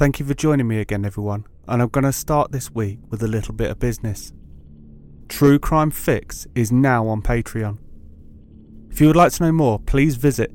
Thank 0.00 0.18
you 0.18 0.24
for 0.24 0.32
joining 0.32 0.66
me 0.66 0.78
again, 0.78 1.04
everyone, 1.04 1.44
and 1.68 1.82
I'm 1.82 1.90
going 1.90 2.04
to 2.04 2.12
start 2.12 2.52
this 2.52 2.70
week 2.70 3.00
with 3.10 3.22
a 3.22 3.28
little 3.28 3.52
bit 3.52 3.70
of 3.70 3.78
business. 3.78 4.32
True 5.28 5.58
Crime 5.58 5.90
Fix 5.90 6.46
is 6.54 6.72
now 6.72 7.06
on 7.06 7.20
Patreon. 7.20 7.76
If 8.90 8.98
you 8.98 9.08
would 9.08 9.16
like 9.16 9.32
to 9.32 9.42
know 9.42 9.52
more, 9.52 9.78
please 9.78 10.16
visit 10.16 10.54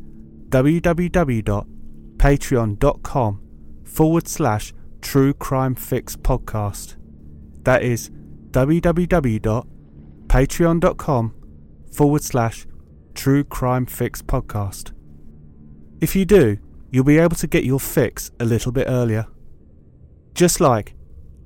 www.patreon.com 0.49 3.41
forward 3.83 4.27
slash 4.27 4.73
True 5.03 5.33
Crime 5.35 5.75
Fix 5.75 6.15
podcast. 6.15 6.95
That 7.65 7.83
is 7.83 8.09
www.patreon.com 8.49 11.35
forward 11.93 12.23
slash 12.23 12.65
True 13.13 13.43
Crime 13.43 13.85
Fix 13.85 14.23
podcast. 14.23 14.91
If 16.01 16.15
you 16.15 16.25
do, 16.25 16.57
you'll 16.89 17.03
be 17.03 17.19
able 17.19 17.35
to 17.35 17.45
get 17.45 17.63
your 17.63 17.79
fix 17.79 18.31
a 18.39 18.45
little 18.45 18.71
bit 18.71 18.87
earlier. 18.89 19.27
Just 20.35 20.59
like 20.59 20.93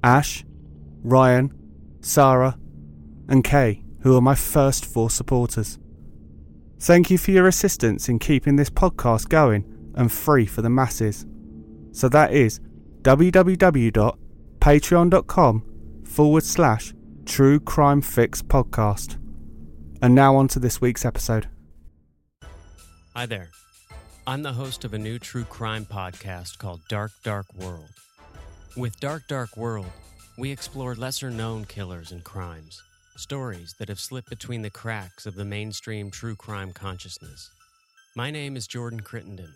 Ash, 0.04 0.44
Ryan, 1.04 1.54
Sarah, 2.02 2.58
and 3.28 3.44
Kay, 3.44 3.84
who 4.02 4.18
are 4.18 4.22
my 4.22 4.34
first 4.34 4.84
four 4.84 5.12
supporters. 5.12 5.78
Thank 6.80 7.12
you 7.12 7.20
for 7.20 7.32
your 7.32 7.48
assistance 7.48 8.10
in 8.10 8.20
keeping 8.20 8.56
this 8.56 8.72
podcast 8.72 9.30
going 9.30 9.92
and 9.96 10.12
free 10.12 10.48
for 10.48 10.64
the 10.64 10.70
masses. 10.70 11.26
So 11.92 12.10
that 12.10 12.34
is 12.34 12.60
www.patreon.com 13.04 15.64
forward 16.06 16.44
slash 16.44 16.94
True 17.26 17.60
Crime 17.60 18.02
Fix 18.02 18.42
podcast. 18.42 19.18
And 20.02 20.16
now 20.16 20.36
on 20.36 20.48
to 20.50 20.60
this 20.60 20.82
week's 20.82 21.06
episode. 21.06 21.48
Hi 23.16 23.28
there. 23.28 23.52
I'm 24.26 24.42
the 24.44 24.54
host 24.54 24.84
of 24.86 24.96
a 24.96 24.98
new 24.98 25.20
true 25.20 25.44
crime 25.44 25.86
podcast 25.86 26.58
called 26.58 26.82
Dark 26.88 27.12
Dark 27.24 27.46
World. 27.56 27.90
With 28.78 29.00
Dark 29.00 29.28
Dark 29.28 29.58
World, 29.58 29.92
we 30.38 30.52
explore 30.52 30.96
lesser 30.96 31.30
known 31.30 31.66
killers 31.66 32.12
and 32.12 32.24
crimes, 32.24 32.82
stories 33.18 33.76
that 33.80 33.90
have 33.90 34.00
slipped 34.00 34.30
between 34.30 34.62
the 34.62 34.70
cracks 34.70 35.26
of 35.26 35.36
the 35.36 35.46
mainstream 35.46 36.12
true 36.12 36.36
crime 36.36 36.72
consciousness. 36.72 37.50
My 38.16 38.32
name 38.32 38.56
is 38.56 38.68
Jordan 38.68 39.02
Crittenden. 39.02 39.54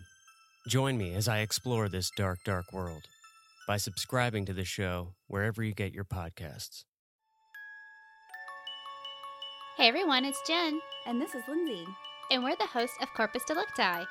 Join 0.68 0.96
me 0.96 1.14
as 1.14 1.28
I 1.28 1.38
explore 1.40 1.88
this 1.88 2.10
dark, 2.16 2.38
dark 2.44 2.72
world 2.72 3.02
by 3.66 3.76
subscribing 3.76 4.44
to 4.46 4.52
the 4.52 4.64
show 4.64 5.14
wherever 5.28 5.62
you 5.62 5.72
get 5.74 5.92
your 5.92 6.04
podcasts. 6.04 6.84
Hey 9.76 9.88
everyone, 9.88 10.24
it's 10.24 10.40
Jen, 10.46 10.80
And 11.06 11.20
this 11.20 11.34
is 11.34 11.42
Lindsay. 11.48 11.84
and 12.30 12.42
we're 12.44 12.56
the 12.56 12.66
hosts 12.66 12.96
of 13.02 13.08
Corpus 13.16 13.42
Delicti. 13.46 14.06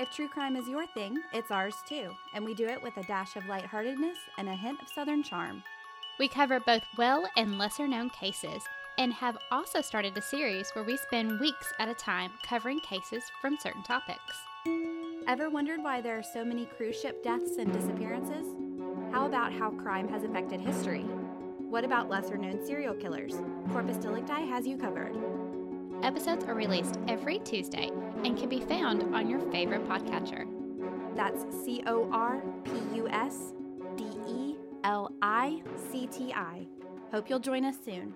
If 0.00 0.10
true 0.10 0.28
crime 0.28 0.56
is 0.56 0.66
your 0.66 0.86
thing, 0.86 1.18
it's 1.30 1.50
ours 1.50 1.74
too. 1.86 2.16
And 2.32 2.42
we 2.42 2.54
do 2.54 2.66
it 2.66 2.82
with 2.82 2.96
a 2.96 3.02
dash 3.02 3.36
of 3.36 3.46
lightheartedness 3.46 4.16
and 4.38 4.48
a 4.48 4.54
hint 4.54 4.80
of 4.80 4.88
southern 4.88 5.22
charm. 5.22 5.62
We 6.18 6.26
cover 6.26 6.58
both 6.58 6.84
well 6.96 7.28
and 7.36 7.58
lesser 7.58 7.86
known 7.86 8.08
cases, 8.08 8.62
and 8.96 9.12
have 9.12 9.36
also 9.50 9.82
started 9.82 10.16
a 10.16 10.22
series 10.22 10.70
where 10.70 10.86
we 10.86 10.96
spend 10.96 11.38
weeks 11.38 11.74
at 11.78 11.90
a 11.90 11.94
time 11.94 12.30
covering 12.42 12.80
cases 12.80 13.24
from 13.42 13.58
certain 13.58 13.82
topics. 13.82 14.38
Ever 15.28 15.50
wondered 15.50 15.82
why 15.82 16.00
there 16.00 16.18
are 16.18 16.22
so 16.22 16.46
many 16.46 16.64
cruise 16.64 16.98
ship 16.98 17.22
deaths 17.22 17.58
and 17.58 17.70
disappearances? 17.70 18.46
How 19.12 19.26
about 19.26 19.52
how 19.52 19.70
crime 19.70 20.08
has 20.08 20.24
affected 20.24 20.62
history? 20.62 21.02
What 21.02 21.84
about 21.84 22.08
lesser 22.08 22.38
known 22.38 22.64
serial 22.64 22.94
killers? 22.94 23.34
Corpus 23.70 23.98
Delicti 23.98 24.48
has 24.48 24.66
you 24.66 24.78
covered. 24.78 25.39
Episodes 26.02 26.44
are 26.46 26.54
released 26.54 26.98
every 27.08 27.40
Tuesday 27.40 27.90
and 28.24 28.36
can 28.38 28.48
be 28.48 28.60
found 28.60 29.14
on 29.14 29.28
your 29.28 29.40
favorite 29.52 29.86
podcatcher. 29.86 30.46
That's 31.14 31.44
C 31.62 31.82
O 31.86 32.10
R 32.10 32.42
P 32.64 32.96
U 32.96 33.08
S 33.08 33.52
D 33.96 34.06
E 34.26 34.56
L 34.82 35.12
I 35.20 35.62
C 35.90 36.06
T 36.06 36.32
I. 36.32 36.66
Hope 37.10 37.28
you'll 37.28 37.38
join 37.38 37.66
us 37.66 37.76
soon. 37.84 38.14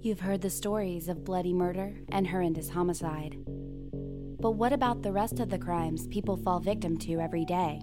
You've 0.00 0.20
heard 0.20 0.40
the 0.40 0.48
stories 0.48 1.08
of 1.08 1.24
bloody 1.24 1.52
murder 1.52 1.94
and 2.08 2.26
horrendous 2.26 2.70
homicide. 2.70 3.36
But 4.40 4.52
what 4.52 4.72
about 4.72 5.02
the 5.02 5.12
rest 5.12 5.40
of 5.40 5.50
the 5.50 5.58
crimes 5.58 6.06
people 6.06 6.38
fall 6.38 6.60
victim 6.60 6.96
to 6.98 7.20
every 7.20 7.44
day? 7.44 7.82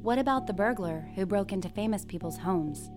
What 0.00 0.18
about 0.18 0.46
the 0.46 0.54
burglar 0.54 1.10
who 1.14 1.26
broke 1.26 1.52
into 1.52 1.68
famous 1.68 2.06
people's 2.06 2.38
homes? 2.38 2.88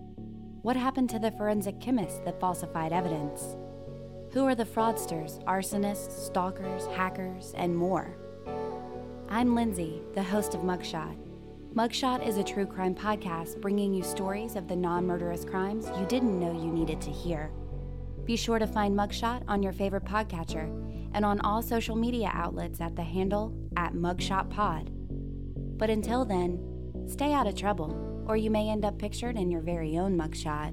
What 0.62 0.76
happened 0.76 1.10
to 1.10 1.18
the 1.18 1.32
forensic 1.32 1.80
chemist 1.80 2.24
that 2.24 2.40
falsified 2.40 2.94
evidence? 2.94 3.56
Who 4.32 4.46
are 4.46 4.54
the 4.54 4.64
fraudsters, 4.64 5.42
arsonists, 5.46 6.26
stalkers, 6.26 6.86
hackers, 6.86 7.52
and 7.56 7.76
more? 7.76 8.16
I'm 9.28 9.56
Lindsay, 9.56 10.02
the 10.14 10.22
host 10.22 10.54
of 10.54 10.60
Mugshot. 10.60 11.16
Mugshot 11.74 12.24
is 12.24 12.36
a 12.36 12.44
true 12.44 12.64
crime 12.64 12.94
podcast 12.94 13.60
bringing 13.60 13.92
you 13.92 14.04
stories 14.04 14.54
of 14.54 14.68
the 14.68 14.76
non 14.76 15.04
murderous 15.04 15.44
crimes 15.44 15.90
you 15.98 16.06
didn't 16.06 16.38
know 16.38 16.52
you 16.52 16.70
needed 16.70 17.00
to 17.00 17.10
hear. 17.10 17.50
Be 18.24 18.36
sure 18.36 18.60
to 18.60 18.68
find 18.68 18.96
Mugshot 18.96 19.42
on 19.48 19.64
your 19.64 19.72
favorite 19.72 20.04
podcatcher 20.04 20.68
and 21.12 21.24
on 21.24 21.40
all 21.40 21.60
social 21.60 21.96
media 21.96 22.30
outlets 22.32 22.80
at 22.80 22.94
the 22.94 23.02
handle 23.02 23.52
at 23.76 23.94
MugshotPod. 23.94 24.90
But 25.76 25.90
until 25.90 26.24
then, 26.24 27.08
stay 27.08 27.32
out 27.32 27.48
of 27.48 27.56
trouble, 27.56 28.24
or 28.28 28.36
you 28.36 28.52
may 28.52 28.70
end 28.70 28.84
up 28.84 28.96
pictured 28.96 29.34
in 29.34 29.50
your 29.50 29.60
very 29.60 29.98
own 29.98 30.16
mugshot. 30.16 30.72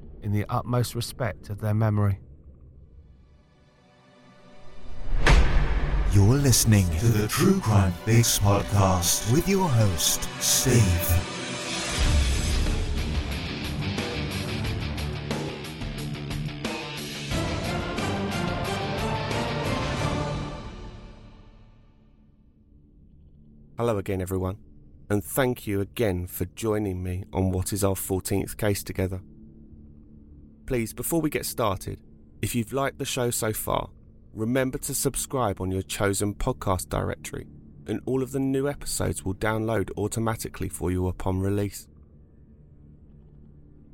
in 0.21 0.31
the 0.31 0.45
utmost 0.49 0.95
respect 0.95 1.49
of 1.49 1.61
their 1.61 1.73
memory. 1.73 2.19
You're 6.13 6.35
listening 6.35 6.89
to 6.99 7.05
the 7.07 7.27
True 7.27 7.61
Crime 7.61 7.93
Fix 8.03 8.37
podcast 8.37 9.31
with 9.31 9.47
your 9.47 9.69
host, 9.69 10.27
Steve. 10.41 10.81
Hello 23.77 23.97
again, 23.97 24.21
everyone, 24.21 24.57
and 25.09 25.23
thank 25.23 25.65
you 25.65 25.81
again 25.81 26.27
for 26.27 26.43
joining 26.43 27.01
me 27.01 27.23
on 27.33 27.51
what 27.51 27.71
is 27.71 27.83
our 27.83 27.95
14th 27.95 28.57
case 28.57 28.83
together. 28.83 29.21
Please, 30.71 30.93
before 30.93 31.19
we 31.19 31.29
get 31.29 31.45
started, 31.45 31.99
if 32.41 32.55
you've 32.55 32.71
liked 32.71 32.97
the 32.97 33.03
show 33.03 33.29
so 33.29 33.51
far, 33.51 33.89
remember 34.33 34.77
to 34.77 34.93
subscribe 34.93 35.59
on 35.59 35.69
your 35.69 35.81
chosen 35.81 36.33
podcast 36.33 36.87
directory, 36.87 37.45
and 37.87 37.99
all 38.05 38.23
of 38.23 38.31
the 38.31 38.39
new 38.39 38.69
episodes 38.69 39.25
will 39.25 39.33
download 39.33 39.89
automatically 39.97 40.69
for 40.69 40.89
you 40.89 41.07
upon 41.07 41.41
release. 41.41 41.89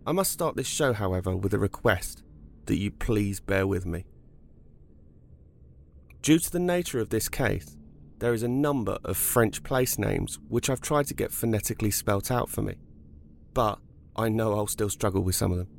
I 0.05 0.11
must 0.11 0.31
start 0.31 0.55
this 0.55 0.67
show, 0.67 0.93
however, 0.93 1.35
with 1.35 1.55
a 1.55 1.57
request 1.57 2.21
that 2.67 2.77
you 2.77 2.91
please 2.91 3.39
bear 3.39 3.65
with 3.65 3.87
me. 3.87 4.05
Due 6.21 6.37
to 6.37 6.51
the 6.51 6.59
nature 6.59 6.99
of 6.99 7.09
this 7.09 7.27
case, 7.27 7.75
there 8.19 8.35
is 8.35 8.43
a 8.43 8.47
number 8.47 8.99
of 9.03 9.17
French 9.17 9.63
place 9.63 9.97
names 9.97 10.37
which 10.47 10.69
I've 10.69 10.81
tried 10.81 11.07
to 11.07 11.15
get 11.15 11.31
phonetically 11.31 11.89
spelt 11.89 12.29
out 12.29 12.49
for 12.49 12.61
me, 12.61 12.75
but 13.55 13.79
I 14.15 14.29
know 14.29 14.53
I'll 14.53 14.67
still 14.67 14.91
struggle 14.91 15.23
with 15.23 15.33
some 15.33 15.51
of 15.51 15.57
them. 15.57 15.69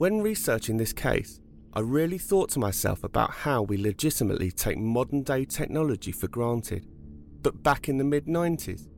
When 0.00 0.22
researching 0.22 0.78
this 0.78 0.94
case, 0.94 1.42
I 1.74 1.80
really 1.80 2.16
thought 2.16 2.48
to 2.52 2.58
myself 2.58 3.04
about 3.04 3.30
how 3.30 3.60
we 3.60 3.76
legitimately 3.76 4.50
take 4.50 4.78
modern 4.78 5.22
day 5.22 5.44
technology 5.44 6.10
for 6.10 6.26
granted, 6.26 6.86
but 7.42 7.62
back 7.62 7.86
in 7.86 7.98
the 7.98 8.04
mid 8.04 8.24
90s, 8.24 8.88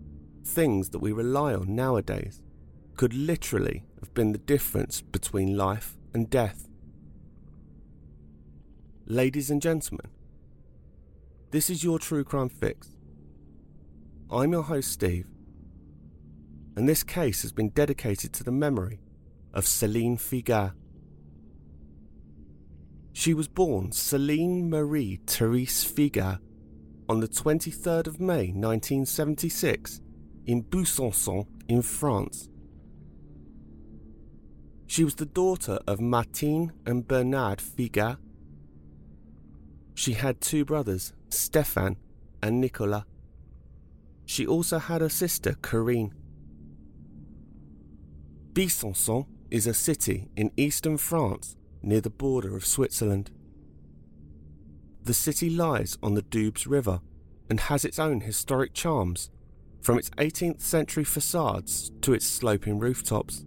things 0.44 0.90
that 0.90 1.00
we 1.00 1.10
rely 1.10 1.54
on 1.54 1.74
nowadays 1.74 2.40
could 2.94 3.14
literally 3.14 3.84
have 3.98 4.14
been 4.14 4.30
the 4.30 4.38
difference 4.38 5.00
between 5.00 5.56
life 5.56 5.96
and 6.14 6.30
death. 6.30 6.68
Ladies 9.04 9.50
and 9.50 9.60
gentlemen, 9.60 10.06
this 11.50 11.68
is 11.68 11.82
your 11.82 11.98
True 11.98 12.22
Crime 12.22 12.48
Fix. 12.48 12.90
I'm 14.30 14.52
your 14.52 14.62
host, 14.62 14.92
Steve, 14.92 15.26
and 16.76 16.88
this 16.88 17.02
case 17.02 17.42
has 17.42 17.50
been 17.50 17.70
dedicated 17.70 18.32
to 18.34 18.44
the 18.44 18.52
memory 18.52 19.00
of 19.52 19.66
Celine 19.66 20.16
Figard. 20.16 20.74
She 23.12 23.34
was 23.34 23.46
born 23.46 23.92
Celine 23.92 24.70
Marie 24.70 25.20
Therese 25.26 25.84
Figard 25.84 26.38
on 27.08 27.20
the 27.20 27.28
23rd 27.28 28.06
of 28.06 28.20
May 28.20 28.46
1976 28.48 30.00
in 30.46 30.64
Besançon 30.64 31.46
in 31.68 31.82
France. 31.82 32.48
She 34.86 35.04
was 35.04 35.14
the 35.14 35.26
daughter 35.26 35.78
of 35.86 36.00
Martine 36.00 36.72
and 36.86 37.06
Bernard 37.06 37.58
Figard. 37.58 38.16
She 39.94 40.14
had 40.14 40.40
two 40.40 40.64
brothers, 40.64 41.12
Stéphane 41.28 41.96
and 42.42 42.60
Nicolas. 42.60 43.04
She 44.24 44.46
also 44.46 44.78
had 44.78 45.02
a 45.02 45.10
sister, 45.10 45.56
Corinne. 45.60 46.14
Besançon 48.54 49.26
is 49.50 49.66
a 49.66 49.74
city 49.74 50.30
in 50.34 50.50
eastern 50.56 50.96
France 50.96 51.56
near 51.82 52.00
the 52.00 52.10
border 52.10 52.56
of 52.56 52.64
Switzerland. 52.64 53.30
The 55.02 55.14
city 55.14 55.50
lies 55.50 55.98
on 56.02 56.14
the 56.14 56.22
Doubs 56.22 56.66
River 56.66 57.00
and 57.50 57.60
has 57.60 57.84
its 57.84 57.98
own 57.98 58.20
historic 58.20 58.72
charms, 58.72 59.30
from 59.80 59.98
its 59.98 60.10
18th 60.10 60.60
century 60.60 61.04
facades 61.04 61.90
to 62.02 62.12
its 62.12 62.26
sloping 62.26 62.78
rooftops. 62.78 63.44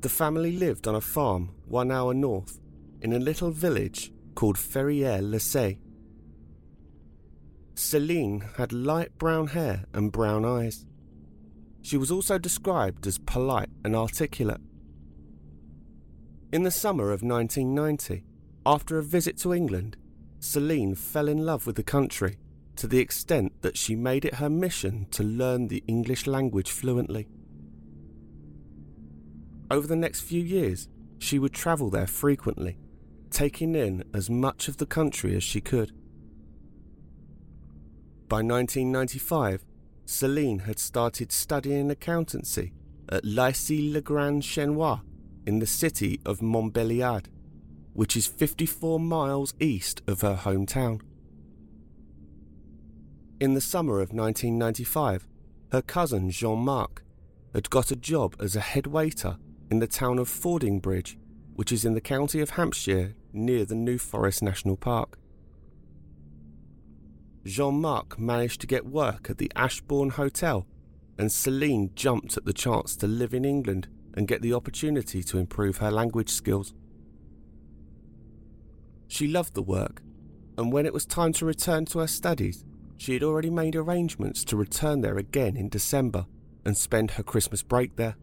The 0.00 0.08
family 0.08 0.52
lived 0.52 0.86
on 0.86 0.94
a 0.94 1.00
farm 1.00 1.50
one 1.66 1.90
hour 1.90 2.14
north 2.14 2.60
in 3.02 3.12
a 3.12 3.18
little 3.18 3.50
village 3.50 4.12
called 4.36 4.56
Ferrières-lès-Scey. 4.56 5.80
Celine 7.74 8.44
had 8.56 8.72
light 8.72 9.18
brown 9.18 9.48
hair 9.48 9.84
and 9.92 10.12
brown 10.12 10.44
eyes. 10.44 10.86
She 11.82 11.96
was 11.96 12.10
also 12.10 12.38
described 12.38 13.06
as 13.06 13.18
polite 13.18 13.70
and 13.84 13.96
articulate. 13.96 14.60
In 16.50 16.62
the 16.62 16.70
summer 16.70 17.12
of 17.12 17.22
1990, 17.22 18.24
after 18.64 18.96
a 18.96 19.02
visit 19.02 19.36
to 19.38 19.52
England, 19.52 19.98
Celine 20.40 20.94
fell 20.94 21.28
in 21.28 21.44
love 21.44 21.66
with 21.66 21.76
the 21.76 21.82
country 21.82 22.38
to 22.76 22.86
the 22.86 23.00
extent 23.00 23.60
that 23.60 23.76
she 23.76 23.94
made 23.94 24.24
it 24.24 24.36
her 24.36 24.48
mission 24.48 25.06
to 25.10 25.22
learn 25.22 25.68
the 25.68 25.84
English 25.86 26.26
language 26.26 26.70
fluently. 26.70 27.28
Over 29.70 29.86
the 29.86 29.96
next 29.96 30.22
few 30.22 30.42
years, 30.42 30.88
she 31.18 31.38
would 31.38 31.52
travel 31.52 31.90
there 31.90 32.06
frequently, 32.06 32.78
taking 33.30 33.74
in 33.74 34.04
as 34.14 34.30
much 34.30 34.68
of 34.68 34.78
the 34.78 34.86
country 34.86 35.36
as 35.36 35.42
she 35.42 35.60
could. 35.60 35.92
By 38.26 38.36
1995, 38.36 39.66
Celine 40.06 40.60
had 40.60 40.78
started 40.78 41.30
studying 41.30 41.90
accountancy 41.90 42.72
at 43.10 43.24
Lycée 43.24 43.92
Le 43.92 44.00
Grand 44.00 44.42
Chênois 44.42 45.02
in 45.48 45.60
the 45.60 45.66
city 45.66 46.20
of 46.26 46.40
Montbéliard, 46.40 47.24
which 47.94 48.18
is 48.18 48.26
54 48.26 49.00
miles 49.00 49.54
east 49.58 50.02
of 50.06 50.20
her 50.20 50.36
hometown. 50.36 51.00
In 53.40 53.54
the 53.54 53.62
summer 53.62 53.94
of 53.94 54.12
1995, 54.12 55.26
her 55.72 55.80
cousin 55.80 56.30
Jean 56.30 56.58
Marc 56.58 57.02
had 57.54 57.70
got 57.70 57.90
a 57.90 57.96
job 57.96 58.36
as 58.38 58.56
a 58.56 58.60
head 58.60 58.86
waiter 58.86 59.38
in 59.70 59.78
the 59.78 59.86
town 59.86 60.18
of 60.18 60.28
Fordingbridge, 60.28 61.16
which 61.54 61.72
is 61.72 61.86
in 61.86 61.94
the 61.94 62.02
county 62.02 62.40
of 62.40 62.50
Hampshire 62.50 63.14
near 63.32 63.64
the 63.64 63.74
New 63.74 63.96
Forest 63.96 64.42
National 64.42 64.76
Park. 64.76 65.18
Jean 67.46 67.80
Marc 67.80 68.18
managed 68.18 68.60
to 68.60 68.66
get 68.66 68.84
work 68.84 69.30
at 69.30 69.38
the 69.38 69.50
Ashburn 69.56 70.10
Hotel, 70.10 70.66
and 71.18 71.32
Celine 71.32 71.90
jumped 71.94 72.36
at 72.36 72.44
the 72.44 72.52
chance 72.52 72.96
to 72.96 73.06
live 73.06 73.32
in 73.32 73.46
England 73.46 73.88
and 74.18 74.26
get 74.26 74.42
the 74.42 74.52
opportunity 74.52 75.22
to 75.22 75.38
improve 75.38 75.76
her 75.76 75.92
language 75.92 76.28
skills. 76.28 76.74
She 79.06 79.28
loved 79.28 79.54
the 79.54 79.62
work, 79.62 80.02
and 80.58 80.72
when 80.72 80.86
it 80.86 80.92
was 80.92 81.06
time 81.06 81.32
to 81.34 81.46
return 81.46 81.84
to 81.86 82.00
her 82.00 82.08
studies, 82.08 82.64
she 82.96 83.14
had 83.14 83.22
already 83.22 83.48
made 83.48 83.76
arrangements 83.76 84.44
to 84.46 84.56
return 84.56 85.02
there 85.02 85.18
again 85.18 85.56
in 85.56 85.68
December 85.68 86.26
and 86.64 86.76
spend 86.76 87.12
her 87.12 87.22
Christmas 87.22 87.62
break 87.62 87.94
there. 87.94 88.16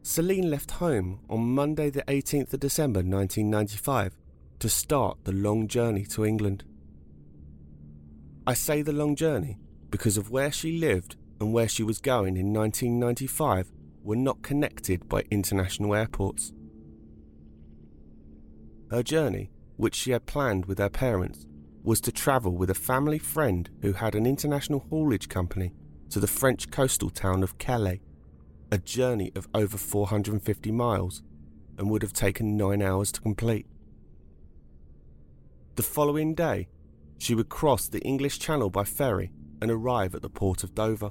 Celine 0.00 0.48
left 0.48 0.70
home 0.70 1.20
on 1.28 1.54
Monday, 1.54 1.90
the 1.90 2.04
18th 2.04 2.54
of 2.54 2.60
December 2.60 3.00
1995, 3.00 4.16
to 4.60 4.68
start 4.70 5.18
the 5.24 5.32
long 5.32 5.68
journey 5.68 6.06
to 6.06 6.24
England. 6.24 6.64
I 8.46 8.54
say 8.54 8.80
the 8.80 8.94
long 8.94 9.14
journey 9.14 9.58
because 9.90 10.16
of 10.16 10.30
where 10.30 10.50
she 10.50 10.78
lived 10.78 11.16
and 11.40 11.52
where 11.52 11.68
she 11.68 11.82
was 11.82 12.00
going 12.00 12.36
in 12.36 12.52
1995 12.52 13.70
were 14.02 14.16
not 14.16 14.42
connected 14.42 15.08
by 15.08 15.24
international 15.30 15.94
airports. 15.94 16.52
Her 18.90 19.02
journey, 19.02 19.50
which 19.76 19.94
she 19.94 20.12
had 20.12 20.26
planned 20.26 20.66
with 20.66 20.78
her 20.78 20.88
parents, 20.88 21.46
was 21.82 22.00
to 22.02 22.12
travel 22.12 22.52
with 22.52 22.70
a 22.70 22.74
family 22.74 23.18
friend 23.18 23.68
who 23.82 23.92
had 23.92 24.14
an 24.14 24.26
international 24.26 24.86
haulage 24.90 25.28
company 25.28 25.72
to 26.10 26.20
the 26.20 26.26
French 26.26 26.70
coastal 26.70 27.10
town 27.10 27.42
of 27.42 27.58
Calais, 27.58 28.00
a 28.70 28.78
journey 28.78 29.32
of 29.34 29.48
over 29.54 29.76
450 29.76 30.72
miles 30.72 31.22
and 31.78 31.88
would 31.90 32.02
have 32.02 32.12
taken 32.12 32.56
nine 32.56 32.82
hours 32.82 33.12
to 33.12 33.20
complete. 33.20 33.66
The 35.76 35.82
following 35.82 36.34
day, 36.34 36.68
she 37.18 37.34
would 37.34 37.48
cross 37.48 37.88
the 37.88 38.00
English 38.00 38.38
Channel 38.38 38.70
by 38.70 38.84
ferry 38.84 39.30
and 39.62 39.70
arrive 39.70 40.14
at 40.14 40.22
the 40.22 40.28
port 40.28 40.64
of 40.64 40.74
Dover. 40.74 41.10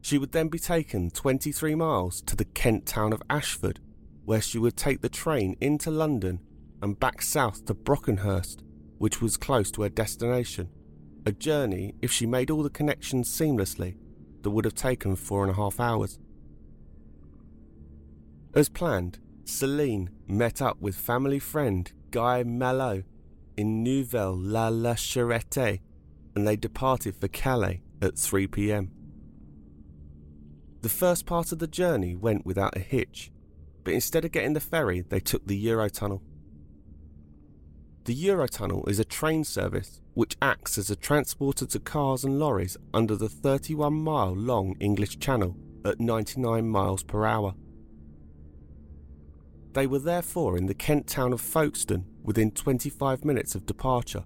She 0.00 0.18
would 0.18 0.32
then 0.32 0.48
be 0.48 0.58
taken 0.58 1.10
23 1.10 1.74
miles 1.74 2.22
to 2.22 2.36
the 2.36 2.44
Kent 2.44 2.86
town 2.86 3.12
of 3.12 3.22
Ashford, 3.28 3.80
where 4.24 4.40
she 4.40 4.58
would 4.58 4.76
take 4.76 5.00
the 5.00 5.08
train 5.08 5.56
into 5.60 5.90
London 5.90 6.40
and 6.82 6.98
back 6.98 7.22
south 7.22 7.64
to 7.66 7.74
Brockenhurst, 7.74 8.62
which 8.98 9.20
was 9.20 9.36
close 9.36 9.70
to 9.72 9.82
her 9.82 9.88
destination. 9.88 10.70
A 11.26 11.32
journey, 11.32 11.94
if 12.00 12.12
she 12.12 12.26
made 12.26 12.50
all 12.50 12.62
the 12.62 12.70
connections 12.70 13.28
seamlessly, 13.28 13.96
that 14.42 14.50
would 14.50 14.64
have 14.64 14.74
taken 14.74 15.16
four 15.16 15.42
and 15.42 15.50
a 15.50 15.56
half 15.56 15.80
hours. 15.80 16.18
As 18.54 18.68
planned, 18.68 19.18
Celine 19.44 20.10
met 20.26 20.62
up 20.62 20.80
with 20.80 20.94
family 20.94 21.38
friend 21.38 21.90
Guy 22.10 22.44
Malot 22.44 23.04
in 23.56 23.82
Nouvelle 23.82 24.36
La 24.36 24.68
La 24.68 24.94
Charrette 24.94 25.80
and 26.34 26.46
they 26.46 26.56
departed 26.56 27.16
for 27.16 27.28
Calais 27.28 27.82
at 28.00 28.16
3 28.16 28.46
pm. 28.46 28.90
The 30.80 30.88
first 30.88 31.26
part 31.26 31.50
of 31.50 31.58
the 31.58 31.66
journey 31.66 32.14
went 32.14 32.46
without 32.46 32.76
a 32.76 32.80
hitch, 32.80 33.32
but 33.82 33.94
instead 33.94 34.24
of 34.24 34.32
getting 34.32 34.52
the 34.52 34.60
ferry, 34.60 35.00
they 35.00 35.18
took 35.18 35.46
the 35.46 35.66
Eurotunnel. 35.66 36.20
The 38.04 38.14
Eurotunnel 38.14 38.88
is 38.88 38.98
a 38.98 39.04
train 39.04 39.44
service 39.44 40.00
which 40.14 40.36
acts 40.40 40.78
as 40.78 40.88
a 40.88 40.96
transporter 40.96 41.66
to 41.66 41.80
cars 41.80 42.24
and 42.24 42.38
lorries 42.38 42.76
under 42.94 43.16
the 43.16 43.28
31 43.28 43.92
mile 43.92 44.34
long 44.34 44.76
English 44.80 45.18
Channel 45.18 45.56
at 45.84 46.00
99 46.00 46.68
miles 46.68 47.02
per 47.02 47.26
hour. 47.26 47.54
They 49.72 49.86
were 49.86 49.98
therefore 49.98 50.56
in 50.56 50.66
the 50.66 50.74
Kent 50.74 51.06
town 51.06 51.32
of 51.32 51.40
Folkestone 51.40 52.06
within 52.22 52.50
25 52.50 53.24
minutes 53.24 53.54
of 53.54 53.66
departure, 53.66 54.24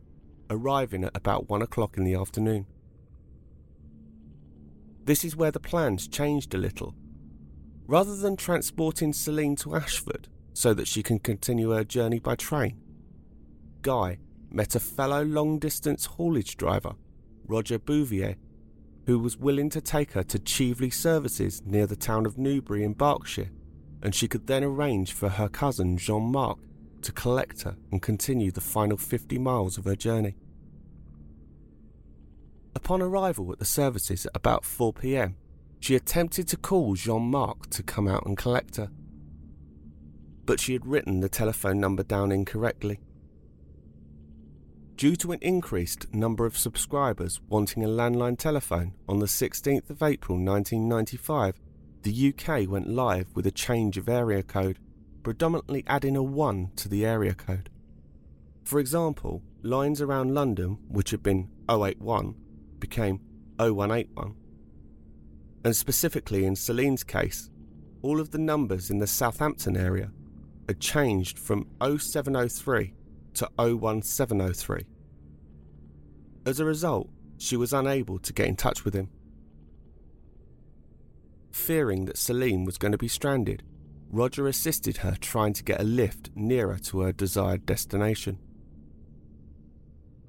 arriving 0.49 1.05
at 1.05 1.17
about 1.17 1.49
1 1.49 1.63
o'clock 1.63 1.97
in 1.97 2.05
the 2.05 2.15
afternoon. 2.15 2.67
This 5.05 5.25
is 5.25 5.37
where 5.37 5.51
the 5.51 5.61
plans 5.61 6.07
changed 6.07 6.55
a 6.55 6.59
little. 6.59 6.95
Rather 7.87 8.17
than 8.17 8.37
transporting 8.37 9.13
Celine 9.13 9.57
to 9.57 9.75
Ashford 9.75 10.29
so 10.55 10.73
that 10.75 10.87
she 10.87 11.03
can 11.03 11.19
continue 11.19 11.71
her 11.71 11.85
journey 11.85 12.21
by 12.21 12.37
train, 12.37 12.81
Guy 13.83 14.19
met 14.51 14.77
a 14.77 14.81
fellow 14.81 15.25
long 15.25 15.59
distance 15.59 16.07
haulage 16.07 16.57
driver, 16.57 16.93
Roger 17.47 17.79
Bouvier, 17.79 18.37
who 19.07 19.19
was 19.19 19.37
willing 19.37 19.69
to 19.71 19.81
take 19.81 20.13
her 20.13 20.23
to 20.23 20.39
Chieveley 20.39 20.91
Services 20.91 21.63
near 21.65 21.87
the 21.87 21.97
town 21.97 22.25
of 22.25 22.39
Newbury 22.39 22.85
in 22.85 22.93
Berkshire, 22.93 23.51
and 24.03 24.15
she 24.15 24.29
could 24.29 24.47
then 24.47 24.63
arrange 24.63 25.13
for 25.13 25.31
her 25.31 25.49
cousin 25.49 25.97
Jean 25.97 26.31
Marc 26.31 26.59
to 27.03 27.13
collect 27.13 27.63
her 27.63 27.77
and 27.91 28.01
continue 28.01 28.53
the 28.53 28.61
final 28.61 28.97
50 28.97 29.39
miles 29.39 29.77
of 29.77 29.85
her 29.85 29.97
journey. 29.97 30.37
Upon 32.75 33.03
arrival 33.03 33.53
at 33.53 33.59
the 33.59 33.65
services 33.65 34.27
at 34.27 34.33
about 34.35 34.65
4 34.65 34.93
pm, 34.93 35.37
she 35.81 35.95
attempted 35.95 36.49
to 36.49 36.57
call 36.57 36.95
Jean 36.95 37.23
Marc 37.23 37.69
to 37.71 37.83
come 37.83 38.09
out 38.09 38.25
and 38.25 38.37
collect 38.37 38.77
her. 38.77 38.91
But 40.45 40.61
she 40.61 40.73
had 40.73 40.87
written 40.87 41.21
the 41.21 41.29
telephone 41.29 41.81
number 41.81 42.03
down 42.03 42.33
incorrectly. 42.33 43.01
Due 44.97 45.17
to 45.17 45.33
an 45.33 45.39
increased 45.43 46.13
number 46.15 46.47
of 46.47 46.57
subscribers 46.57 47.41
wanting 47.49 47.83
a 47.83 47.89
landline 47.89 48.39
telephone 48.39 48.95
on 49.09 49.19
the 49.19 49.27
16th 49.27 49.91
of 49.91 50.03
April 50.03 50.39
1995, 50.39 51.61
the 52.03 52.35
UK 52.35 52.69
went 52.69 52.89
live 52.89 53.27
with 53.35 53.47
a 53.47 53.51
change 53.51 53.97
of 53.97 54.09
area 54.09 54.43
code, 54.43 54.79
predominantly 55.23 55.85
adding 55.87 56.17
a 56.17 56.23
1 56.23 56.71
to 56.77 56.89
the 56.89 57.05
area 57.05 57.35
code. 57.35 57.71
For 58.65 58.79
example, 58.79 59.43
lines 59.63 60.01
around 60.01 60.35
London, 60.35 60.79
which 60.89 61.11
had 61.11 61.23
been 61.23 61.49
081, 61.69 62.35
became 62.83 63.21
0181. 63.59 64.35
And 65.65 65.75
specifically 65.75 66.45
in 66.45 66.57
Celine's 66.57 67.05
case, 67.05 67.49
all 68.03 68.21
of 68.21 68.33
the 68.33 68.39
numbers 68.39 68.91
in 68.91 68.99
the 68.99 69.07
Southampton 69.07 69.77
area 69.77 70.11
had 70.67 70.81
changed 70.81 71.39
from 71.39 71.69
0703 71.81 72.93
to 73.35 73.49
01703. 73.57 74.85
As 76.45 76.59
a 76.59 76.65
result, 76.65 77.09
she 77.39 77.57
was 77.57 77.73
unable 77.73 78.19
to 78.19 78.33
get 78.33 78.49
in 78.49 78.57
touch 78.57 78.85
with 78.85 78.95
him. 78.95 79.09
Fearing 81.53 82.07
that 82.07 82.19
Celine 82.19 82.65
was 82.65 82.79
going 82.79 82.93
to 82.93 82.99
be 82.99 83.09
stranded, 83.09 83.63
Roger 84.11 84.49
assisted 84.49 84.99
her 84.99 85.17
trying 85.21 85.53
to 85.53 85.63
get 85.63 85.81
a 85.81 85.85
lift 85.85 86.31
nearer 86.35 86.79
to 86.79 87.01
her 87.01 87.13
desired 87.13 87.65
destination. 87.65 88.39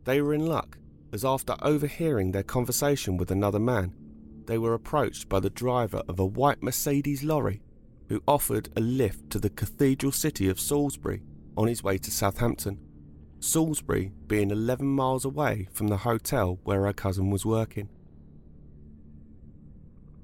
They 0.04 0.22
were 0.22 0.34
in 0.34 0.46
luck, 0.46 0.78
as 1.14 1.24
after 1.24 1.56
overhearing 1.62 2.32
their 2.32 2.44
conversation 2.44 3.18
with 3.18 3.30
another 3.30 3.60
man, 3.60 3.94
they 4.48 4.58
were 4.58 4.74
approached 4.74 5.30
by 5.30 5.40
the 5.40 5.50
driver 5.50 6.02
of 6.10 6.20
a 6.20 6.26
white 6.26 6.62
Mercedes 6.64 7.24
lorry 7.24 7.62
who 8.10 8.22
offered 8.28 8.70
a 8.76 8.82
lift 8.82 9.30
to 9.30 9.40
the 9.40 9.52
cathedral 9.52 10.12
city 10.12 10.50
of 10.50 10.60
Salisbury 10.60 11.22
on 11.56 11.68
his 11.68 11.84
way 11.84 12.00
to 12.00 12.12
Southampton, 12.12 12.80
Salisbury 13.40 14.12
being 14.28 14.50
11 14.50 14.88
miles 14.88 15.24
away 15.24 15.68
from 15.72 15.88
the 15.88 15.98
hotel 15.98 16.60
where 16.64 16.86
her 16.86 16.94
cousin 16.94 17.30
was 17.30 17.46
working. 17.46 17.90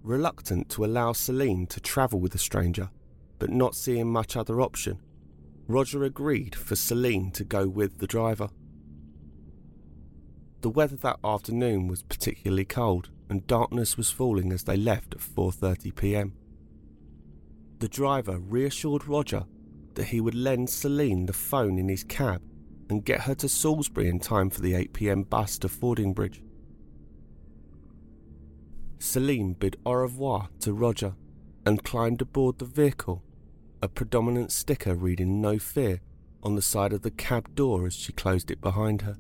Reluctant 0.02 0.70
to 0.70 0.84
allow 0.84 1.14
Celine 1.14 1.68
to 1.68 1.80
travel 1.80 2.20
with 2.20 2.32
the 2.32 2.40
stranger, 2.40 2.90
but 3.38 3.52
not 3.52 3.76
seeing 3.76 4.08
much 4.12 4.36
other 4.36 4.60
option, 4.60 5.00
Roger 5.68 6.04
agreed 6.04 6.56
for 6.56 6.76
Celine 6.76 7.30
to 7.32 7.44
go 7.44 7.68
with 7.68 8.00
the 8.00 8.08
driver. 8.08 8.50
The 10.62 10.70
weather 10.70 10.98
that 10.98 11.20
afternoon 11.24 11.88
was 11.88 12.04
particularly 12.04 12.66
cold 12.66 13.10
and 13.30 13.48
darkness 13.48 13.96
was 13.96 14.12
falling 14.12 14.52
as 14.52 14.64
they 14.64 14.76
left 14.76 15.14
at 15.14 15.22
4:30 15.22 15.96
p.m. 15.96 16.34
The 17.80 17.88
driver 17.88 18.40
reassured 18.40 19.08
Roger 19.08 19.46
that 19.94 20.06
he 20.06 20.20
would 20.20 20.36
lend 20.36 20.70
Celine 20.70 21.28
the 21.28 21.34
phone 21.34 21.78
in 21.78 21.88
his 21.88 22.04
cab 22.04 22.42
and 22.90 23.06
get 23.06 23.22
her 23.22 23.36
to 23.36 23.48
Salisbury 23.48 24.10
in 24.10 24.20
time 24.20 24.50
for 24.50 24.62
the 24.62 24.74
8 24.74 24.94
pm 24.94 25.24
bus 25.24 25.58
to 25.60 25.70
Fordingbridge. 25.70 26.42
Celine 29.00 29.54
bid 29.54 29.78
au 29.86 29.94
revoir 29.94 30.50
to 30.60 30.74
Roger 30.74 31.16
and 31.66 31.84
climbed 31.86 32.22
aboard 32.22 32.60
the 32.60 32.66
vehicle, 32.66 33.24
a 33.82 33.88
predominant 33.88 34.52
sticker 34.52 34.94
reading 34.94 35.40
No 35.40 35.58
Fear 35.58 36.02
on 36.44 36.56
the 36.56 36.62
side 36.62 36.92
of 36.92 37.04
the 37.04 37.12
cab 37.12 37.56
door 37.56 37.86
as 37.86 37.94
she 37.94 38.12
closed 38.12 38.52
it 38.52 38.60
behind 38.60 39.04
her. 39.04 39.18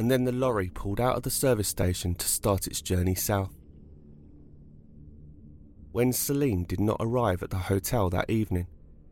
And 0.00 0.10
then 0.10 0.24
the 0.24 0.32
lorry 0.32 0.70
pulled 0.70 0.98
out 0.98 1.16
of 1.16 1.24
the 1.24 1.30
service 1.30 1.68
station 1.68 2.14
to 2.14 2.26
start 2.26 2.66
its 2.66 2.80
journey 2.80 3.14
south. 3.14 3.52
When 5.92 6.14
Celine 6.14 6.64
did 6.64 6.80
not 6.80 6.96
arrive 7.00 7.42
at 7.42 7.50
the 7.50 7.58
hotel 7.58 8.08
that 8.08 8.30
evening, 8.30 8.66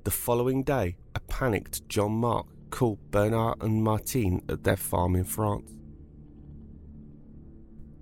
the 0.05 0.11
following 0.11 0.63
day 0.63 0.97
a 1.15 1.21
panicked 1.21 1.87
Jean 1.91 2.13
Marc 2.13 2.47
called 2.71 3.11
Bernard 3.11 3.57
and 3.61 3.85
Martine 3.85 4.41
at 4.49 4.65
their 4.65 4.79
farm 4.79 5.15
in 5.15 5.25
France. 5.25 5.71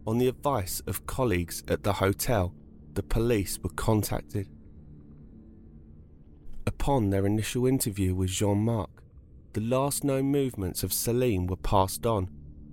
On 0.06 0.18
the 0.18 0.28
advice 0.28 0.80
of 0.86 1.08
colleagues 1.08 1.64
at 1.66 1.82
the 1.82 1.94
hotel, 1.94 2.54
the 2.94 3.02
police 3.02 3.58
were 3.58 3.70
contacted. 3.70 4.46
Upon 6.68 7.10
their 7.10 7.26
initial 7.26 7.66
interview 7.66 8.14
with 8.14 8.30
Jean 8.30 8.58
Marc, 8.58 9.02
the 9.54 9.60
last 9.60 10.04
known 10.04 10.26
movements 10.26 10.84
of 10.84 10.92
Celine 10.92 11.48
were 11.48 11.56
passed 11.56 12.06
on 12.06 12.30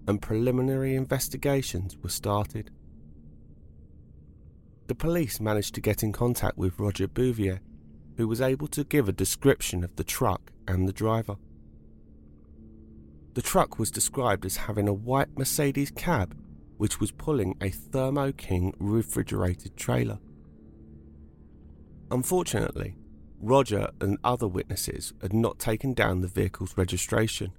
and 0.07 0.21
preliminary 0.21 0.95
investigations 0.95 1.97
were 2.01 2.09
started. 2.09 2.71
The 4.87 4.95
police 4.95 5.39
managed 5.39 5.75
to 5.75 5.81
get 5.81 6.03
in 6.03 6.11
contact 6.11 6.57
with 6.57 6.79
Roger 6.79 7.07
Bouvier, 7.07 7.61
who 8.17 8.27
was 8.27 8.41
able 8.41 8.67
to 8.67 8.83
give 8.83 9.07
a 9.07 9.13
description 9.13 9.83
of 9.83 9.95
the 9.95 10.03
truck 10.03 10.51
and 10.67 10.87
the 10.87 10.93
driver. 10.93 11.35
The 13.33 13.41
truck 13.41 13.79
was 13.79 13.89
described 13.89 14.45
as 14.45 14.57
having 14.57 14.87
a 14.87 14.93
white 14.93 15.37
Mercedes 15.37 15.91
cab 15.91 16.37
which 16.77 16.99
was 16.99 17.11
pulling 17.11 17.55
a 17.61 17.69
Thermo 17.69 18.31
King 18.31 18.73
refrigerated 18.77 19.77
trailer. 19.77 20.19
Unfortunately, 22.11 22.95
Roger 23.39 23.89
and 24.01 24.17
other 24.23 24.47
witnesses 24.47 25.13
had 25.21 25.33
not 25.33 25.59
taken 25.59 25.93
down 25.93 26.21
the 26.21 26.27
vehicle's 26.27 26.77
registration. 26.77 27.51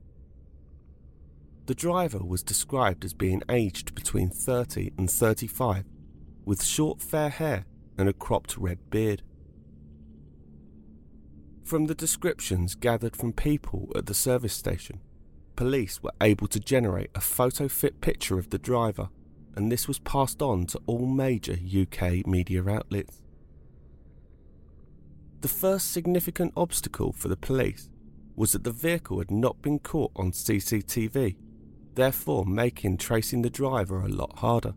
The 1.66 1.74
driver 1.74 2.18
was 2.18 2.42
described 2.42 3.04
as 3.04 3.14
being 3.14 3.42
aged 3.48 3.94
between 3.94 4.28
30 4.28 4.92
and 4.98 5.10
35 5.10 5.84
with 6.44 6.62
short 6.62 7.00
fair 7.00 7.30
hair 7.30 7.64
and 7.96 8.08
a 8.08 8.12
cropped 8.12 8.58
red 8.58 8.90
beard. 8.90 9.22
From 11.64 11.86
the 11.86 11.94
descriptions 11.94 12.74
gathered 12.74 13.16
from 13.16 13.32
people 13.32 13.90
at 13.96 14.04
the 14.04 14.12
service 14.12 14.52
station, 14.52 15.00
police 15.56 16.02
were 16.02 16.12
able 16.20 16.48
to 16.48 16.60
generate 16.60 17.10
a 17.14 17.20
photo 17.20 17.68
fit 17.68 18.02
picture 18.02 18.38
of 18.38 18.50
the 18.50 18.58
driver, 18.58 19.08
and 19.56 19.72
this 19.72 19.88
was 19.88 19.98
passed 20.00 20.42
on 20.42 20.66
to 20.66 20.80
all 20.86 21.06
major 21.06 21.54
UK 21.54 22.26
media 22.26 22.68
outlets. 22.68 23.22
The 25.40 25.48
first 25.48 25.92
significant 25.92 26.52
obstacle 26.56 27.12
for 27.12 27.28
the 27.28 27.36
police 27.36 27.88
was 28.36 28.52
that 28.52 28.64
the 28.64 28.72
vehicle 28.72 29.18
had 29.18 29.30
not 29.30 29.62
been 29.62 29.78
caught 29.78 30.12
on 30.16 30.32
CCTV, 30.32 31.36
therefore 31.94 32.44
making 32.44 32.96
tracing 32.96 33.42
the 33.42 33.50
driver 33.50 34.00
a 34.00 34.08
lot 34.08 34.38
harder 34.38 34.74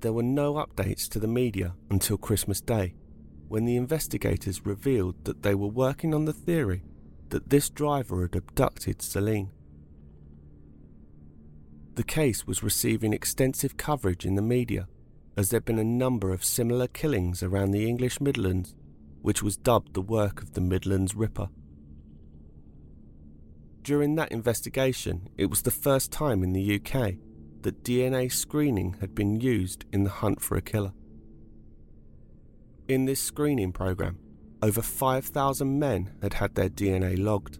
there 0.00 0.12
were 0.12 0.22
no 0.22 0.54
updates 0.54 1.08
to 1.08 1.18
the 1.18 1.28
media 1.28 1.74
until 1.90 2.16
Christmas 2.16 2.60
Day, 2.60 2.94
when 3.48 3.64
the 3.64 3.76
investigators 3.76 4.64
revealed 4.64 5.24
that 5.24 5.42
they 5.42 5.54
were 5.54 5.68
working 5.68 6.14
on 6.14 6.24
the 6.24 6.32
theory 6.32 6.82
that 7.28 7.50
this 7.50 7.68
driver 7.68 8.22
had 8.22 8.34
abducted 8.34 9.02
Celine. 9.02 9.50
The 11.94 12.02
case 12.02 12.46
was 12.46 12.62
receiving 12.62 13.12
extensive 13.12 13.76
coverage 13.76 14.24
in 14.24 14.36
the 14.36 14.42
media, 14.42 14.88
as 15.36 15.50
there 15.50 15.58
had 15.58 15.64
been 15.64 15.78
a 15.78 15.84
number 15.84 16.32
of 16.32 16.44
similar 16.44 16.86
killings 16.86 17.42
around 17.42 17.70
the 17.70 17.86
English 17.86 18.20
Midlands, 18.20 18.74
which 19.22 19.42
was 19.42 19.56
dubbed 19.56 19.94
the 19.94 20.00
work 20.00 20.42
of 20.42 20.54
the 20.54 20.60
Midlands 20.60 21.14
Ripper. 21.14 21.50
During 23.82 24.14
that 24.16 24.32
investigation, 24.32 25.28
it 25.36 25.46
was 25.46 25.62
the 25.62 25.70
first 25.70 26.12
time 26.12 26.42
in 26.42 26.52
the 26.52 26.76
UK 26.76 27.14
that 27.62 27.82
DNA 27.82 28.30
screening 28.32 28.96
had 29.00 29.14
been 29.14 29.40
used 29.40 29.84
in 29.92 30.04
the 30.04 30.10
hunt 30.10 30.40
for 30.40 30.56
a 30.56 30.62
killer. 30.62 30.92
In 32.88 33.04
this 33.04 33.20
screening 33.20 33.72
program, 33.72 34.18
over 34.62 34.82
5,000 34.82 35.78
men 35.78 36.12
had 36.20 36.34
had 36.34 36.54
their 36.54 36.68
DNA 36.68 37.18
logged. 37.22 37.58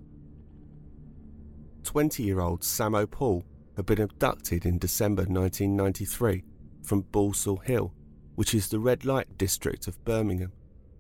20 1.85 2.23
year 2.23 2.41
old 2.41 2.61
Samo 2.61 3.11
Paul 3.11 3.45
had 3.77 3.87
been 3.87 4.00
abducted 4.00 4.67
in 4.67 4.79
December 4.79 5.23
1993 5.23 6.45
from 6.83 7.05
Balsall 7.05 7.65
Hill, 7.65 7.95
which 8.35 8.55
is 8.55 8.69
the 8.69 8.79
red 8.79 9.05
light 9.05 9.39
district 9.39 9.87
of 9.87 10.05
Birmingham, 10.05 10.53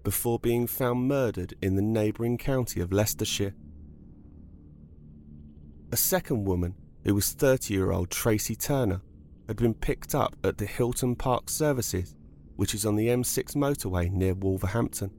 before 0.02 0.38
being 0.38 0.66
found 0.66 1.06
murdered 1.06 1.54
in 1.60 1.76
the 1.76 1.82
neighbouring 1.82 2.38
county 2.38 2.80
of 2.80 2.92
Leicestershire. 2.92 3.54
A 5.92 5.96
second 5.96 6.44
woman 6.44 6.74
who 7.04 7.14
was 7.14 7.32
30 7.32 7.74
year 7.74 7.90
old 7.90 8.10
Tracy 8.10 8.54
Turner, 8.54 9.00
had 9.48 9.56
been 9.56 9.74
picked 9.74 10.14
up 10.14 10.36
at 10.44 10.58
the 10.58 10.66
Hilton 10.66 11.16
Park 11.16 11.50
Services, 11.50 12.14
which 12.56 12.74
is 12.74 12.86
on 12.86 12.94
the 12.94 13.08
M6 13.08 13.56
motorway 13.56 14.10
near 14.10 14.34
Wolverhampton. 14.34 15.10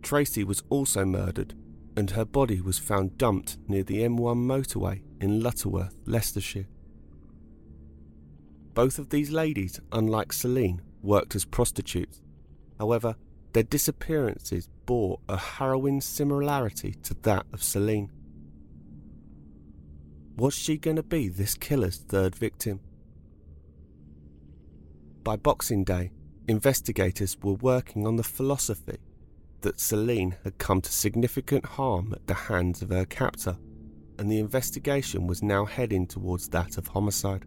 Tracy 0.00 0.44
was 0.44 0.62
also 0.70 1.04
murdered, 1.04 1.54
and 1.96 2.10
her 2.12 2.24
body 2.24 2.60
was 2.60 2.78
found 2.78 3.18
dumped 3.18 3.58
near 3.68 3.82
the 3.82 3.98
M1 3.98 4.46
motorway 4.46 5.02
in 5.20 5.42
Lutterworth, 5.42 5.94
Leicestershire. 6.06 6.66
Both 8.72 8.98
of 8.98 9.10
these 9.10 9.30
ladies, 9.30 9.80
unlike 9.92 10.32
Celine, 10.32 10.80
worked 11.02 11.34
as 11.34 11.44
prostitutes. 11.44 12.22
However, 12.78 13.16
their 13.52 13.64
disappearances 13.64 14.70
bore 14.86 15.18
a 15.28 15.36
harrowing 15.36 16.00
similarity 16.00 16.92
to 17.02 17.14
that 17.22 17.44
of 17.52 17.62
Celine. 17.62 18.10
Was 20.38 20.54
she 20.54 20.78
going 20.78 20.94
to 20.94 21.02
be 21.02 21.26
this 21.26 21.56
killer's 21.56 21.96
third 21.96 22.36
victim? 22.36 22.78
By 25.24 25.34
Boxing 25.34 25.82
Day, 25.82 26.12
investigators 26.46 27.36
were 27.42 27.54
working 27.54 28.06
on 28.06 28.14
the 28.14 28.22
philosophy 28.22 28.98
that 29.62 29.80
Celine 29.80 30.36
had 30.44 30.58
come 30.58 30.80
to 30.80 30.92
significant 30.92 31.66
harm 31.66 32.12
at 32.12 32.28
the 32.28 32.34
hands 32.34 32.82
of 32.82 32.90
her 32.90 33.04
captor, 33.04 33.58
and 34.16 34.30
the 34.30 34.38
investigation 34.38 35.26
was 35.26 35.42
now 35.42 35.64
heading 35.64 36.06
towards 36.06 36.48
that 36.50 36.78
of 36.78 36.86
homicide. 36.86 37.44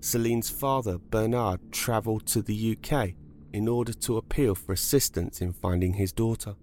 Celine's 0.00 0.48
father, 0.48 0.96
Bernard, 0.96 1.70
travelled 1.70 2.26
to 2.28 2.40
the 2.40 2.78
UK 2.78 3.10
in 3.52 3.68
order 3.68 3.92
to 3.92 4.16
appeal 4.16 4.54
for 4.54 4.72
assistance 4.72 5.42
in 5.42 5.52
finding 5.52 5.92
his 5.92 6.14
daughter. 6.14 6.54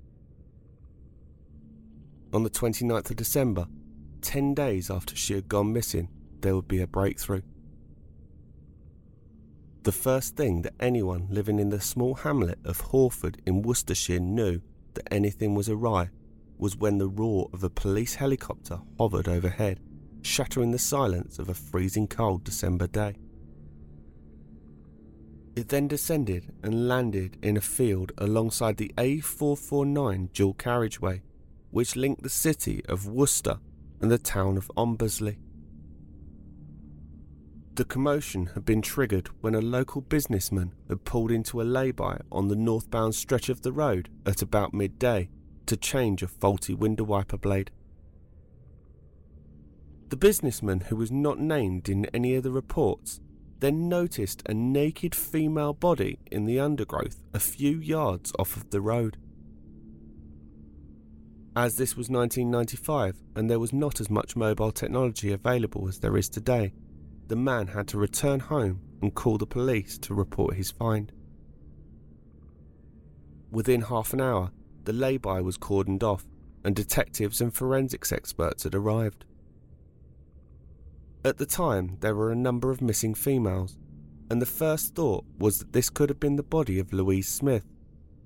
On 2.33 2.41
the 2.41 2.49
29th 2.49 3.11
of 3.11 3.15
December, 3.17 3.67
10 4.23 4.53
days 4.53 4.89
after 4.89 5.15
she 5.15 5.33
had 5.33 5.47
gone 5.47 5.71
missing, 5.71 6.09
there 6.41 6.55
would 6.55 6.67
be 6.67 6.81
a 6.81 6.87
breakthrough. 6.87 7.41
The 9.83 9.91
first 9.91 10.37
thing 10.37 10.61
that 10.61 10.73
anyone 10.79 11.27
living 11.29 11.59
in 11.59 11.69
the 11.69 11.81
small 11.81 12.15
hamlet 12.15 12.57
of 12.63 12.79
Hawford 12.79 13.41
in 13.45 13.61
Worcestershire 13.61 14.21
knew 14.21 14.61
that 14.93 15.11
anything 15.11 15.55
was 15.55 15.67
awry 15.67 16.09
was 16.57 16.77
when 16.77 16.97
the 16.97 17.07
roar 17.07 17.49
of 17.51 17.63
a 17.63 17.69
police 17.69 18.15
helicopter 18.15 18.79
hovered 18.97 19.27
overhead, 19.27 19.81
shattering 20.21 20.71
the 20.71 20.79
silence 20.79 21.37
of 21.37 21.49
a 21.49 21.53
freezing 21.53 22.07
cold 22.07 22.45
December 22.45 22.87
day. 22.87 23.15
It 25.55 25.67
then 25.67 25.87
descended 25.89 26.53
and 26.63 26.87
landed 26.87 27.37
in 27.43 27.57
a 27.57 27.61
field 27.61 28.13
alongside 28.17 28.77
the 28.77 28.93
A449 28.97 30.31
dual 30.31 30.53
carriageway, 30.53 31.21
which 31.71 31.97
linked 31.97 32.23
the 32.23 32.29
city 32.29 32.81
of 32.85 33.07
Worcester 33.07 33.59
and 34.03 34.11
the 34.11 34.17
town 34.17 34.57
of 34.57 34.69
Ombersley. 34.75 35.37
The 37.75 37.85
commotion 37.85 38.47
had 38.47 38.65
been 38.65 38.81
triggered 38.81 39.29
when 39.39 39.55
a 39.55 39.61
local 39.61 40.01
businessman 40.01 40.73
had 40.89 41.05
pulled 41.05 41.31
into 41.31 41.61
a 41.61 41.63
lay-by 41.63 42.19
on 42.29 42.49
the 42.49 42.55
northbound 42.57 43.15
stretch 43.15 43.47
of 43.47 43.61
the 43.61 43.71
road 43.71 44.09
at 44.25 44.41
about 44.41 44.73
midday 44.73 45.29
to 45.67 45.77
change 45.77 46.21
a 46.21 46.27
faulty 46.27 46.73
window 46.73 47.05
wiper 47.05 47.37
blade. 47.37 47.71
The 50.09 50.17
businessman, 50.17 50.81
who 50.81 50.97
was 50.97 51.09
not 51.09 51.39
named 51.39 51.87
in 51.87 52.05
any 52.07 52.35
of 52.35 52.43
the 52.43 52.51
reports, 52.51 53.21
then 53.59 53.87
noticed 53.87 54.43
a 54.45 54.53
naked 54.53 55.15
female 55.15 55.73
body 55.73 56.19
in 56.29 56.43
the 56.43 56.59
undergrowth 56.59 57.23
a 57.33 57.39
few 57.39 57.79
yards 57.79 58.33
off 58.37 58.57
of 58.57 58.69
the 58.69 58.81
road. 58.81 59.15
As 61.55 61.75
this 61.75 61.95
was 61.95 62.09
1995 62.09 63.21
and 63.35 63.47
there 63.47 63.59
was 63.59 63.71
not 63.71 63.99
as 64.01 64.09
much 64.09 64.35
mobile 64.35 64.71
technology 64.71 65.31
available 65.31 65.87
as 65.87 65.99
there 65.99 66.17
is 66.17 66.27
today, 66.27 66.73
the 67.27 67.35
man 67.35 67.67
had 67.67 67.87
to 67.89 67.99
return 67.99 68.39
home 68.39 68.81
and 69.03 69.13
call 69.13 69.37
the 69.37 69.45
police 69.45 69.99
to 69.99 70.15
report 70.15 70.55
his 70.55 70.71
find. 70.71 71.11
Within 73.51 73.81
half 73.81 74.13
an 74.13 74.21
hour, 74.21 74.51
the 74.85 74.93
lay-by 74.93 75.41
was 75.41 75.59
cordoned 75.59 76.01
off 76.01 76.25
and 76.63 76.75
detectives 76.75 77.39
and 77.39 77.53
forensics 77.53 78.11
experts 78.11 78.63
had 78.63 78.73
arrived. 78.73 79.23
At 81.23 81.37
the 81.37 81.45
time, 81.45 81.97
there 81.99 82.15
were 82.15 82.31
a 82.31 82.35
number 82.35 82.71
of 82.71 82.81
missing 82.81 83.13
females, 83.13 83.77
and 84.31 84.41
the 84.41 84.47
first 84.47 84.95
thought 84.95 85.23
was 85.37 85.59
that 85.59 85.71
this 85.71 85.91
could 85.91 86.09
have 86.09 86.19
been 86.19 86.35
the 86.35 86.41
body 86.41 86.79
of 86.79 86.91
Louise 86.93 87.29
Smith, 87.29 87.65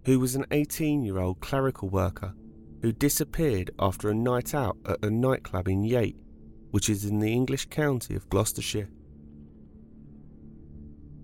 who 0.05 0.17
was 0.17 0.35
an 0.35 0.45
18 0.51 1.03
year 1.03 1.19
old 1.19 1.41
clerical 1.41 1.89
worker 1.89 2.33
who 2.81 2.91
disappeared 2.91 3.71
after 3.79 4.09
a 4.09 4.15
night 4.15 4.53
out 4.53 4.77
at 4.85 5.03
a 5.03 5.09
nightclub 5.09 5.67
in 5.67 5.83
Yate, 5.83 6.19
which 6.71 6.89
is 6.89 7.05
in 7.05 7.19
the 7.19 7.31
English 7.31 7.65
county 7.67 8.15
of 8.15 8.29
Gloucestershire. 8.29 8.89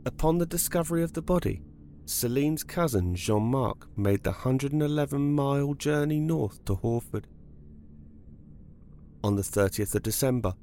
Upon 0.05 0.37
the 0.37 0.45
discovery 0.45 1.03
of 1.03 1.13
the 1.13 1.21
body, 1.21 1.61
Celine's 2.05 2.63
cousin 2.63 3.15
Jean 3.15 3.43
Marc 3.43 3.87
made 3.97 4.23
the 4.23 4.31
111 4.31 5.33
mile 5.33 5.73
journey 5.73 6.19
north 6.19 6.63
to 6.65 6.75
Hawford. 6.75 7.27
On 9.23 9.35
the 9.35 9.41
30th 9.41 9.95
of 9.95 10.03
December, 10.03 10.53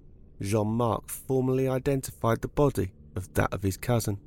Jean 0.43 0.69
Marc 0.69 1.09
formally 1.09 1.69
identified 1.69 2.43
the 2.43 2.49
body 2.49 2.93
of 3.17 3.33
that 3.35 3.53
of 3.55 3.63
his 3.63 3.79
cousin. 3.79 4.19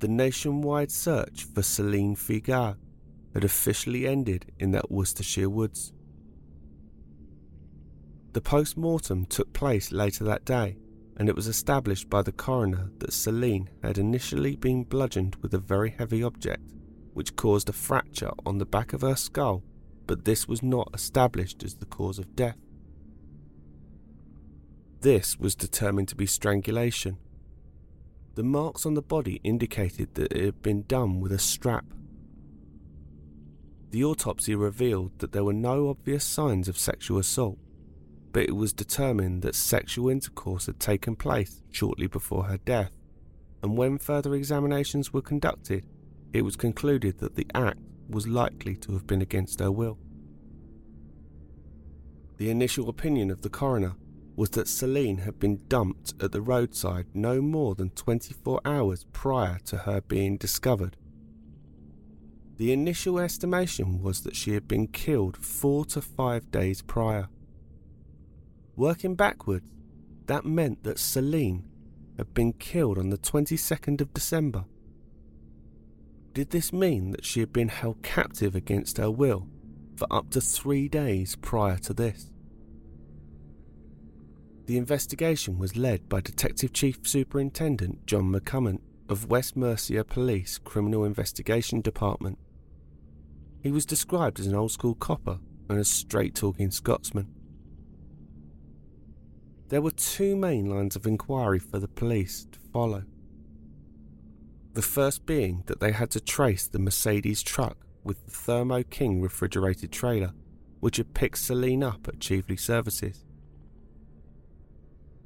The 0.00 0.08
nationwide 0.08 0.90
search 0.90 1.44
for 1.44 1.62
Celine 1.62 2.16
Figard 2.16 2.76
had 3.34 3.44
officially 3.44 4.06
ended 4.06 4.52
in 4.58 4.72
that 4.72 4.90
Worcestershire 4.90 5.50
woods. 5.50 5.92
The 8.32 8.40
post 8.40 8.76
mortem 8.76 9.24
took 9.26 9.52
place 9.52 9.92
later 9.92 10.24
that 10.24 10.44
day, 10.44 10.76
and 11.16 11.28
it 11.28 11.36
was 11.36 11.46
established 11.46 12.08
by 12.08 12.22
the 12.22 12.32
coroner 12.32 12.90
that 12.98 13.12
Celine 13.12 13.68
had 13.82 13.98
initially 13.98 14.56
been 14.56 14.84
bludgeoned 14.84 15.36
with 15.42 15.52
a 15.52 15.58
very 15.58 15.90
heavy 15.90 16.22
object, 16.22 16.72
which 17.12 17.36
caused 17.36 17.68
a 17.68 17.72
fracture 17.72 18.30
on 18.46 18.58
the 18.58 18.66
back 18.66 18.92
of 18.92 19.02
her 19.02 19.16
skull, 19.16 19.62
but 20.06 20.24
this 20.24 20.48
was 20.48 20.62
not 20.62 20.90
established 20.94 21.62
as 21.62 21.74
the 21.74 21.86
cause 21.86 22.18
of 22.18 22.36
death. 22.36 22.56
This 25.00 25.38
was 25.38 25.54
determined 25.54 26.08
to 26.08 26.16
be 26.16 26.26
strangulation. 26.26 27.18
The 28.34 28.42
marks 28.42 28.86
on 28.86 28.94
the 28.94 29.02
body 29.02 29.40
indicated 29.42 30.14
that 30.14 30.32
it 30.32 30.44
had 30.44 30.62
been 30.62 30.82
done 30.82 31.20
with 31.20 31.32
a 31.32 31.38
strap 31.38 31.84
the 33.90 34.04
autopsy 34.04 34.54
revealed 34.54 35.18
that 35.18 35.32
there 35.32 35.44
were 35.44 35.52
no 35.52 35.88
obvious 35.88 36.24
signs 36.24 36.68
of 36.68 36.78
sexual 36.78 37.18
assault, 37.18 37.58
but 38.32 38.44
it 38.44 38.54
was 38.54 38.72
determined 38.72 39.42
that 39.42 39.54
sexual 39.54 40.08
intercourse 40.08 40.66
had 40.66 40.78
taken 40.78 41.16
place 41.16 41.62
shortly 41.72 42.06
before 42.06 42.44
her 42.44 42.58
death, 42.58 42.92
and 43.62 43.76
when 43.76 43.98
further 43.98 44.34
examinations 44.34 45.12
were 45.12 45.22
conducted, 45.22 45.84
it 46.32 46.42
was 46.42 46.56
concluded 46.56 47.18
that 47.18 47.34
the 47.34 47.46
act 47.54 47.80
was 48.08 48.28
likely 48.28 48.76
to 48.76 48.92
have 48.92 49.06
been 49.06 49.22
against 49.22 49.60
her 49.60 49.72
will. 49.72 49.98
The 52.36 52.50
initial 52.50 52.88
opinion 52.88 53.30
of 53.30 53.42
the 53.42 53.50
coroner 53.50 53.94
was 54.36 54.50
that 54.50 54.68
Celine 54.68 55.18
had 55.18 55.38
been 55.38 55.60
dumped 55.68 56.14
at 56.22 56.32
the 56.32 56.40
roadside 56.40 57.06
no 57.12 57.42
more 57.42 57.74
than 57.74 57.90
24 57.90 58.60
hours 58.64 59.04
prior 59.12 59.58
to 59.66 59.78
her 59.78 60.00
being 60.00 60.36
discovered 60.36 60.96
the 62.60 62.74
initial 62.74 63.18
estimation 63.18 64.02
was 64.02 64.20
that 64.20 64.36
she 64.36 64.52
had 64.52 64.68
been 64.68 64.86
killed 64.86 65.34
four 65.34 65.82
to 65.82 66.02
five 66.02 66.50
days 66.50 66.82
prior. 66.82 67.26
Working 68.76 69.14
backwards, 69.14 69.70
that 70.26 70.44
meant 70.44 70.84
that 70.84 70.98
Celine 70.98 71.66
had 72.18 72.34
been 72.34 72.52
killed 72.52 72.98
on 72.98 73.08
the 73.08 73.16
22nd 73.16 74.02
of 74.02 74.12
December. 74.12 74.66
Did 76.34 76.50
this 76.50 76.70
mean 76.70 77.12
that 77.12 77.24
she 77.24 77.40
had 77.40 77.50
been 77.50 77.68
held 77.68 78.02
captive 78.02 78.54
against 78.54 78.98
her 78.98 79.10
will 79.10 79.48
for 79.96 80.06
up 80.10 80.28
to 80.32 80.42
three 80.42 80.86
days 80.86 81.36
prior 81.36 81.78
to 81.78 81.94
this? 81.94 82.30
The 84.66 84.76
investigation 84.76 85.58
was 85.58 85.78
led 85.78 86.10
by 86.10 86.20
Detective 86.20 86.74
Chief 86.74 86.98
Superintendent 87.04 88.04
John 88.04 88.30
McCummon 88.30 88.80
of 89.08 89.30
West 89.30 89.56
Mercia 89.56 90.04
Police 90.04 90.58
Criminal 90.58 91.06
Investigation 91.06 91.80
Department. 91.80 92.38
He 93.62 93.70
was 93.70 93.84
described 93.86 94.40
as 94.40 94.46
an 94.46 94.54
old 94.54 94.72
school 94.72 94.94
copper 94.94 95.38
and 95.68 95.78
a 95.78 95.84
straight 95.84 96.34
talking 96.34 96.70
Scotsman. 96.70 97.28
There 99.68 99.82
were 99.82 99.92
two 99.92 100.34
main 100.36 100.68
lines 100.68 100.96
of 100.96 101.06
inquiry 101.06 101.58
for 101.58 101.78
the 101.78 101.88
police 101.88 102.46
to 102.52 102.58
follow. 102.72 103.04
The 104.72 104.82
first 104.82 105.26
being 105.26 105.62
that 105.66 105.80
they 105.80 105.92
had 105.92 106.10
to 106.12 106.20
trace 106.20 106.66
the 106.66 106.78
Mercedes 106.78 107.42
truck 107.42 107.76
with 108.02 108.24
the 108.24 108.30
Thermo 108.30 108.82
King 108.82 109.20
refrigerated 109.20 109.92
trailer, 109.92 110.32
which 110.80 110.96
had 110.96 111.14
picked 111.14 111.38
Celine 111.38 111.82
up 111.82 112.08
at 112.08 112.18
Chieveley 112.18 112.56
Services. 112.58 113.24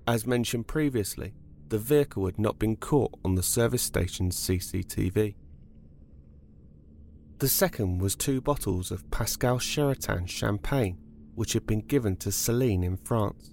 As 0.06 0.26
mentioned 0.26 0.66
previously, 0.66 1.32
the 1.68 1.78
vehicle 1.78 2.26
had 2.26 2.38
not 2.38 2.58
been 2.58 2.76
caught 2.76 3.18
on 3.24 3.36
the 3.36 3.42
service 3.42 3.82
station's 3.82 4.36
CCTV. 4.36 5.34
The 7.38 7.48
second 7.48 7.98
was 7.98 8.14
two 8.14 8.40
bottles 8.40 8.92
of 8.92 9.10
Pascal 9.10 9.58
Sheraton 9.58 10.26
champagne, 10.26 10.98
which 11.34 11.52
had 11.54 11.66
been 11.66 11.80
given 11.80 12.16
to 12.18 12.30
Celine 12.30 12.84
in 12.84 12.96
France. 12.96 13.50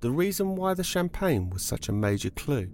The 0.00 0.10
reason 0.10 0.56
why 0.56 0.72
the 0.72 0.82
champagne 0.82 1.50
was 1.50 1.62
such 1.62 1.88
a 1.88 1.92
major 1.92 2.30
clue 2.30 2.70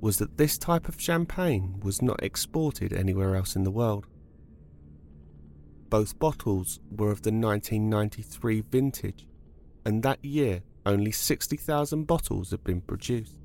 was 0.00 0.18
that 0.18 0.36
this 0.36 0.58
type 0.58 0.88
of 0.88 1.00
champagne 1.00 1.80
was 1.82 2.02
not 2.02 2.22
exported 2.22 2.92
anywhere 2.92 3.34
else 3.34 3.56
in 3.56 3.64
the 3.64 3.70
world. 3.70 4.06
Both 5.88 6.18
bottles 6.18 6.78
were 6.90 7.10
of 7.10 7.22
the 7.22 7.32
1993 7.32 8.60
vintage, 8.70 9.26
and 9.86 10.02
that 10.02 10.22
year 10.22 10.60
only 10.84 11.12
60,000 11.12 12.04
bottles 12.04 12.50
had 12.50 12.62
been 12.62 12.82
produced. 12.82 13.40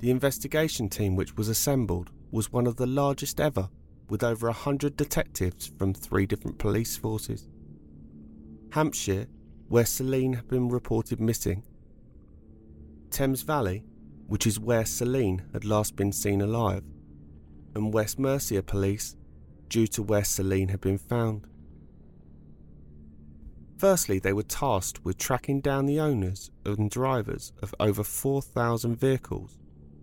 The 0.00 0.10
investigation 0.10 0.90
team 0.90 1.16
which 1.16 1.36
was 1.36 1.48
assembled 1.48 2.10
was 2.32 2.50
one 2.50 2.66
of 2.66 2.76
the 2.76 2.86
largest 2.86 3.38
ever, 3.40 3.68
with 4.08 4.24
over 4.24 4.48
a 4.48 4.52
hundred 4.52 4.96
detectives 4.96 5.70
from 5.78 5.94
three 5.94 6.26
different 6.26 6.58
police 6.58 6.96
forces. 6.96 7.46
Hampshire, 8.70 9.26
where 9.68 9.86
Celine 9.86 10.32
had 10.32 10.48
been 10.48 10.68
reported 10.68 11.20
missing. 11.20 11.62
Thames 13.10 13.42
Valley, 13.42 13.84
which 14.26 14.46
is 14.46 14.58
where 14.58 14.86
Celine 14.86 15.42
had 15.52 15.64
last 15.64 15.94
been 15.94 16.10
seen 16.10 16.40
alive. 16.40 16.82
And 17.74 17.92
West 17.92 18.18
Mercia 18.18 18.62
Police, 18.62 19.14
due 19.68 19.86
to 19.88 20.02
where 20.02 20.24
Celine 20.24 20.68
had 20.68 20.80
been 20.80 20.98
found. 20.98 21.46
Firstly, 23.76 24.18
they 24.18 24.32
were 24.32 24.42
tasked 24.42 25.04
with 25.04 25.18
tracking 25.18 25.60
down 25.60 25.86
the 25.86 26.00
owners 26.00 26.50
and 26.64 26.90
drivers 26.90 27.52
of 27.62 27.74
over 27.80 28.04
4,000 28.04 28.96
vehicles 28.96 29.58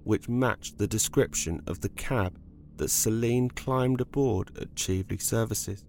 which 0.10 0.28
matched 0.28 0.80
the 0.80 0.88
description 0.88 1.62
of 1.68 1.82
the 1.82 1.90
cab 1.90 2.36
that 2.78 2.90
Celine 2.90 3.48
climbed 3.48 4.02
aboard 4.02 4.50
at 4.60 4.74
Chieveley 4.74 5.22
Services. 5.22 5.86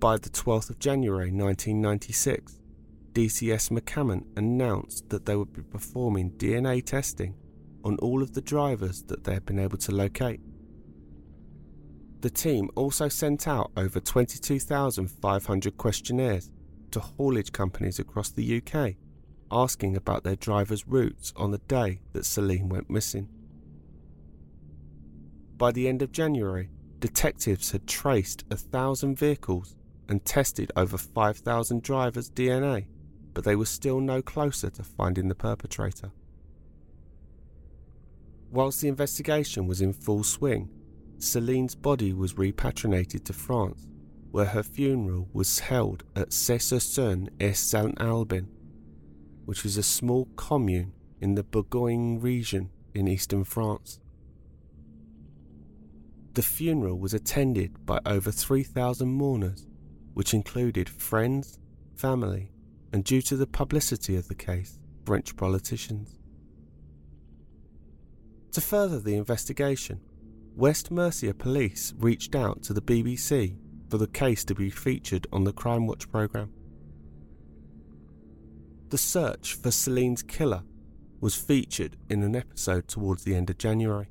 By 0.00 0.16
the 0.16 0.30
12th 0.30 0.70
of 0.70 0.78
January 0.78 1.30
1996, 1.30 2.62
DCS 3.12 3.78
McCammon 3.78 4.24
announced 4.38 5.10
that 5.10 5.26
they 5.26 5.36
would 5.36 5.52
be 5.52 5.60
performing 5.60 6.30
DNA 6.30 6.82
testing 6.82 7.34
on 7.84 7.98
all 7.98 8.22
of 8.22 8.32
the 8.32 8.40
drivers 8.40 9.02
that 9.08 9.24
they 9.24 9.34
had 9.34 9.44
been 9.44 9.58
able 9.58 9.76
to 9.76 9.92
locate. 9.92 10.40
The 12.22 12.30
team 12.30 12.70
also 12.74 13.10
sent 13.10 13.46
out 13.46 13.70
over 13.76 14.00
22,500 14.00 15.76
questionnaires 15.76 16.50
to 16.92 17.00
haulage 17.00 17.52
companies 17.52 17.98
across 17.98 18.30
the 18.30 18.62
UK 18.62 18.94
asking 19.52 19.96
about 19.96 20.24
their 20.24 20.36
drivers' 20.36 20.88
routes 20.88 21.32
on 21.36 21.50
the 21.50 21.58
day 21.58 22.00
that 22.12 22.24
Celine 22.24 22.68
went 22.68 22.90
missing. 22.90 23.28
By 25.56 25.70
the 25.70 25.86
end 25.86 26.02
of 26.02 26.10
January, 26.10 26.70
detectives 26.98 27.70
had 27.70 27.86
traced 27.86 28.44
a 28.50 28.56
thousand 28.56 29.18
vehicles 29.18 29.76
and 30.08 30.24
tested 30.24 30.72
over 30.76 30.98
5,000 30.98 31.82
drivers' 31.82 32.30
DNA, 32.30 32.86
but 33.34 33.44
they 33.44 33.56
were 33.56 33.66
still 33.66 34.00
no 34.00 34.22
closer 34.22 34.70
to 34.70 34.82
finding 34.82 35.28
the 35.28 35.34
perpetrator. 35.34 36.10
Whilst 38.50 38.80
the 38.80 38.88
investigation 38.88 39.66
was 39.66 39.80
in 39.80 39.92
full 39.92 40.24
swing, 40.24 40.68
Celine's 41.18 41.74
body 41.74 42.12
was 42.12 42.36
repatriated 42.36 43.24
to 43.24 43.32
France, 43.32 43.86
where 44.30 44.46
her 44.46 44.62
funeral 44.62 45.28
was 45.32 45.60
held 45.60 46.04
at 46.16 46.32
Cesarson 46.32 47.30
et 47.40 47.56
Saint 47.56 48.00
Albin, 48.00 48.48
which 49.44 49.62
was 49.64 49.76
a 49.76 49.82
small 49.82 50.28
commune 50.36 50.92
in 51.20 51.34
the 51.34 51.42
Bourgogne 51.42 52.20
region 52.20 52.70
in 52.94 53.08
eastern 53.08 53.44
France. 53.44 54.00
The 56.34 56.42
funeral 56.42 56.98
was 56.98 57.12
attended 57.12 57.84
by 57.84 58.00
over 58.06 58.30
3,000 58.30 59.08
mourners, 59.08 59.66
which 60.14 60.32
included 60.32 60.88
friends, 60.88 61.58
family, 61.94 62.50
and 62.92 63.04
due 63.04 63.22
to 63.22 63.36
the 63.36 63.46
publicity 63.46 64.16
of 64.16 64.28
the 64.28 64.34
case, 64.34 64.78
French 65.04 65.36
politicians. 65.36 66.18
To 68.52 68.60
further 68.60 68.98
the 68.98 69.14
investigation, 69.14 70.00
West 70.54 70.90
Mercia 70.90 71.32
Police 71.32 71.94
reached 71.96 72.34
out 72.34 72.62
to 72.64 72.74
the 72.74 72.82
BBC 72.82 73.56
for 73.88 73.98
the 73.98 74.06
case 74.06 74.44
to 74.44 74.54
be 74.54 74.68
featured 74.68 75.26
on 75.32 75.44
the 75.44 75.52
Crime 75.52 75.86
Watch 75.86 76.10
programme. 76.10 76.52
The 78.92 78.98
search 78.98 79.54
for 79.54 79.70
Celine's 79.70 80.22
killer 80.22 80.64
was 81.18 81.34
featured 81.34 81.96
in 82.10 82.22
an 82.22 82.36
episode 82.36 82.88
towards 82.88 83.24
the 83.24 83.34
end 83.34 83.48
of 83.48 83.56
January. 83.56 84.10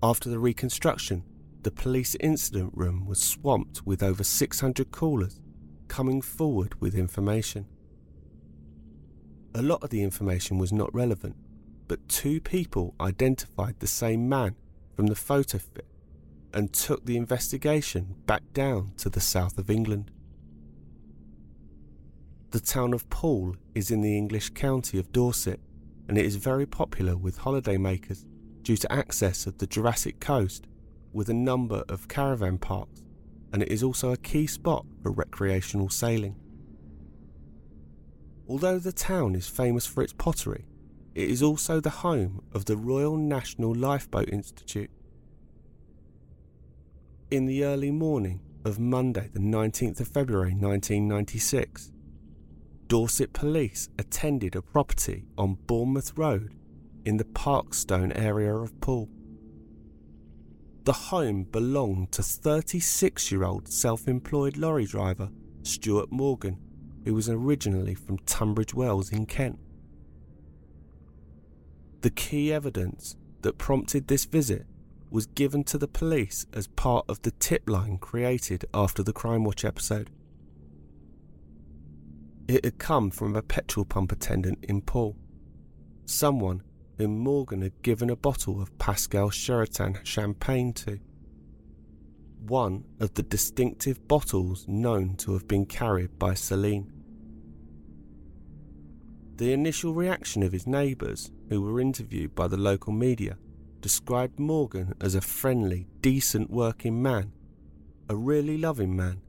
After 0.00 0.30
the 0.30 0.38
reconstruction, 0.38 1.24
the 1.62 1.72
police 1.72 2.14
incident 2.20 2.70
room 2.76 3.04
was 3.04 3.20
swamped 3.20 3.84
with 3.84 4.00
over 4.00 4.22
600 4.22 4.92
callers 4.92 5.40
coming 5.88 6.22
forward 6.22 6.80
with 6.80 6.94
information. 6.94 7.66
A 9.52 9.60
lot 9.62 9.82
of 9.82 9.90
the 9.90 10.04
information 10.04 10.56
was 10.56 10.72
not 10.72 10.94
relevant 10.94 11.34
but 11.88 12.08
two 12.08 12.40
people 12.40 12.94
identified 13.00 13.80
the 13.80 13.88
same 13.88 14.28
man 14.28 14.54
from 14.94 15.08
the 15.08 15.16
photo 15.16 15.58
fit 15.58 15.88
and 16.54 16.72
took 16.72 17.04
the 17.06 17.16
investigation 17.16 18.14
back 18.24 18.44
down 18.52 18.92
to 18.98 19.10
the 19.10 19.20
south 19.20 19.58
of 19.58 19.68
England. 19.68 20.12
The 22.50 22.60
town 22.60 22.94
of 22.94 23.08
Poole 23.10 23.56
is 23.74 23.90
in 23.90 24.02
the 24.02 24.16
English 24.16 24.50
county 24.50 24.98
of 24.98 25.10
Dorset 25.10 25.60
and 26.08 26.16
it 26.16 26.24
is 26.24 26.36
very 26.36 26.64
popular 26.64 27.16
with 27.16 27.40
holidaymakers 27.40 28.24
due 28.62 28.76
to 28.76 28.92
access 28.92 29.46
of 29.46 29.58
the 29.58 29.66
Jurassic 29.66 30.20
coast 30.20 30.66
with 31.12 31.28
a 31.28 31.34
number 31.34 31.82
of 31.88 32.06
caravan 32.06 32.58
parks 32.58 33.02
and 33.52 33.62
it 33.62 33.68
is 33.68 33.82
also 33.82 34.12
a 34.12 34.16
key 34.16 34.46
spot 34.46 34.86
for 35.02 35.10
recreational 35.10 35.88
sailing. 35.88 36.36
Although 38.48 38.78
the 38.78 38.92
town 38.92 39.34
is 39.34 39.48
famous 39.48 39.86
for 39.86 40.02
its 40.02 40.12
pottery, 40.12 40.66
it 41.16 41.28
is 41.28 41.42
also 41.42 41.80
the 41.80 41.90
home 41.90 42.42
of 42.52 42.66
the 42.66 42.76
Royal 42.76 43.16
National 43.16 43.74
Lifeboat 43.74 44.28
Institute. 44.28 44.90
In 47.28 47.46
the 47.46 47.64
early 47.64 47.90
morning 47.90 48.40
of 48.64 48.78
Monday, 48.78 49.30
the 49.32 49.40
19th 49.40 49.98
of 49.98 50.08
February 50.08 50.52
1996, 50.52 51.90
Dorset 52.88 53.32
police 53.32 53.88
attended 53.98 54.54
a 54.54 54.62
property 54.62 55.24
on 55.36 55.58
Bournemouth 55.66 56.16
Road 56.16 56.54
in 57.04 57.16
the 57.16 57.24
Parkstone 57.24 58.16
area 58.16 58.54
of 58.54 58.80
Poole. 58.80 59.08
The 60.84 60.92
home 60.92 61.44
belonged 61.44 62.12
to 62.12 62.22
36 62.22 63.32
year 63.32 63.42
old 63.42 63.68
self 63.68 64.06
employed 64.06 64.56
lorry 64.56 64.84
driver 64.84 65.30
Stuart 65.64 66.12
Morgan, 66.12 66.58
who 67.04 67.12
was 67.12 67.28
originally 67.28 67.96
from 67.96 68.18
Tunbridge 68.18 68.72
Wells 68.72 69.10
in 69.10 69.26
Kent. 69.26 69.58
The 72.02 72.10
key 72.10 72.52
evidence 72.52 73.16
that 73.42 73.58
prompted 73.58 74.06
this 74.06 74.26
visit 74.26 74.64
was 75.10 75.26
given 75.26 75.64
to 75.64 75.78
the 75.78 75.88
police 75.88 76.46
as 76.52 76.68
part 76.68 77.04
of 77.08 77.22
the 77.22 77.32
tip 77.32 77.68
line 77.68 77.98
created 77.98 78.64
after 78.72 79.02
the 79.02 79.12
Crime 79.12 79.42
Watch 79.42 79.64
episode. 79.64 80.10
It 82.48 82.64
had 82.64 82.78
come 82.78 83.10
from 83.10 83.34
a 83.34 83.42
petrol 83.42 83.84
pump 83.84 84.12
attendant 84.12 84.64
in 84.64 84.80
Poole, 84.80 85.16
someone 86.04 86.62
whom 86.96 87.18
Morgan 87.18 87.62
had 87.62 87.82
given 87.82 88.08
a 88.08 88.16
bottle 88.16 88.62
of 88.62 88.76
Pascal 88.78 89.30
Sheraton 89.30 89.98
champagne 90.04 90.72
to. 90.74 91.00
One 92.46 92.84
of 93.00 93.14
the 93.14 93.24
distinctive 93.24 94.06
bottles 94.06 94.64
known 94.68 95.16
to 95.16 95.32
have 95.32 95.48
been 95.48 95.66
carried 95.66 96.18
by 96.18 96.34
Celine. 96.34 96.92
The 99.36 99.52
initial 99.52 99.92
reaction 99.92 100.42
of 100.42 100.52
his 100.52 100.66
neighbours, 100.66 101.32
who 101.48 101.60
were 101.60 101.80
interviewed 101.80 102.34
by 102.34 102.46
the 102.46 102.56
local 102.56 102.92
media, 102.92 103.36
described 103.80 104.38
Morgan 104.38 104.94
as 105.00 105.14
a 105.14 105.20
friendly, 105.20 105.88
decent 106.00 106.50
working 106.50 107.02
man, 107.02 107.32
a 108.08 108.16
really 108.16 108.56
loving 108.56 108.96
man, 108.96 109.20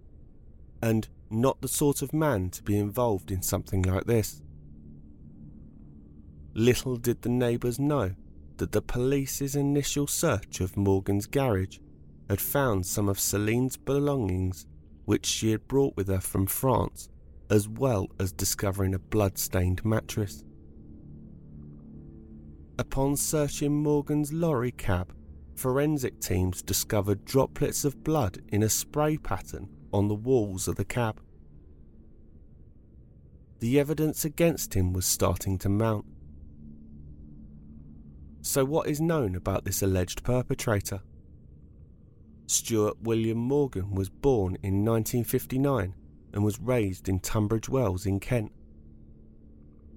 and 0.82 1.10
not 1.30 1.62
the 1.62 1.68
sort 1.68 2.02
of 2.02 2.14
man 2.14 2.50
to 2.52 2.64
be 2.64 2.78
involved 2.78 3.32
in 3.32 3.42
something 3.42 3.82
like 3.82 4.06
this. 4.06 4.42
Little 6.54 6.96
did 6.96 7.22
the 7.22 7.30
neighbours 7.30 7.80
know 7.80 8.16
that 8.58 8.72
the 8.72 8.82
police's 8.82 9.56
initial 9.56 10.08
search 10.08 10.60
of 10.60 10.78
Morgan's 10.78 11.28
garage 11.28 11.78
had 12.30 12.42
found 12.42 12.86
some 12.86 13.08
of 13.08 13.20
Celine's 13.20 13.78
belongings 13.78 14.66
which 15.06 15.26
she 15.26 15.52
had 15.52 15.68
brought 15.68 15.96
with 15.96 16.08
her 16.08 16.20
from 16.20 16.48
France 16.48 17.10
as 17.50 17.68
well 17.68 18.08
as 18.20 18.32
discovering 18.34 18.94
a 18.94 19.00
blood-stained 19.00 19.86
mattress. 19.86 20.44
Upon 22.80 23.16
searching 23.16 23.82
Morgan's 23.82 24.34
lorry 24.34 24.72
cab, 24.72 25.14
forensic 25.56 26.20
teams 26.20 26.62
discovered 26.62 27.26
droplets 27.26 27.86
of 27.86 28.04
blood 28.04 28.40
in 28.50 28.64
a 28.64 28.70
spray 28.70 29.18
pattern 29.18 29.70
on 29.94 30.08
the 30.08 30.16
walls 30.16 30.68
of 30.68 30.76
the 30.76 30.86
cab. 30.86 31.22
The 33.60 33.80
evidence 33.80 34.24
against 34.24 34.76
him 34.76 34.94
was 34.94 35.06
starting 35.06 35.58
to 35.60 35.70
mount. 35.70 36.06
So, 38.42 38.64
what 38.64 38.88
is 38.88 39.02
known 39.02 39.36
about 39.36 39.66
this 39.66 39.82
alleged 39.82 40.24
perpetrator? 40.24 41.02
Stuart 42.46 43.02
William 43.02 43.38
Morgan 43.38 43.94
was 43.94 44.10
born 44.10 44.58
in 44.64 44.86
1959 44.86 45.94
and 46.34 46.44
was 46.44 46.60
raised 46.60 47.10
in 47.10 47.20
Tunbridge 47.20 47.68
Wells 47.68 48.06
in 48.06 48.20
Kent. 48.20 48.52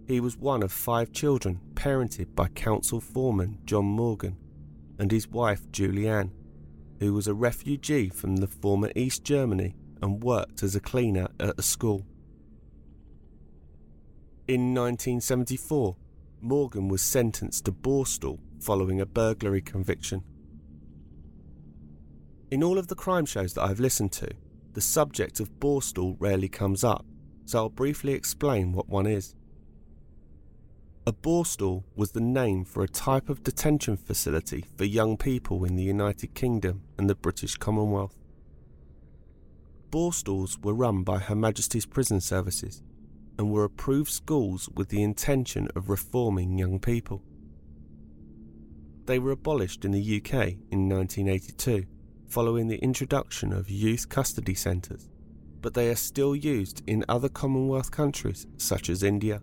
He 0.08 0.18
was 0.18 0.36
one 0.36 0.64
of 0.64 0.72
five 0.72 1.12
children 1.12 1.60
parented 1.74 2.34
by 2.34 2.48
council 2.48 3.00
foreman 3.00 3.58
John 3.64 3.84
Morgan 3.84 4.36
and 4.98 5.12
his 5.12 5.28
wife 5.28 5.70
Julianne, 5.70 6.32
who 7.00 7.14
was 7.14 7.26
a 7.26 7.34
refugee 7.34 8.08
from 8.08 8.36
the 8.36 8.46
former 8.46 8.92
East 8.94 9.24
Germany 9.24 9.74
and 10.02 10.22
worked 10.22 10.62
as 10.62 10.76
a 10.76 10.80
cleaner 10.80 11.28
at 11.40 11.58
a 11.58 11.62
school. 11.62 12.06
In 14.46 14.74
1974, 14.74 15.96
Morgan 16.40 16.88
was 16.88 17.02
sentenced 17.02 17.64
to 17.64 17.72
Borstal 17.72 18.38
following 18.60 19.00
a 19.00 19.06
burglary 19.06 19.62
conviction. 19.62 20.22
In 22.50 22.62
all 22.62 22.78
of 22.78 22.88
the 22.88 22.94
crime 22.94 23.26
shows 23.26 23.54
that 23.54 23.62
I've 23.62 23.80
listened 23.80 24.12
to, 24.12 24.28
the 24.72 24.80
subject 24.80 25.40
of 25.40 25.58
Borstal 25.58 26.16
rarely 26.18 26.48
comes 26.48 26.84
up, 26.84 27.06
so 27.46 27.58
I'll 27.58 27.68
briefly 27.68 28.12
explain 28.12 28.72
what 28.72 28.88
one 28.88 29.06
is. 29.06 29.34
A 31.06 31.12
Borstal 31.14 31.84
was 31.96 32.12
the 32.12 32.20
name 32.20 32.62
for 32.62 32.82
a 32.82 32.88
type 32.88 33.30
of 33.30 33.42
detention 33.42 33.96
facility 33.96 34.66
for 34.76 34.84
young 34.84 35.16
people 35.16 35.64
in 35.64 35.76
the 35.76 35.82
United 35.82 36.34
Kingdom 36.34 36.82
and 36.98 37.08
the 37.08 37.14
British 37.14 37.56
Commonwealth. 37.56 38.18
Borstals 39.90 40.62
were 40.62 40.74
run 40.74 41.02
by 41.02 41.18
Her 41.18 41.34
Majesty's 41.34 41.86
Prison 41.86 42.20
Services 42.20 42.82
and 43.38 43.50
were 43.50 43.64
approved 43.64 44.10
schools 44.10 44.68
with 44.74 44.90
the 44.90 45.02
intention 45.02 45.68
of 45.74 45.88
reforming 45.88 46.58
young 46.58 46.78
people. 46.78 47.22
They 49.06 49.18
were 49.18 49.30
abolished 49.30 49.86
in 49.86 49.92
the 49.92 50.16
UK 50.18 50.58
in 50.70 50.86
1982 50.86 51.86
following 52.28 52.68
the 52.68 52.76
introduction 52.76 53.54
of 53.54 53.70
youth 53.70 54.10
custody 54.10 54.54
centres, 54.54 55.08
but 55.62 55.72
they 55.72 55.88
are 55.88 55.96
still 55.96 56.36
used 56.36 56.82
in 56.86 57.06
other 57.08 57.30
Commonwealth 57.30 57.90
countries 57.90 58.46
such 58.58 58.90
as 58.90 59.02
India. 59.02 59.40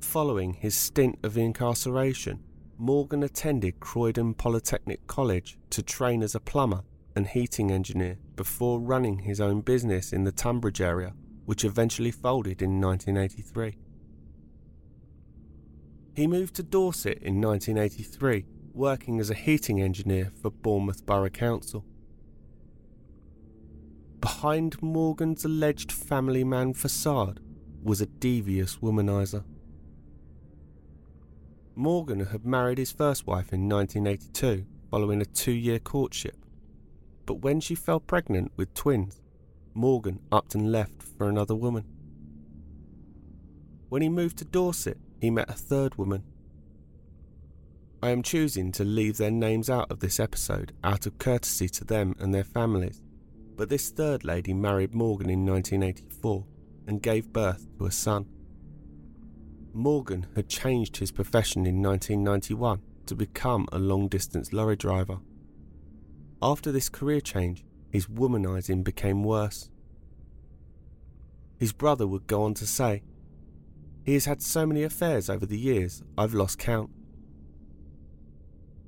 Following 0.00 0.54
his 0.54 0.74
stint 0.74 1.18
of 1.22 1.36
incarceration, 1.36 2.42
Morgan 2.78 3.22
attended 3.22 3.78
Croydon 3.80 4.34
Polytechnic 4.34 5.06
College 5.06 5.58
to 5.70 5.82
train 5.82 6.22
as 6.22 6.34
a 6.34 6.40
plumber 6.40 6.82
and 7.14 7.26
heating 7.26 7.70
engineer 7.70 8.16
before 8.34 8.80
running 8.80 9.20
his 9.20 9.40
own 9.40 9.60
business 9.60 10.12
in 10.12 10.24
the 10.24 10.32
Tunbridge 10.32 10.80
area, 10.80 11.12
which 11.44 11.64
eventually 11.64 12.10
folded 12.10 12.62
in 12.62 12.80
1983. 12.80 13.76
He 16.16 16.26
moved 16.26 16.54
to 16.56 16.62
Dorset 16.62 17.18
in 17.22 17.40
1983, 17.40 18.46
working 18.72 19.20
as 19.20 19.30
a 19.30 19.34
heating 19.34 19.80
engineer 19.80 20.32
for 20.40 20.50
Bournemouth 20.50 21.04
Borough 21.06 21.28
Council. 21.28 21.84
Behind 24.20 24.82
Morgan's 24.82 25.44
alleged 25.44 25.92
family 25.92 26.42
man 26.42 26.74
facade 26.74 27.40
was 27.82 28.00
a 28.00 28.06
devious 28.06 28.76
womanizer. 28.76 29.44
Morgan 31.74 32.26
had 32.26 32.44
married 32.44 32.78
his 32.78 32.92
first 32.92 33.26
wife 33.26 33.52
in 33.52 33.68
1982 33.68 34.66
following 34.90 35.20
a 35.20 35.24
two 35.24 35.52
year 35.52 35.78
courtship, 35.78 36.36
but 37.26 37.42
when 37.42 37.60
she 37.60 37.74
fell 37.74 38.00
pregnant 38.00 38.52
with 38.56 38.74
twins, 38.74 39.20
Morgan 39.72 40.20
upped 40.32 40.54
and 40.54 40.72
left 40.72 41.02
for 41.02 41.28
another 41.28 41.54
woman. 41.54 41.84
When 43.88 44.02
he 44.02 44.08
moved 44.08 44.38
to 44.38 44.44
Dorset, 44.44 44.98
he 45.20 45.30
met 45.30 45.48
a 45.48 45.54
third 45.54 45.96
woman. 45.96 46.24
I 48.02 48.10
am 48.10 48.22
choosing 48.22 48.72
to 48.72 48.84
leave 48.84 49.16
their 49.16 49.30
names 49.30 49.68
out 49.68 49.90
of 49.90 50.00
this 50.00 50.18
episode 50.18 50.72
out 50.82 51.06
of 51.06 51.18
courtesy 51.18 51.68
to 51.68 51.84
them 51.84 52.16
and 52.18 52.34
their 52.34 52.44
families, 52.44 53.02
but 53.56 53.68
this 53.68 53.90
third 53.90 54.24
lady 54.24 54.54
married 54.54 54.94
Morgan 54.94 55.30
in 55.30 55.44
1984 55.46 56.46
and 56.86 57.02
gave 57.02 57.32
birth 57.32 57.66
to 57.78 57.86
a 57.86 57.90
son. 57.90 58.26
Morgan 59.72 60.26
had 60.34 60.48
changed 60.48 60.96
his 60.96 61.12
profession 61.12 61.66
in 61.66 61.82
1991 61.82 62.82
to 63.06 63.14
become 63.14 63.68
a 63.72 63.78
long 63.78 64.08
distance 64.08 64.52
lorry 64.52 64.76
driver. 64.76 65.18
After 66.42 66.72
this 66.72 66.88
career 66.88 67.20
change, 67.20 67.64
his 67.90 68.06
womanizing 68.06 68.82
became 68.82 69.22
worse. 69.22 69.70
His 71.58 71.72
brother 71.72 72.06
would 72.06 72.26
go 72.26 72.42
on 72.42 72.54
to 72.54 72.66
say, 72.66 73.02
He 74.04 74.14
has 74.14 74.24
had 74.24 74.42
so 74.42 74.66
many 74.66 74.82
affairs 74.82 75.28
over 75.28 75.44
the 75.44 75.58
years, 75.58 76.02
I've 76.16 76.34
lost 76.34 76.58
count. 76.58 76.90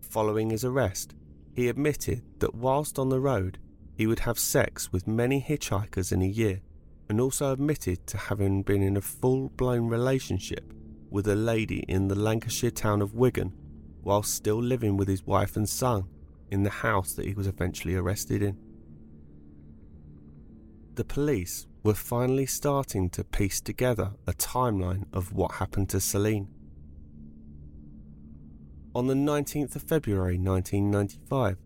Following 0.00 0.50
his 0.50 0.64
arrest, 0.64 1.14
he 1.54 1.68
admitted 1.68 2.22
that 2.38 2.54
whilst 2.54 2.98
on 2.98 3.08
the 3.08 3.20
road, 3.20 3.58
he 3.94 4.06
would 4.06 4.20
have 4.20 4.38
sex 4.38 4.90
with 4.90 5.06
many 5.06 5.40
hitchhikers 5.40 6.12
in 6.12 6.22
a 6.22 6.26
year, 6.26 6.62
and 7.12 7.20
also 7.20 7.52
admitted 7.52 8.06
to 8.06 8.16
having 8.16 8.62
been 8.62 8.82
in 8.82 8.96
a 8.96 9.00
full 9.02 9.50
blown 9.50 9.86
relationship 9.86 10.72
with 11.10 11.28
a 11.28 11.34
lady 11.34 11.80
in 11.80 12.08
the 12.08 12.14
Lancashire 12.14 12.70
town 12.70 13.02
of 13.02 13.12
Wigan 13.12 13.52
while 14.00 14.22
still 14.22 14.56
living 14.56 14.96
with 14.96 15.08
his 15.08 15.22
wife 15.26 15.54
and 15.54 15.68
son 15.68 16.04
in 16.50 16.62
the 16.62 16.70
house 16.70 17.12
that 17.12 17.26
he 17.26 17.34
was 17.34 17.46
eventually 17.46 17.94
arrested 17.94 18.42
in. 18.42 18.56
The 20.94 21.04
police 21.04 21.66
were 21.82 21.92
finally 21.92 22.46
starting 22.46 23.10
to 23.10 23.24
piece 23.24 23.60
together 23.60 24.12
a 24.26 24.32
timeline 24.32 25.04
of 25.12 25.34
what 25.34 25.56
happened 25.56 25.90
to 25.90 26.00
Celine. 26.00 26.48
On 28.94 29.06
the 29.06 29.12
19th 29.12 29.76
of 29.76 29.82
February 29.82 30.38
1995, 30.38 31.58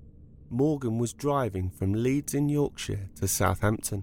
Morgan 0.51 0.99
was 0.99 1.13
driving 1.13 1.71
from 1.71 1.93
Leeds 1.93 2.35
in 2.35 2.49
Yorkshire 2.49 3.11
to 3.15 3.29
Southampton, 3.29 4.03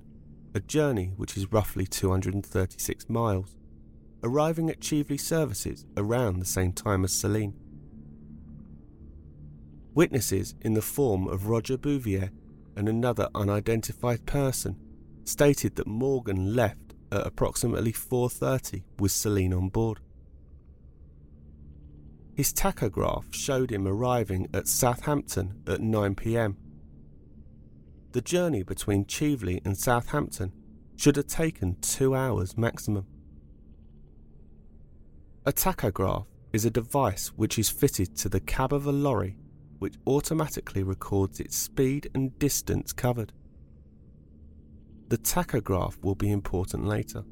a 0.54 0.60
journey 0.60 1.12
which 1.16 1.36
is 1.36 1.52
roughly 1.52 1.86
236 1.86 3.10
miles, 3.10 3.56
arriving 4.24 4.70
at 4.70 4.80
Chieveley 4.80 5.20
Services 5.20 5.86
around 5.98 6.40
the 6.40 6.46
same 6.46 6.72
time 6.72 7.04
as 7.04 7.14
Celine. 7.14 7.54
Witnesses 9.94 10.56
in 10.62 10.74
the 10.74 10.82
form 10.82 11.28
of 11.28 11.48
Roger 11.48 11.78
Bouvier 11.78 12.32
and 12.76 12.90
another 12.90 13.30
unidentified 13.36 14.26
person 14.26 14.78
stated 15.24 15.76
that 15.76 15.88
Morgan 15.88 16.56
left 16.56 16.94
at 17.12 17.26
approximately 17.26 17.92
4:30 17.92 18.84
with 19.00 19.12
Celine 19.12 19.54
on 19.54 19.70
board. 19.70 20.00
His 22.36 22.52
tachograph 22.52 23.32
showed 23.32 23.72
him 23.72 23.88
arriving 23.88 24.50
at 24.54 24.68
Southampton 24.68 25.62
at 25.68 25.82
9 25.82 26.16
pm. 26.16 26.58
The 28.14 28.22
journey 28.22 28.62
between 28.62 29.06
Chieveley 29.06 29.60
and 29.66 29.76
Southampton 29.76 30.52
should 30.96 31.16
have 31.16 31.26
taken 31.26 31.78
two 31.82 32.14
hours 32.14 32.56
maximum. 32.56 33.08
A 35.48 35.52
tachograph 35.52 36.28
is 36.54 36.64
a 36.64 36.70
device 36.70 37.30
which 37.30 37.58
is 37.58 37.72
fitted 37.72 38.16
to 38.18 38.30
the 38.30 38.40
cab 38.40 38.72
of 38.72 38.86
a 38.86 38.92
lorry 38.92 39.40
which 39.80 39.96
automatically 40.06 40.84
records 40.84 41.40
its 41.40 41.58
speed 41.58 42.08
and 42.14 42.38
distance 42.38 42.94
covered. 42.94 43.34
The 45.10 45.18
tachograph 45.18 45.98
will 46.04 46.14
be 46.14 46.32
important 46.32 46.86
later. 46.86 47.24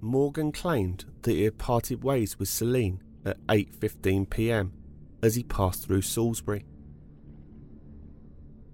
Morgan 0.00 0.50
claimed 0.50 1.04
that 1.22 1.30
he 1.30 1.44
had 1.44 1.56
parted 1.56 2.02
ways 2.02 2.36
with 2.36 2.48
Celine 2.48 3.00
at 3.24 3.38
8:15 3.46 4.28
p.m. 4.28 4.72
as 5.22 5.36
he 5.36 5.44
passed 5.44 5.86
through 5.86 6.02
Salisbury. 6.02 6.64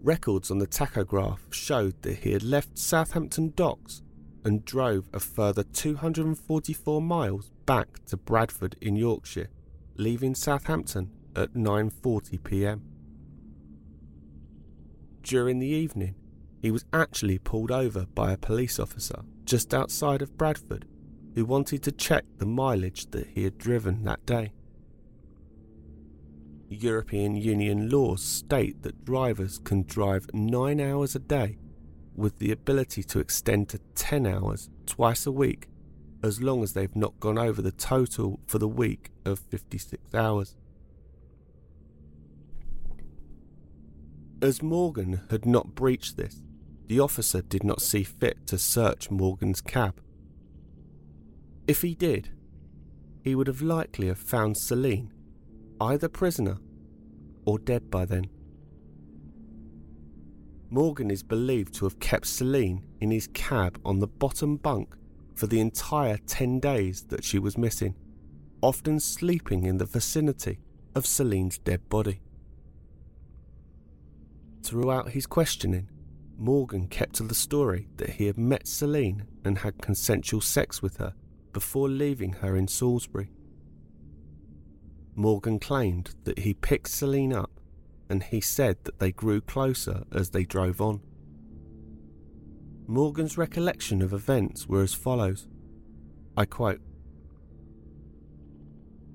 Records 0.07 0.53
on 0.53 0.59
the 0.59 0.69
tachograph 0.69 1.53
showed 1.53 2.01
that 2.03 2.19
he 2.19 2.31
had 2.31 2.45
left 2.45 2.79
Southampton 2.79 3.53
docks 3.57 4.03
and 4.45 4.65
drove 4.65 5.09
a 5.13 5.19
further 5.19 5.65
244 5.65 7.03
miles 7.03 7.51
back 7.67 7.89
to 8.07 8.17
Bradford 8.17 8.77
in 8.81 8.95
Yorkshire, 8.95 9.51
leaving 9.97 10.37
Southampton 10.37 11.11
at 11.35 11.55
9:40 11.55 12.45
p.m. 12.45 12.83
During 15.23 15.59
the 15.59 15.67
evening, 15.67 16.15
he 16.63 16.71
was 16.71 16.85
actually 16.93 17.39
pulled 17.39 17.73
over 17.73 18.07
by 18.07 18.31
a 18.31 18.39
police 18.39 18.79
officer 18.79 19.25
just 19.45 19.75
outside 19.75 20.23
of 20.23 20.39
Bradford 20.39 20.87
who 21.35 21.45
wanted 21.45 21.83
to 21.83 21.91
check 21.91 22.25
the 22.39 22.47
mileage 22.47 23.11
that 23.11 23.27
he 23.27 23.43
had 23.43 23.59
driven 23.59 24.05
that 24.05 24.25
day. 24.25 24.53
European 26.69 27.37
Union 27.37 27.89
laws 27.91 28.23
state 28.23 28.83
that 28.83 29.05
drivers 29.05 29.59
can 29.59 29.85
drive 29.85 30.27
9 30.33 30.81
hours 30.81 31.15
a 31.15 31.21
day 31.21 31.59
with 32.15 32.39
the 32.39 32.51
ability 32.51 33.03
to 33.03 33.21
extend 33.21 33.69
to 33.69 33.79
10 33.95 34.27
hours 34.27 34.69
twice 34.87 35.27
a 35.27 35.33
week 35.33 35.69
as 36.23 36.43
long 36.43 36.63
as 36.63 36.73
they've 36.73 36.97
not 36.97 37.21
gone 37.21 37.39
over 37.39 37.63
the 37.63 37.73
total 37.73 38.41
for 38.47 38.59
the 38.59 38.69
week 38.69 39.11
of 39.25 39.39
56 39.39 40.15
hours. 40.15 40.57
As 44.43 44.63
Morgan 44.63 45.23
had 45.31 45.47
not 45.47 45.75
breached 45.75 46.17
this, 46.17 46.43
the 46.87 47.01
officer 47.01 47.43
did 47.43 47.65
not 47.65 47.81
see 47.81 48.03
fit 48.03 48.47
to 48.47 48.59
search 48.59 49.11
Morgan's 49.11 49.61
cab. 49.61 50.01
If 51.67 51.83
he 51.83 51.95
did, 51.95 52.31
he 53.23 53.35
would 53.35 53.47
have 53.47 53.63
likely 53.63 54.09
have 54.09 54.19
found 54.19 54.57
Celine 54.57 55.13
either 55.81 56.09
prisoner 56.09 56.59
or 57.45 57.59
dead 57.59 57.91
by 57.91 58.05
then. 58.05 58.29
Morgan 60.69 61.11
is 61.11 61.23
believed 61.23 61.75
to 61.75 61.85
have 61.85 62.01
kept 62.01 62.27
Celine 62.27 62.85
in 63.01 63.11
his 63.11 63.29
cab 63.29 63.81
on 63.85 64.01
the 64.01 64.07
bottom 64.07 64.57
bunk 64.57 64.97
for 65.35 65.47
the 65.47 65.61
entire 65.61 66.19
10 66.27 66.61
days 66.61 67.05
that 67.05 67.25
she 67.25 67.39
was 67.39 67.57
missing, 67.57 67.95
often 68.63 68.99
sleeping 68.99 69.65
in 69.65 69.79
the 69.79 69.85
vicinity 69.85 70.59
of 70.95 71.07
Celine's 71.07 71.59
dead 71.59 71.89
body. 71.89 72.21
Throughout 74.63 75.11
his 75.11 75.27
questioning, 75.27 75.89
Morgan 76.37 76.89
kept 76.89 77.15
to 77.17 77.23
the 77.23 77.35
story 77.35 77.89
that 77.97 78.11
he 78.11 78.27
had 78.27 78.37
met 78.37 78.67
Celine 78.67 79.25
and 79.45 79.59
had 79.59 79.81
consensual 79.81 80.41
sex 80.41 80.83
with 80.83 80.97
her 80.97 81.15
before 81.53 81.89
leaving 81.89 82.33
her 82.33 82.57
in 82.57 82.67
Salisbury. 82.67 83.31
Morgan 85.19 85.59
claimed 85.59 86.11
that 86.25 86.41
he 86.41 86.53
picked 86.53 86.89
Celine 86.89 87.33
up 87.33 87.51
and 88.11 88.23
he 88.23 88.41
said 88.41 88.77
that 88.85 88.99
they 88.99 89.13
grew 89.13 89.41
closer 89.41 90.05
as 90.13 90.31
they 90.31 90.45
drove 90.45 90.81
on. 90.81 91.01
Morgan's 92.87 93.39
recollection 93.39 94.03
of 94.03 94.13
events 94.13 94.67
were 94.67 94.83
as 94.83 94.93
follows 94.93 95.49
I 96.37 96.45
quote 96.45 96.83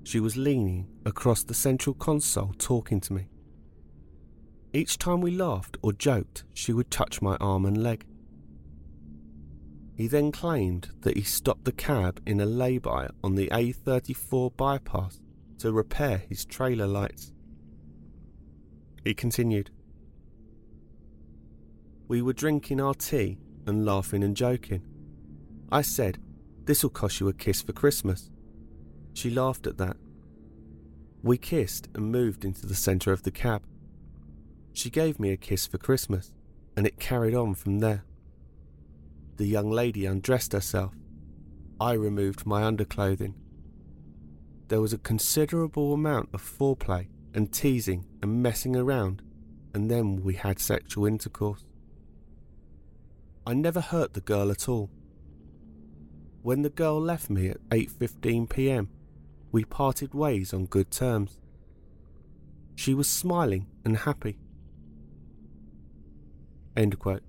She 0.02 0.18
was 0.18 0.36
leaning 0.36 0.88
across 1.06 1.44
the 1.44 1.54
central 1.54 1.94
console 1.94 2.52
talking 2.58 3.00
to 3.02 3.12
me. 3.12 3.28
Each 4.72 4.98
time 4.98 5.20
we 5.20 5.30
laughed 5.30 5.76
or 5.82 5.92
joked, 5.92 6.42
she 6.52 6.72
would 6.72 6.90
touch 6.90 7.22
my 7.22 7.36
arm 7.36 7.64
and 7.64 7.80
leg. 7.80 8.04
He 9.94 10.08
then 10.08 10.32
claimed 10.32 10.88
that 11.02 11.16
he 11.16 11.22
stopped 11.22 11.64
the 11.64 11.72
cab 11.72 12.20
in 12.26 12.40
a 12.40 12.46
lay-by 12.46 13.08
on 13.22 13.36
the 13.36 13.48
A34 13.48 14.56
bypass 14.56 15.20
to 15.62 15.72
repair 15.72 16.24
his 16.28 16.44
trailer 16.44 16.88
lights. 16.88 17.32
He 19.04 19.14
continued, 19.14 19.70
We 22.08 22.20
were 22.20 22.32
drinking 22.32 22.80
our 22.80 22.94
tea 22.94 23.38
and 23.64 23.84
laughing 23.84 24.24
and 24.24 24.36
joking. 24.36 24.82
I 25.70 25.82
said, 25.82 26.18
This'll 26.64 26.90
cost 26.90 27.20
you 27.20 27.28
a 27.28 27.32
kiss 27.32 27.62
for 27.62 27.72
Christmas. 27.72 28.28
She 29.14 29.30
laughed 29.30 29.68
at 29.68 29.78
that. 29.78 29.96
We 31.22 31.38
kissed 31.38 31.88
and 31.94 32.10
moved 32.10 32.44
into 32.44 32.66
the 32.66 32.74
centre 32.74 33.12
of 33.12 33.22
the 33.22 33.30
cab. 33.30 33.62
She 34.72 34.90
gave 34.90 35.20
me 35.20 35.30
a 35.30 35.36
kiss 35.36 35.68
for 35.68 35.78
Christmas, 35.78 36.32
and 36.76 36.88
it 36.88 36.98
carried 36.98 37.36
on 37.36 37.54
from 37.54 37.78
there. 37.78 38.04
The 39.36 39.46
young 39.46 39.70
lady 39.70 40.06
undressed 40.06 40.54
herself. 40.54 40.94
I 41.80 41.92
removed 41.92 42.46
my 42.46 42.64
underclothing. 42.64 43.34
There 44.72 44.80
was 44.80 44.94
a 44.94 45.08
considerable 45.12 45.92
amount 45.92 46.30
of 46.32 46.40
foreplay 46.40 47.08
and 47.34 47.52
teasing 47.52 48.06
and 48.22 48.42
messing 48.42 48.74
around, 48.74 49.20
and 49.74 49.90
then 49.90 50.22
we 50.22 50.32
had 50.32 50.58
sexual 50.58 51.04
intercourse. 51.04 51.66
I 53.46 53.52
never 53.52 53.82
hurt 53.82 54.14
the 54.14 54.22
girl 54.22 54.50
at 54.50 54.70
all. 54.70 54.88
When 56.40 56.62
the 56.62 56.70
girl 56.70 56.98
left 56.98 57.28
me 57.28 57.50
at 57.50 57.60
8:15 57.68 58.48
p.m., 58.48 58.88
we 59.52 59.66
parted 59.66 60.14
ways 60.14 60.54
on 60.54 60.64
good 60.64 60.90
terms. 60.90 61.36
She 62.74 62.94
was 62.94 63.10
smiling 63.10 63.66
and 63.84 63.98
happy. 63.98 64.38
End 66.74 66.98
quote. 66.98 67.22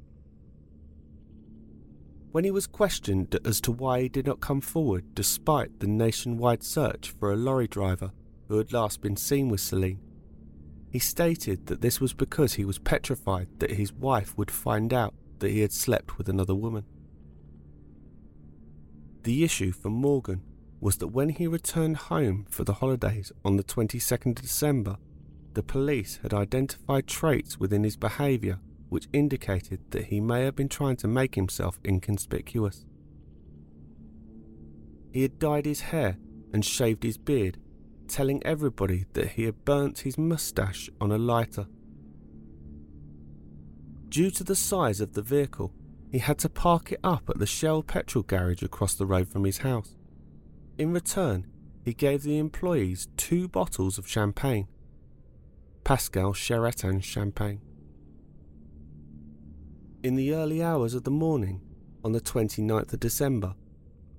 When 2.34 2.46
he 2.46 2.50
was 2.50 2.66
questioned 2.66 3.38
as 3.46 3.62
to 3.62 3.72
why 3.72 4.02
he 4.02 4.10
did 4.10 4.26
not 4.26 4.42
come 4.42 4.60
forward 4.60 5.14
despite 5.14 5.80
the 5.80 5.86
nationwide 5.86 6.64
search 6.64 7.12
for 7.12 7.32
a 7.32 7.36
lorry 7.36 7.68
driver 7.68 8.12
who 8.48 8.58
had 8.58 8.74
last 8.74 9.02
been 9.02 9.16
seen 9.16 9.50
with 9.50 9.62
Celine, 9.62 10.00
he 10.90 10.98
stated 10.98 11.68
that 11.68 11.82
this 11.82 12.02
was 12.02 12.12
because 12.12 12.54
he 12.54 12.66
was 12.66 12.80
petrified 12.80 13.50
that 13.60 13.70
his 13.70 13.94
wife 13.94 14.36
would 14.36 14.50
find 14.50 14.92
out 14.96 15.14
that 15.38 15.52
he 15.52 15.60
had 15.60 15.72
slept 15.72 16.18
with 16.18 16.28
another 16.28 16.56
woman. 16.56 16.86
The 19.22 19.44
issue 19.44 19.72
for 19.72 19.90
Morgan 19.90 20.42
was 20.82 20.98
that 20.98 21.10
when 21.10 21.30
he 21.30 21.46
returned 21.46 21.98
home 21.98 22.48
for 22.50 22.64
the 22.64 22.74
holidays 22.74 23.32
on 23.46 23.58
the 23.58 23.64
22nd 23.64 24.40
of 24.40 24.42
December, 24.42 24.98
the 25.54 25.62
police 25.62 26.18
had 26.24 26.34
identified 26.34 27.06
traits 27.06 27.60
within 27.60 27.84
his 27.84 27.96
behaviour 27.96 28.60
which 28.94 29.10
indicated 29.12 29.80
that 29.90 30.06
he 30.06 30.22
may 30.22 30.46
have 30.46 30.56
been 30.56 30.70
trying 30.70 30.96
to 30.96 31.08
make 31.08 31.34
himself 31.34 31.80
inconspicuous. 31.84 32.86
He 35.12 35.24
had 35.24 35.40
dyed 35.40 35.66
his 35.66 35.82
hair 35.82 36.20
and 36.54 36.64
shaved 36.64 37.02
his 37.02 37.18
beard, 37.18 37.58
telling 38.08 38.46
everybody 38.46 39.06
that 39.14 39.30
he 39.30 39.46
had 39.46 39.66
burnt 39.66 40.02
his 40.02 40.16
moustache 40.16 40.92
on 41.02 41.12
a 41.12 41.18
lighter. 41.18 41.66
Due 44.10 44.30
to 44.30 44.44
the 44.44 44.56
size 44.56 45.02
of 45.02 45.14
the 45.14 45.24
vehicle, 45.24 45.74
he 46.12 46.20
had 46.20 46.38
to 46.38 46.48
park 46.48 46.92
it 46.92 47.00
up 47.04 47.28
at 47.28 47.40
the 47.40 47.48
Shell 47.48 47.82
petrol 47.82 48.22
garage 48.22 48.62
across 48.62 48.94
the 48.94 49.08
road 49.08 49.28
from 49.28 49.44
his 49.44 49.58
house. 49.58 49.98
In 50.78 50.94
return, 50.94 51.48
he 51.84 51.96
gave 51.96 52.22
the 52.22 52.38
employees 52.38 53.08
two 53.18 53.48
bottles 53.48 53.98
of 53.98 54.08
champagne. 54.08 54.68
Pascal 55.84 56.34
Charatin 56.34 57.02
champagne. 57.02 57.62
In 60.04 60.16
the 60.16 60.34
early 60.34 60.62
hours 60.62 60.96
of 60.96 61.06
the 61.06 61.12
morning, 61.12 61.62
on 62.04 62.12
the 62.12 62.20
29th 62.20 62.92
of 62.92 63.00
December, 63.00 63.56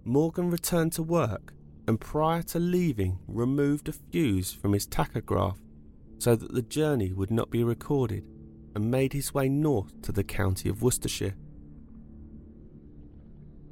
Morgan 0.02 0.50
returned 0.50 0.94
to 0.94 1.02
work 1.02 1.52
and 1.86 2.00
prior 2.00 2.40
to 2.44 2.58
leaving 2.58 3.18
removed 3.28 3.90
a 3.90 3.92
fuse 3.92 4.50
from 4.50 4.72
his 4.72 4.86
tachograph 4.86 5.58
so 6.18 6.36
that 6.36 6.54
the 6.54 6.62
journey 6.62 7.12
would 7.12 7.30
not 7.30 7.50
be 7.50 7.62
recorded 7.62 8.24
and 8.74 8.90
made 8.90 9.12
his 9.12 9.34
way 9.34 9.46
north 9.46 10.00
to 10.00 10.10
the 10.10 10.24
county 10.24 10.70
of 10.70 10.80
Worcestershire. 10.80 11.34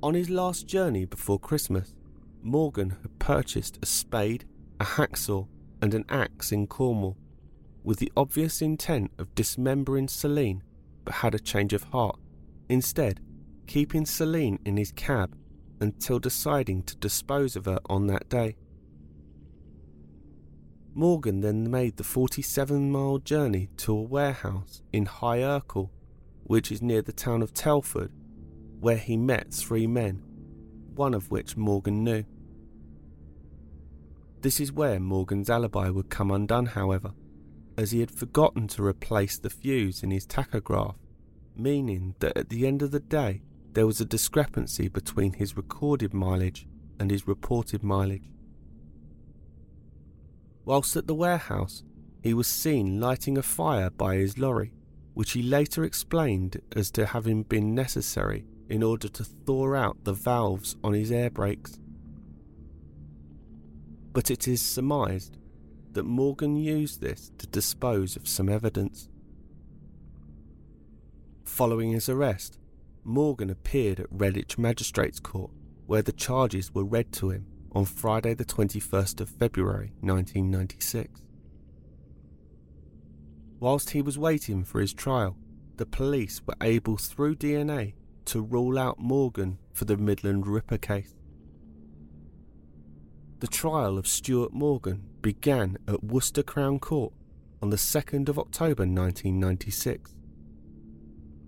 On 0.02 0.12
his 0.12 0.28
last 0.28 0.66
journey 0.66 1.06
before 1.06 1.38
Christmas, 1.38 1.94
Morgan 2.42 2.90
had 2.90 3.18
purchased 3.20 3.78
a 3.80 3.86
spade, 3.86 4.44
a 4.78 4.84
hacksaw, 4.84 5.46
and 5.80 5.94
an 5.94 6.04
axe 6.10 6.52
in 6.52 6.66
Cornwall, 6.66 7.16
with 7.82 8.00
the 8.00 8.12
obvious 8.14 8.60
intent 8.60 9.12
of 9.16 9.34
dismembering 9.34 10.08
Celine, 10.08 10.62
but 11.04 11.14
had 11.14 11.34
a 11.34 11.38
change 11.38 11.72
of 11.72 11.84
heart, 11.84 12.18
instead, 12.68 13.20
keeping 13.66 14.06
Celine 14.06 14.58
in 14.64 14.76
his 14.76 14.92
cab 14.92 15.36
until 15.80 16.18
deciding 16.18 16.82
to 16.84 16.96
dispose 16.96 17.56
of 17.56 17.64
her 17.64 17.78
on 17.86 18.06
that 18.06 18.28
day. 18.28 18.56
Morgan 20.94 21.40
then 21.40 21.70
made 21.70 21.96
the 21.96 22.04
47 22.04 22.90
mile 22.90 23.18
journey 23.18 23.68
to 23.78 23.92
a 23.92 24.02
warehouse 24.02 24.82
in 24.92 25.06
High 25.06 25.38
Ercall, 25.38 25.90
which 26.44 26.70
is 26.70 26.82
near 26.82 27.00
the 27.00 27.12
town 27.12 27.42
of 27.42 27.54
Telford, 27.54 28.12
where 28.78 28.98
he 28.98 29.16
met 29.16 29.54
three 29.54 29.86
men, 29.86 30.22
one 30.94 31.14
of 31.14 31.30
which 31.30 31.56
Morgan 31.56 32.04
knew. 32.04 32.24
This 34.42 34.60
is 34.60 34.72
where 34.72 35.00
Morgan's 35.00 35.48
alibi 35.48 35.88
would 35.88 36.10
come 36.10 36.30
undone, 36.30 36.66
however, 36.66 37.12
as 37.76 37.90
he 37.90 38.00
had 38.00 38.10
forgotten 38.10 38.68
to 38.68 38.84
replace 38.84 39.38
the 39.38 39.50
fuse 39.50 40.02
in 40.02 40.10
his 40.10 40.26
tachograph, 40.26 40.96
meaning 41.56 42.14
that 42.18 42.36
at 42.36 42.48
the 42.48 42.66
end 42.66 42.82
of 42.82 42.90
the 42.90 43.00
day 43.00 43.42
there 43.72 43.86
was 43.86 44.00
a 44.00 44.04
discrepancy 44.04 44.88
between 44.88 45.32
his 45.32 45.56
recorded 45.56 46.12
mileage 46.12 46.66
and 46.98 47.10
his 47.10 47.26
reported 47.26 47.82
mileage. 47.82 48.30
Whilst 50.64 50.94
at 50.96 51.06
the 51.06 51.14
warehouse, 51.14 51.82
he 52.22 52.34
was 52.34 52.46
seen 52.46 53.00
lighting 53.00 53.36
a 53.36 53.42
fire 53.42 53.90
by 53.90 54.16
his 54.16 54.38
lorry, 54.38 54.74
which 55.14 55.32
he 55.32 55.42
later 55.42 55.84
explained 55.84 56.60
as 56.76 56.90
to 56.92 57.06
having 57.06 57.42
been 57.42 57.74
necessary 57.74 58.46
in 58.68 58.82
order 58.82 59.08
to 59.08 59.24
thaw 59.24 59.74
out 59.74 60.04
the 60.04 60.12
valves 60.12 60.76
on 60.84 60.92
his 60.92 61.10
air 61.10 61.30
brakes. 61.30 61.78
But 64.12 64.30
it 64.30 64.46
is 64.46 64.62
surmised 64.62 65.38
that 65.92 66.04
Morgan 66.04 66.56
used 66.56 67.00
this 67.00 67.30
to 67.38 67.46
dispose 67.46 68.16
of 68.16 68.28
some 68.28 68.48
evidence. 68.48 69.08
Following 71.44 71.90
his 71.90 72.08
arrest, 72.08 72.58
Morgan 73.04 73.50
appeared 73.50 74.00
at 74.00 74.10
Redditch 74.10 74.58
Magistrates 74.58 75.20
Court, 75.20 75.50
where 75.86 76.02
the 76.02 76.12
charges 76.12 76.74
were 76.74 76.84
read 76.84 77.12
to 77.12 77.30
him 77.30 77.46
on 77.72 77.84
Friday, 77.84 78.34
the 78.34 78.44
21st 78.44 79.20
of 79.20 79.28
February 79.28 79.92
1996. 80.00 81.22
Whilst 83.58 83.90
he 83.90 84.02
was 84.02 84.18
waiting 84.18 84.64
for 84.64 84.80
his 84.80 84.92
trial, 84.92 85.36
the 85.76 85.86
police 85.86 86.40
were 86.46 86.56
able 86.60 86.96
through 86.96 87.36
DNA 87.36 87.94
to 88.26 88.40
rule 88.40 88.78
out 88.78 88.98
Morgan 88.98 89.58
for 89.72 89.84
the 89.84 89.96
Midland 89.96 90.46
Ripper 90.46 90.78
case. 90.78 91.14
The 93.40 93.46
trial 93.48 93.98
of 93.98 94.06
Stuart 94.06 94.52
Morgan 94.52 95.02
began 95.22 95.78
at 95.86 96.04
Worcester 96.04 96.42
Crown 96.42 96.80
Court 96.80 97.12
on 97.62 97.70
the 97.70 97.76
2nd 97.76 98.28
of 98.28 98.38
October 98.38 98.82
1996. 98.82 100.14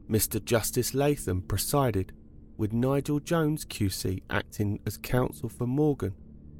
Mr. 0.08 0.42
Justice 0.42 0.94
Latham 0.94 1.42
presided, 1.42 2.12
with 2.56 2.72
Nigel 2.72 3.18
Jones 3.18 3.64
QC 3.64 4.22
acting 4.30 4.78
as 4.86 4.96
counsel 4.96 5.48
for 5.48 5.66
Morgan, 5.66 6.14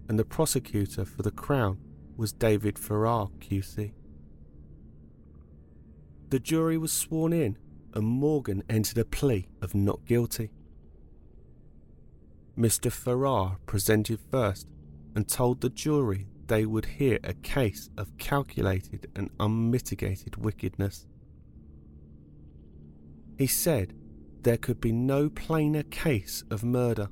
and 0.09 0.19
the 0.19 0.25
prosecutor 0.25 1.05
for 1.05 1.23
the 1.23 1.31
Crown 1.31 1.79
was 2.17 2.33
David 2.33 2.79
Farrar 2.79 3.29
QC. 3.39 3.93
The 6.31 6.41
jury 6.41 6.77
was 6.77 6.93
sworn 6.93 7.33
in, 7.33 7.57
and 7.95 8.05
Morgan 8.05 8.65
entered 8.69 8.99
a 8.99 9.05
plea 9.05 9.47
of 9.63 9.75
not 9.75 10.05
guilty. 10.05 10.51
Mr. 12.59 12.91
Farrar 12.91 13.59
presented 13.67 14.19
first 14.31 14.67
and 15.15 15.29
told 15.29 15.61
the 15.61 15.71
jury 15.71 16.27
they 16.49 16.67
would 16.67 16.85
hear 16.85 17.19
a 17.25 17.35
case 17.35 17.91
of 17.97 18.17
calculated 18.19 19.11
and 19.15 19.31
unmitigated 19.41 20.37
wickedness. 20.37 21.07
He 23.39 23.47
said 23.47 23.95
there 24.43 24.57
could 24.57 24.81
be 24.81 24.93
no 24.93 25.29
plainer 25.29 25.83
case 25.83 26.45
of 26.51 26.63
murder. 26.63 27.09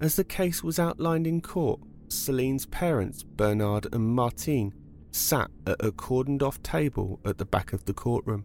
As 0.00 0.16
the 0.16 0.24
case 0.24 0.62
was 0.62 0.78
outlined 0.78 1.26
in 1.26 1.40
court, 1.40 1.80
Celine's 2.08 2.66
parents, 2.66 3.22
Bernard 3.22 3.86
and 3.92 4.08
Martine, 4.08 4.74
sat 5.10 5.50
at 5.66 5.84
a 5.84 5.92
cordoned 5.92 6.42
off 6.42 6.62
table 6.62 7.20
at 7.24 7.38
the 7.38 7.44
back 7.44 7.72
of 7.72 7.84
the 7.86 7.94
courtroom. 7.94 8.44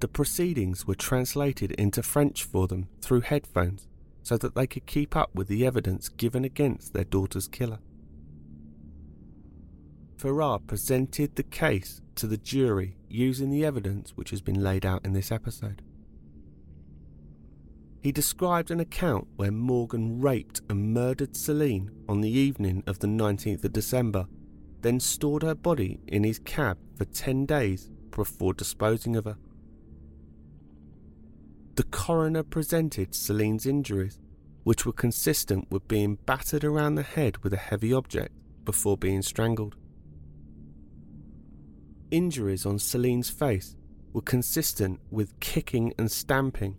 The 0.00 0.08
proceedings 0.08 0.86
were 0.86 0.96
translated 0.96 1.70
into 1.72 2.02
French 2.02 2.42
for 2.44 2.66
them 2.66 2.88
through 3.00 3.22
headphones 3.22 3.86
so 4.24 4.36
that 4.38 4.54
they 4.56 4.66
could 4.66 4.86
keep 4.86 5.14
up 5.14 5.32
with 5.34 5.46
the 5.46 5.64
evidence 5.64 6.08
given 6.08 6.44
against 6.44 6.94
their 6.94 7.04
daughter's 7.04 7.46
killer. 7.46 7.78
Farrar 10.16 10.58
presented 10.58 11.36
the 11.36 11.42
case 11.42 12.00
to 12.14 12.26
the 12.26 12.38
jury 12.38 12.96
using 13.08 13.50
the 13.50 13.64
evidence 13.64 14.12
which 14.16 14.30
has 14.30 14.40
been 14.40 14.62
laid 14.62 14.86
out 14.86 15.04
in 15.04 15.12
this 15.12 15.30
episode. 15.30 15.82
He 18.00 18.12
described 18.12 18.70
an 18.70 18.80
account 18.80 19.28
where 19.36 19.52
Morgan 19.52 20.20
raped 20.20 20.62
and 20.70 20.94
murdered 20.94 21.36
Celine 21.36 21.90
on 22.08 22.22
the 22.22 22.30
evening 22.30 22.82
of 22.86 23.00
the 23.00 23.06
19th 23.06 23.64
of 23.64 23.72
December, 23.72 24.26
then 24.80 25.00
stored 25.00 25.42
her 25.42 25.54
body 25.54 26.00
in 26.06 26.24
his 26.24 26.38
cab 26.38 26.78
for 26.96 27.04
10 27.04 27.44
days 27.44 27.90
before 28.10 28.54
disposing 28.54 29.16
of 29.16 29.26
her. 29.26 29.36
The 31.76 31.82
coroner 31.82 32.44
presented 32.44 33.16
Celine's 33.16 33.66
injuries, 33.66 34.20
which 34.62 34.86
were 34.86 34.92
consistent 34.92 35.72
with 35.72 35.88
being 35.88 36.18
battered 36.24 36.62
around 36.62 36.94
the 36.94 37.02
head 37.02 37.38
with 37.38 37.52
a 37.52 37.56
heavy 37.56 37.92
object 37.92 38.32
before 38.64 38.96
being 38.96 39.22
strangled. 39.22 39.74
Injuries 42.12 42.64
on 42.64 42.78
Celine's 42.78 43.28
face 43.28 43.74
were 44.12 44.22
consistent 44.22 45.00
with 45.10 45.40
kicking 45.40 45.92
and 45.98 46.12
stamping. 46.12 46.76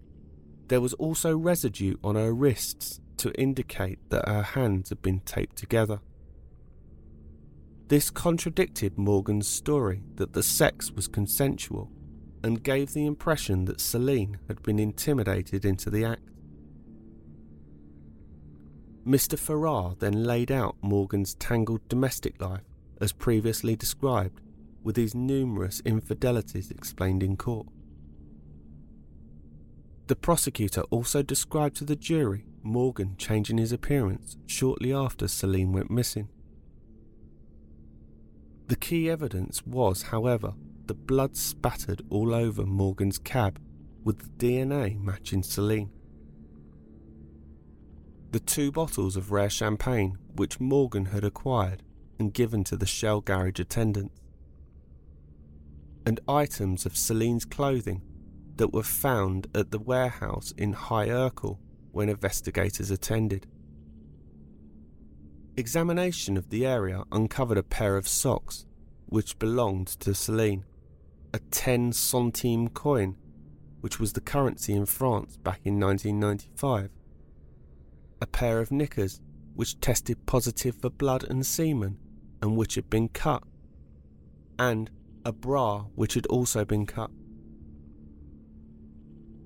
There 0.70 0.80
was 0.80 0.94
also 0.94 1.38
residue 1.38 1.96
on 2.02 2.16
her 2.16 2.34
wrists 2.34 3.02
to 3.18 3.34
indicate 3.34 4.00
that 4.12 4.30
her 4.30 4.44
hands 4.44 4.90
had 4.90 5.02
been 5.02 5.20
taped 5.20 5.58
together. 5.58 6.00
This 7.90 8.10
contradicted 8.10 8.98
Morgan's 8.98 9.48
story 9.48 10.04
that 10.16 10.32
the 10.32 10.42
sex 10.42 10.90
was 10.90 11.10
consensual 11.10 11.92
and 12.46 12.62
gave 12.62 12.94
the 12.94 13.08
impression 13.08 13.66
that 13.66 13.82
Celine 13.82 14.38
had 14.48 14.62
been 14.62 14.78
intimidated 14.78 15.66
into 15.66 15.90
the 15.90 16.06
act. 16.06 16.30
Mr. 19.04 19.38
Farrar 19.38 19.96
then 19.98 20.24
laid 20.24 20.52
out 20.52 20.76
Morgan's 20.80 21.34
tangled 21.34 21.82
domestic 21.90 22.40
life 22.40 22.62
as 23.02 23.12
previously 23.12 23.76
described, 23.76 24.42
with 24.84 24.96
his 24.96 25.16
numerous 25.16 25.82
infidelities 25.86 26.70
explained 26.70 27.24
in 27.24 27.36
court. 27.36 27.66
The 30.06 30.16
prosecutor 30.16 30.82
also 30.92 31.24
described 31.24 31.76
to 31.78 31.84
the 31.84 31.96
jury 31.96 32.46
Morgan 32.62 33.16
changing 33.18 33.58
his 33.58 33.72
appearance 33.72 34.38
shortly 34.46 34.94
after 34.94 35.28
Celine 35.28 35.74
went 35.74 35.90
missing. 35.90 36.30
The 38.68 38.76
key 38.76 39.10
evidence 39.10 39.66
was, 39.66 40.04
however, 40.04 40.54
the 40.88 40.94
blood 40.94 41.36
spattered 41.36 42.02
all 42.10 42.34
over 42.34 42.66
Morgan's 42.66 43.18
cab 43.18 43.60
with 44.04 44.20
the 44.20 44.46
DNA 44.46 45.00
matching 45.00 45.44
Celine. 45.44 45.92
The 48.32 48.40
two 48.40 48.72
bottles 48.72 49.16
of 49.16 49.32
rare 49.32 49.50
champagne 49.50 50.18
which 50.36 50.60
Morgan 50.60 51.06
had 51.06 51.24
acquired 51.24 51.84
and 52.20 52.34
given 52.34 52.64
to 52.66 52.78
the 52.78 52.86
Shell 52.86 53.22
garage 53.22 53.60
attendants, 53.60 54.22
and 56.06 56.20
items 56.28 56.86
of 56.86 56.96
Celine's 56.96 57.46
clothing 57.46 58.02
that 58.58 58.74
were 58.74 58.84
found 58.84 59.48
at 59.56 59.72
the 59.72 59.80
warehouse 59.80 60.54
in 60.58 60.74
High 60.74 61.08
Ercall 61.08 61.58
when 61.92 62.10
investigators 62.10 62.92
attended. 62.92 63.48
Examination 65.58 66.38
of 66.38 66.50
the 66.50 66.66
area 66.66 67.04
uncovered 67.12 67.58
a 67.58 67.64
pair 67.64 67.98
of 67.98 68.08
socks 68.08 68.66
which 69.08 69.40
belonged 69.40 69.88
to 69.88 70.14
Celine, 70.14 70.66
a 71.36 71.40
10 71.52 71.92
centime 71.92 72.70
coin, 72.74 73.18
which 73.82 74.00
was 74.00 74.14
the 74.14 74.22
currency 74.22 74.72
in 74.72 74.86
France 74.86 75.36
back 75.36 75.60
in 75.66 75.78
1995, 75.78 76.90
a 78.22 78.26
pair 78.26 78.62
of 78.62 78.72
knickers 78.72 79.20
which 79.54 79.78
tested 79.82 80.26
positive 80.26 80.78
for 80.78 80.90
blood 80.90 81.26
and 81.26 81.46
semen 81.46 81.98
and 82.42 82.56
which 82.56 82.76
had 82.76 82.90
been 82.90 83.10
cut, 83.10 83.44
and 84.58 84.90
a 85.26 85.34
bra 85.34 85.82
which 85.96 86.14
had 86.14 86.26
also 86.28 86.64
been 86.64 86.86
cut. 86.86 87.12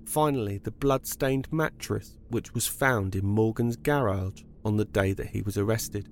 Finally, 0.06 0.60
the 0.60 0.70
blood-stained 0.70 1.52
mattress 1.52 2.20
which 2.28 2.54
was 2.54 2.68
found 2.68 3.16
in 3.16 3.26
Morgan's 3.26 3.78
garage 3.78 4.44
on 4.64 4.78
the 4.78 4.86
day 4.86 5.12
that 5.12 5.30
he 5.30 5.42
was 5.42 5.58
arrested. 5.58 6.08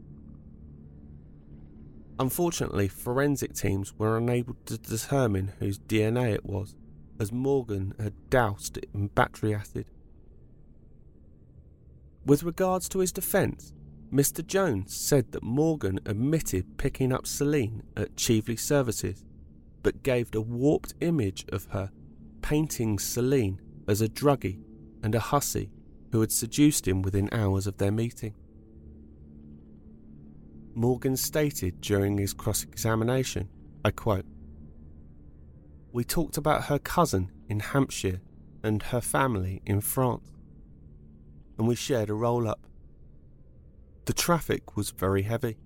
Unfortunately, 2.20 2.88
forensic 2.88 3.53
teams 3.53 3.93
were 3.97 4.18
unable 4.18 4.55
to 4.65 4.78
determine 4.78 5.53
whose 5.59 5.78
DNA 5.78 6.34
it 6.34 6.45
was, 6.45 6.76
as 7.20 7.32
Morgan 7.32 7.93
had 7.99 8.30
doused 8.30 8.78
it 8.78 8.89
in 8.93 9.07
battery 9.07 9.53
acid. 9.53 9.86
With 12.26 12.43
regards 12.43 12.89
to 12.89 12.99
his 12.99 13.11
defence, 13.11 13.74
Mr. 14.11 14.45
Jones 14.45 14.95
said 14.95 15.32
that 15.32 15.43
Morgan 15.43 15.99
admitted 16.05 16.78
picking 16.78 17.13
up 17.13 17.28
Celine 17.28 17.84
at 17.95 18.15
Chieveley 18.15 18.57
Services, 18.57 19.24
but 19.84 20.01
gave 20.03 20.34
a 20.34 20.41
warped 20.41 20.95
image 21.01 21.45
of 21.49 21.65
her, 21.65 21.91
painting 22.41 22.99
Celine 22.99 23.61
as 23.88 24.01
a 24.01 24.09
druggie 24.09 24.59
and 25.03 25.13
a 25.13 25.20
hussy 25.20 25.70
who 26.11 26.22
had 26.22 26.32
seduced 26.32 26.88
him 26.88 27.01
within 27.01 27.30
hours 27.32 27.68
of 27.68 27.78
their 27.78 27.91
meeting. 27.91 28.34
Morgan 30.78 31.17
stated 31.17 31.82
during 31.82 32.19
his 32.19 32.34
cross 32.36 32.61
examination, 32.61 33.49
I 33.84 33.89
quote, 33.89 34.25
We 35.91 36.03
talked 36.03 36.38
about 36.38 36.65
her 36.65 36.78
cousin 36.78 37.32
in 37.49 37.61
Hampshire 37.61 38.21
and 38.61 38.84
her 38.84 39.01
family 39.01 39.63
in 39.65 39.82
France, 39.82 40.36
and 41.57 41.67
we 41.67 41.73
shared 41.73 42.11
a 42.11 42.13
roll 42.13 42.47
up. 42.47 42.67
The 44.05 44.13
traffic 44.13 44.78
was 44.78 44.91
very 44.91 45.23
heavy. 45.23 45.57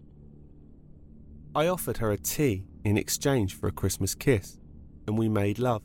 I 1.53 1.67
offered 1.67 1.97
her 1.97 2.11
a 2.11 2.17
tea 2.17 2.63
in 2.85 2.95
exchange 2.95 3.55
for 3.55 3.67
a 3.67 3.73
Christmas 3.73 4.15
kiss, 4.15 4.59
and 5.07 5.17
we 5.17 5.27
made 5.27 5.59
love. 5.59 5.83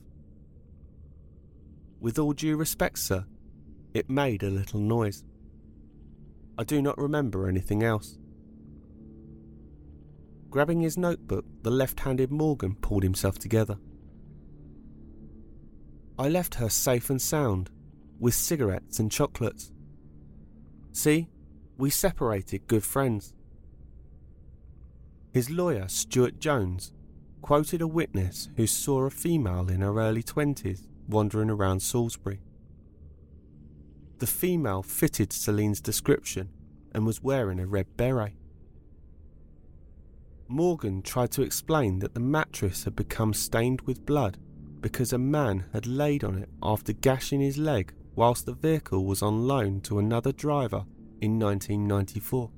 With 1.99 2.17
all 2.21 2.33
due 2.33 2.57
respect, 2.57 3.01
sir, 3.01 3.25
it 3.93 4.09
made 4.09 4.45
a 4.45 4.51
little 4.51 4.79
noise. 4.79 5.25
I 6.57 6.63
do 6.63 6.81
not 6.81 6.97
remember 6.97 7.49
anything 7.49 7.83
else. 7.83 8.19
Grabbing 10.57 10.81
his 10.81 10.97
notebook, 10.97 11.45
the 11.61 11.71
left 11.71 12.01
handed 12.01 12.33
Morgan 12.33 12.77
pulled 12.77 13.03
himself 13.03 13.39
together. 13.39 13.77
I 16.19 16.31
left 16.31 16.55
her 16.55 16.71
safe 16.71 17.11
and 17.11 17.21
sound, 17.21 17.69
with 18.19 18.33
cigarettes 18.33 18.99
and 18.99 19.13
chocolates. 19.13 19.71
See, 20.93 21.29
we 21.77 21.91
separated 21.91 22.69
good 22.69 22.85
friends. 22.85 23.35
His 25.31 25.51
lawyer, 25.51 25.89
Stuart 25.89 26.41
Jones, 26.41 26.91
quoted 27.43 27.83
a 27.83 27.87
witness 27.87 28.49
who 28.57 28.67
saw 28.67 29.03
a 29.03 29.11
female 29.11 29.69
in 29.69 29.83
her 29.83 30.01
early 30.01 30.23
twenties 30.23 30.89
wandering 31.07 31.51
around 31.51 31.81
Salisbury. 31.81 32.41
The 34.21 34.27
female 34.27 34.83
fitted 34.83 35.35
Celine's 35.35 35.83
description 35.83 36.49
and 36.93 37.05
was 37.05 37.23
wearing 37.23 37.61
a 37.61 37.67
red 37.67 37.95
beret. 37.99 38.33
Morgan 40.49 41.03
tried 41.03 41.33
to 41.33 41.43
explain 41.43 41.99
that 41.99 42.15
the 42.15 42.21
mattress 42.21 42.85
had 42.85 42.95
become 42.95 43.35
stained 43.35 43.81
with 43.83 44.07
blood 44.07 44.39
because 44.81 45.13
a 45.13 45.19
man 45.19 45.65
had 45.73 45.87
laid 45.87 46.23
on 46.23 46.39
it 46.39 46.49
after 46.63 46.93
gashing 46.93 47.41
his 47.41 47.59
leg 47.59 47.93
whilst 48.15 48.47
the 48.47 48.53
vehicle 48.53 49.05
was 49.05 49.23
on 49.23 49.47
loan 49.47 49.81
to 49.81 49.99
another 49.99 50.33
driver 50.33 50.85
in 51.21 51.39
1994. 51.39 52.51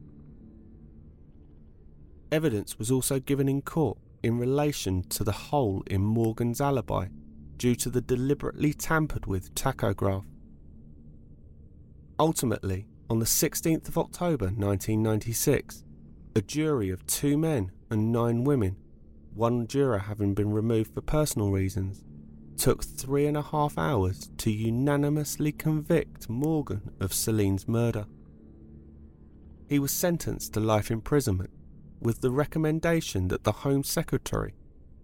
Evidence 2.30 2.78
was 2.78 2.91
also 2.91 3.18
given 3.18 3.49
in 3.49 3.62
court 3.62 3.99
in 4.22 4.39
relation 4.39 5.03
to 5.05 5.24
the 5.24 5.32
hole 5.32 5.82
in 5.86 6.03
Morgan's 6.03 6.61
alibi 6.61 7.07
due 7.57 7.74
to 7.74 7.89
the 7.89 8.03
deliberately 8.03 8.74
tampered 8.74 9.26
with 9.26 9.55
tachograph. 9.55 10.24
Ultimately, 12.18 12.86
on 13.09 13.18
the 13.18 13.24
16th 13.24 13.89
of 13.89 13.97
October 13.97 14.47
1996, 14.47 15.84
a 16.36 16.43
jury 16.43 16.91
of 16.91 17.07
two 17.07 17.39
men 17.39 17.70
and 17.91 18.12
nine 18.12 18.45
women, 18.45 18.76
one 19.34 19.66
juror 19.66 19.99
having 19.99 20.34
been 20.34 20.53
removed 20.53 20.95
for 20.95 21.01
personal 21.01 21.51
reasons, 21.51 22.05
took 22.57 22.84
three 22.84 23.26
and 23.26 23.36
a 23.36 23.43
half 23.43 23.78
hours 23.78 24.30
to 24.39 24.51
unanimously 24.51 25.53
convict 25.53 26.28
Morgan 26.28 26.91
of 27.01 27.14
Celine's 27.14 27.68
murder. 27.68 28.07
He 29.68 29.78
was 29.78 29.93
sentenced 29.93 30.55
to 30.55 30.61
life 30.61 30.91
imprisonment 30.91 31.51
with 32.01 32.20
the 32.20 32.30
recommendation 32.30 33.28
that 33.28 33.45
the 33.45 33.53
Home 33.53 33.84
Secretary, 33.84 34.55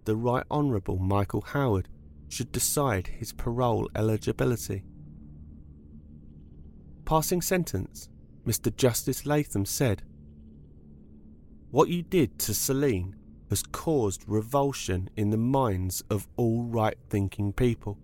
the 0.05 0.15
Right 0.15 0.43
Honourable 0.49 0.97
Michael 0.97 1.41
Howard, 1.41 1.87
should 2.27 2.51
decide 2.51 3.07
his 3.07 3.31
parole 3.31 3.89
eligibility. 3.95 4.83
Passing 7.05 7.41
sentence, 7.41 8.09
Mr. 8.45 8.75
Justice 8.75 9.25
Latham 9.25 9.65
said, 9.65 10.03
What 11.75 11.89
you 11.89 12.03
did 12.03 12.39
to 12.39 12.53
Celine 12.53 13.17
has 13.49 13.61
caused 13.61 14.23
revulsion 14.29 15.09
in 15.17 15.31
the 15.31 15.37
minds 15.37 16.05
of 16.09 16.25
all 16.37 16.63
right 16.63 16.97
thinking 17.09 17.51
people. 17.51 17.97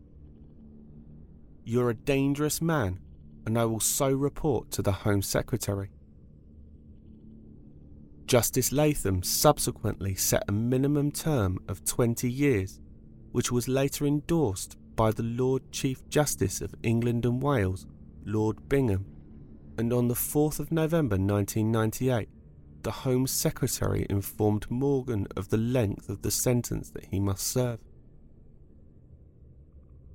You're 1.63 1.91
a 1.91 1.93
dangerous 1.93 2.61
man, 2.61 2.99
and 3.45 3.57
I 3.57 3.63
will 3.63 3.79
so 3.79 4.11
report 4.11 4.71
to 4.71 4.81
the 4.81 4.91
Home 4.91 5.21
Secretary. 5.21 5.89
Justice 8.25 8.73
Latham 8.73 9.23
subsequently 9.23 10.15
set 10.15 10.43
a 10.49 10.51
minimum 10.51 11.09
term 11.09 11.57
of 11.69 11.85
20 11.85 12.29
years 12.29 12.81
which 13.31 13.53
was 13.53 13.69
later 13.69 14.05
endorsed 14.05 14.75
by 14.97 15.11
the 15.11 15.23
Lord 15.23 15.71
Chief 15.71 16.09
Justice 16.09 16.59
of 16.59 16.75
England 16.83 17.25
and 17.25 17.41
Wales, 17.41 17.87
Lord 18.25 18.67
Bingham, 18.67 19.05
and 19.77 19.93
on 19.93 20.09
the 20.09 20.13
4th 20.13 20.59
of 20.59 20.73
November 20.73 21.15
1998, 21.15 22.27
the 22.83 22.91
Home 22.91 23.27
Secretary 23.27 24.05
informed 24.09 24.69
Morgan 24.69 25.27
of 25.35 25.49
the 25.49 25.57
length 25.57 26.09
of 26.09 26.21
the 26.21 26.31
sentence 26.31 26.89
that 26.91 27.05
he 27.05 27.19
must 27.19 27.45
serve. 27.47 27.79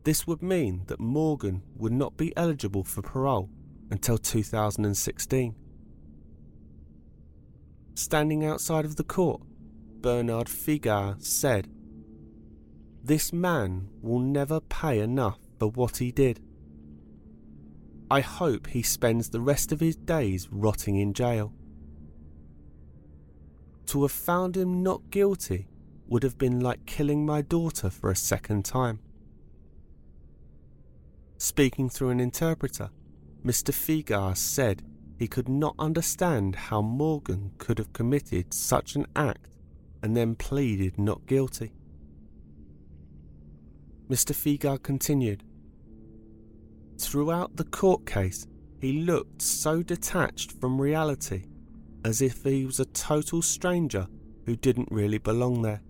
this 0.06 0.24
would 0.24 0.40
mean 0.40 0.82
that 0.86 1.00
Morgan 1.00 1.62
would 1.74 1.92
not 1.92 2.16
be 2.16 2.32
eligible 2.36 2.84
for 2.84 3.02
parole 3.02 3.50
until 3.90 4.16
2016. 4.16 5.56
Standing 7.94 8.44
outside 8.44 8.84
of 8.84 8.94
the 8.94 9.02
court, 9.02 9.42
Bernard 10.00 10.46
Figard 10.46 11.24
said, 11.24 11.66
This 13.02 13.32
man 13.32 13.88
will 14.00 14.20
never 14.20 14.60
pay 14.60 15.00
enough 15.00 15.40
for 15.58 15.70
what 15.70 15.96
he 15.96 16.12
did. 16.12 16.40
I 18.08 18.20
hope 18.20 18.68
he 18.68 18.82
spends 18.82 19.30
the 19.30 19.40
rest 19.40 19.72
of 19.72 19.80
his 19.80 19.96
days 19.96 20.48
rotting 20.52 20.96
in 20.96 21.14
jail. 21.14 21.52
To 23.86 24.02
have 24.02 24.12
found 24.12 24.56
him 24.56 24.82
not 24.82 25.10
guilty 25.10 25.68
would 26.08 26.22
have 26.22 26.38
been 26.38 26.60
like 26.60 26.86
killing 26.86 27.24
my 27.24 27.42
daughter 27.42 27.90
for 27.90 28.10
a 28.10 28.16
second 28.16 28.64
time. 28.64 29.00
Speaking 31.38 31.88
through 31.88 32.10
an 32.10 32.20
interpreter, 32.20 32.90
Mr. 33.44 33.72
Figard 33.72 34.36
said 34.36 34.82
he 35.18 35.28
could 35.28 35.48
not 35.48 35.74
understand 35.78 36.56
how 36.56 36.82
Morgan 36.82 37.52
could 37.58 37.78
have 37.78 37.92
committed 37.92 38.52
such 38.52 38.96
an 38.96 39.06
act 39.14 39.56
and 40.02 40.16
then 40.16 40.34
pleaded 40.34 40.98
not 40.98 41.26
guilty. 41.26 41.72
Mr. 44.08 44.34
Figard 44.34 44.82
continued, 44.82 45.42
Throughout 46.98 47.56
the 47.56 47.64
court 47.64 48.06
case, 48.06 48.46
he 48.80 49.02
looked 49.02 49.42
so 49.42 49.82
detached 49.82 50.52
from 50.52 50.80
reality 50.80 51.44
as 52.06 52.22
if 52.22 52.44
he 52.44 52.64
was 52.64 52.78
a 52.78 52.84
total 52.84 53.42
stranger 53.42 54.06
who 54.44 54.54
didn't 54.54 54.86
really 54.92 55.18
belong 55.18 55.62
there. 55.62 55.82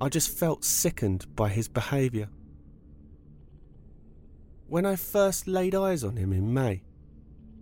I 0.00 0.08
just 0.08 0.38
felt 0.38 0.64
sickened 0.64 1.26
by 1.36 1.50
his 1.50 1.68
behaviour. 1.68 2.30
When 4.66 4.86
I 4.86 4.96
first 4.96 5.46
laid 5.46 5.74
eyes 5.74 6.02
on 6.02 6.16
him 6.16 6.32
in 6.32 6.54
May, 6.54 6.82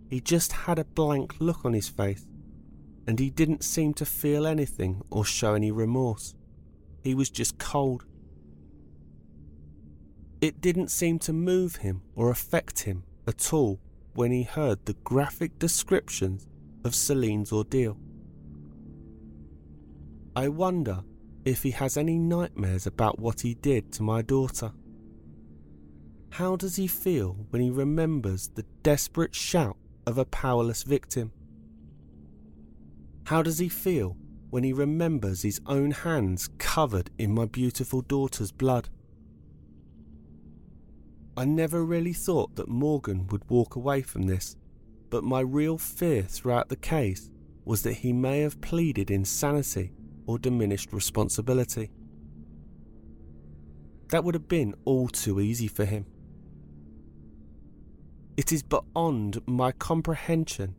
he 0.09 0.21
just 0.21 0.53
had 0.53 0.79
a 0.79 0.85
blank 0.85 1.35
look 1.39 1.65
on 1.65 1.73
his 1.73 1.89
face, 1.89 2.25
and 3.05 3.19
he 3.19 3.29
didn't 3.29 3.65
seem 3.65 3.93
to 3.95 4.05
feel 4.05 4.47
anything 4.47 5.01
or 5.09 5.25
show 5.25 5.55
any 5.55 5.71
remorse. 5.71 6.35
He 7.03 7.13
was 7.13 7.29
just 7.29 7.57
cold. 7.57 8.05
It 10.39 10.61
didn't 10.61 10.87
seem 10.87 11.19
to 11.19 11.33
move 11.33 11.77
him 11.77 12.01
or 12.15 12.29
affect 12.29 12.83
him 12.83 13.03
at 13.27 13.51
all 13.51 13.81
when 14.13 14.31
he 14.31 14.43
heard 14.43 14.85
the 14.85 14.93
graphic 14.93 15.59
descriptions 15.59 16.47
of 16.83 16.95
Celine's 16.95 17.51
ordeal. 17.51 17.97
I 20.35 20.47
wonder 20.47 21.03
if 21.45 21.63
he 21.63 21.71
has 21.71 21.97
any 21.97 22.17
nightmares 22.17 22.87
about 22.87 23.19
what 23.19 23.41
he 23.41 23.53
did 23.53 23.91
to 23.93 24.03
my 24.03 24.21
daughter. 24.21 24.71
How 26.31 26.55
does 26.55 26.77
he 26.77 26.87
feel 26.87 27.37
when 27.51 27.61
he 27.61 27.69
remembers 27.69 28.47
the 28.47 28.65
desperate 28.81 29.35
shout 29.35 29.77
of 30.07 30.17
a 30.17 30.25
powerless 30.25 30.83
victim? 30.83 31.31
How 33.25 33.43
does 33.43 33.59
he 33.59 33.69
feel 33.69 34.17
when 34.49 34.63
he 34.63 34.73
remembers 34.73 35.43
his 35.43 35.61
own 35.67 35.91
hands 35.91 36.49
covered 36.57 37.11
in 37.17 37.33
my 37.33 37.45
beautiful 37.45 38.01
daughter's 38.01 38.51
blood? 38.51 38.89
I 41.35 41.45
never 41.45 41.83
really 41.83 42.13
thought 42.13 42.55
that 42.55 42.67
Morgan 42.67 43.27
would 43.27 43.49
walk 43.49 43.75
away 43.75 44.01
from 44.01 44.23
this, 44.23 44.55
but 45.13 45.23
my 45.23 45.41
real 45.41 45.77
fear 45.77 46.23
throughout 46.23 46.69
the 46.69 46.75
case 46.75 47.29
was 47.65 47.83
that 47.83 47.93
he 47.93 48.11
may 48.11 48.39
have 48.39 48.59
pleaded 48.61 49.11
insanity 49.11 49.91
or 50.25 50.39
diminished 50.39 50.91
responsibility. 50.91 51.91
That 54.09 54.23
would 54.23 54.33
have 54.33 54.47
been 54.47 54.73
all 54.85 55.07
too 55.07 55.39
easy 55.39 55.67
for 55.67 55.85
him. 55.85 56.07
It 58.37 58.51
is 58.51 58.63
beyond 58.63 59.39
my 59.45 59.71
comprehension 59.71 60.73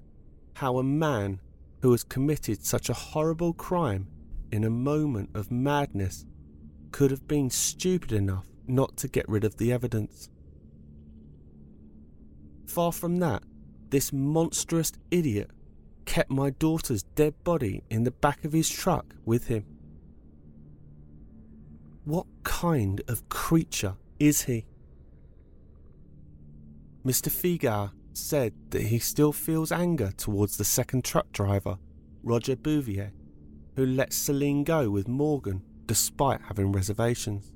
how 0.55 0.79
a 0.79 0.83
man 0.83 1.41
who 1.83 1.93
has 1.93 2.03
committed 2.03 2.67
such 2.67 2.89
a 2.89 2.93
horrible 2.93 3.53
crime 3.53 4.09
in 4.51 4.65
a 4.65 4.69
moment 4.71 5.31
of 5.35 5.53
madness 5.53 6.27
could 6.91 7.13
have 7.13 7.29
been 7.29 7.51
stupid 7.51 8.11
enough 8.11 8.49
not 8.67 8.97
to 8.97 9.07
get 9.07 9.29
rid 9.29 9.45
of 9.45 9.59
the 9.59 9.73
evidence. 9.73 10.29
Far 12.67 12.91
from 12.91 13.19
that, 13.19 13.45
this 13.95 14.13
monstrous 14.13 14.91
idiot 15.13 15.53
kept 16.05 16.29
my 16.29 16.51
daughter's 16.51 17.05
dead 17.15 17.33
body 17.45 17.85
in 17.89 18.03
the 18.03 18.11
back 18.11 18.45
of 18.45 18.53
his 18.53 18.69
truck 18.69 19.15
with 19.25 19.47
him. 19.47 19.65
What 22.05 22.27
kind 22.43 23.01
of 23.07 23.29
creature 23.29 23.95
is 24.19 24.43
he? 24.43 24.67
Mr. 27.07 27.31
Figard 27.31 27.93
said 28.15 28.53
that 28.71 28.83
he 28.83 28.99
still 28.99 29.33
feels 29.33 29.71
anger 29.71 30.11
towards 30.17 30.57
the 30.57 30.65
second 30.65 31.05
truck 31.05 31.31
driver, 31.31 31.79
Roger 32.25 32.57
Bouvier, 32.57 33.13
who 33.77 33.87
let 33.87 34.13
Celine 34.13 34.65
go 34.65 34.91
with 34.91 35.07
Morgan 35.07 35.63
despite 35.87 36.41
having 36.49 36.73
reservations. 36.73 37.53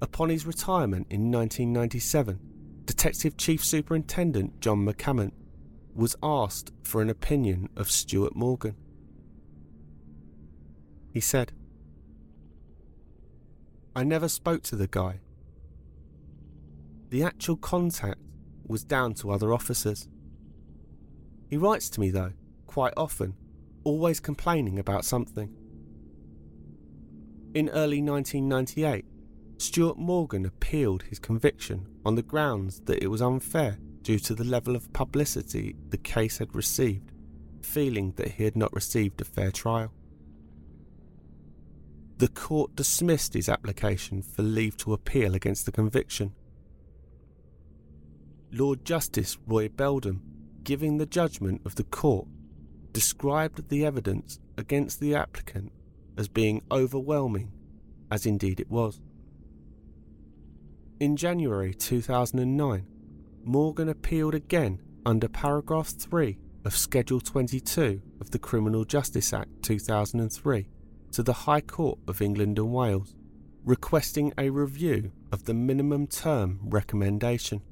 Upon 0.00 0.30
his 0.30 0.46
retirement 0.46 1.08
in 1.10 1.30
1997, 1.30 2.47
Detective 2.88 3.36
Chief 3.36 3.62
Superintendent 3.62 4.60
John 4.60 4.86
McCammon 4.86 5.32
was 5.94 6.16
asked 6.22 6.72
for 6.82 7.02
an 7.02 7.10
opinion 7.10 7.68
of 7.76 7.90
Stuart 7.90 8.34
Morgan. 8.34 8.76
He 11.12 11.20
said, 11.20 11.52
I 13.94 14.04
never 14.04 14.26
spoke 14.26 14.62
to 14.64 14.74
the 14.74 14.86
guy. 14.86 15.20
The 17.10 17.22
actual 17.22 17.56
contact 17.56 18.20
was 18.66 18.84
down 18.84 19.12
to 19.16 19.32
other 19.32 19.52
officers. 19.52 20.08
He 21.46 21.58
writes 21.58 21.90
to 21.90 22.00
me, 22.00 22.08
though, 22.10 22.32
quite 22.66 22.94
often, 22.96 23.34
always 23.84 24.18
complaining 24.18 24.78
about 24.78 25.04
something. 25.04 25.54
In 27.52 27.68
early 27.68 28.00
1998, 28.00 29.04
Stuart 29.58 29.98
Morgan 29.98 30.46
appealed 30.46 31.02
his 31.02 31.18
conviction 31.18 31.88
on 32.04 32.14
the 32.14 32.22
grounds 32.22 32.80
that 32.82 33.02
it 33.02 33.08
was 33.08 33.20
unfair 33.20 33.78
due 34.02 34.20
to 34.20 34.34
the 34.34 34.44
level 34.44 34.76
of 34.76 34.92
publicity 34.92 35.74
the 35.88 35.98
case 35.98 36.38
had 36.38 36.54
received, 36.54 37.10
feeling 37.60 38.12
that 38.12 38.32
he 38.32 38.44
had 38.44 38.56
not 38.56 38.72
received 38.72 39.20
a 39.20 39.24
fair 39.24 39.50
trial. 39.50 39.92
The 42.18 42.28
court 42.28 42.76
dismissed 42.76 43.34
his 43.34 43.48
application 43.48 44.22
for 44.22 44.42
leave 44.42 44.76
to 44.78 44.92
appeal 44.92 45.34
against 45.34 45.66
the 45.66 45.72
conviction. 45.72 46.34
Lord 48.52 48.84
Justice 48.84 49.38
Roy 49.46 49.68
Beldam, 49.68 50.22
giving 50.62 50.98
the 50.98 51.06
judgment 51.06 51.62
of 51.64 51.74
the 51.74 51.84
court, 51.84 52.28
described 52.92 53.68
the 53.68 53.84
evidence 53.84 54.38
against 54.56 55.00
the 55.00 55.16
applicant 55.16 55.72
as 56.16 56.28
being 56.28 56.62
overwhelming, 56.70 57.52
as 58.10 58.24
indeed 58.24 58.60
it 58.60 58.70
was. 58.70 59.00
In 61.00 61.16
January 61.16 61.74
2009, 61.74 62.84
Morgan 63.44 63.88
appealed 63.88 64.34
again 64.34 64.80
under 65.06 65.28
paragraph 65.28 65.90
3 65.90 66.36
of 66.64 66.76
Schedule 66.76 67.20
22 67.20 68.02
of 68.20 68.32
the 68.32 68.38
Criminal 68.40 68.84
Justice 68.84 69.32
Act 69.32 69.62
2003 69.62 70.68
to 71.12 71.22
the 71.22 71.32
High 71.32 71.60
Court 71.60 72.00
of 72.08 72.20
England 72.20 72.58
and 72.58 72.72
Wales, 72.72 73.14
requesting 73.64 74.32
a 74.36 74.50
review 74.50 75.12
of 75.30 75.44
the 75.44 75.54
minimum 75.54 76.08
term 76.08 76.58
recommendation. 76.64 77.62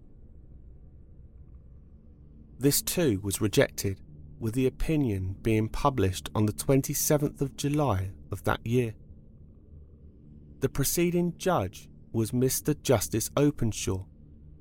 This 2.60 2.80
too 2.80 3.18
was 3.24 3.40
rejected, 3.40 4.00
with 4.38 4.54
the 4.54 4.68
opinion 4.68 5.34
being 5.42 5.68
published 5.68 6.30
on 6.32 6.46
the 6.46 6.52
27th 6.52 7.40
of 7.40 7.56
July 7.56 8.10
of 8.30 8.44
that 8.44 8.64
year. 8.64 8.94
The 10.60 10.68
preceding 10.68 11.34
judge 11.38 11.88
was 12.16 12.30
Mr. 12.30 12.74
Justice 12.82 13.30
Openshaw, 13.36 14.02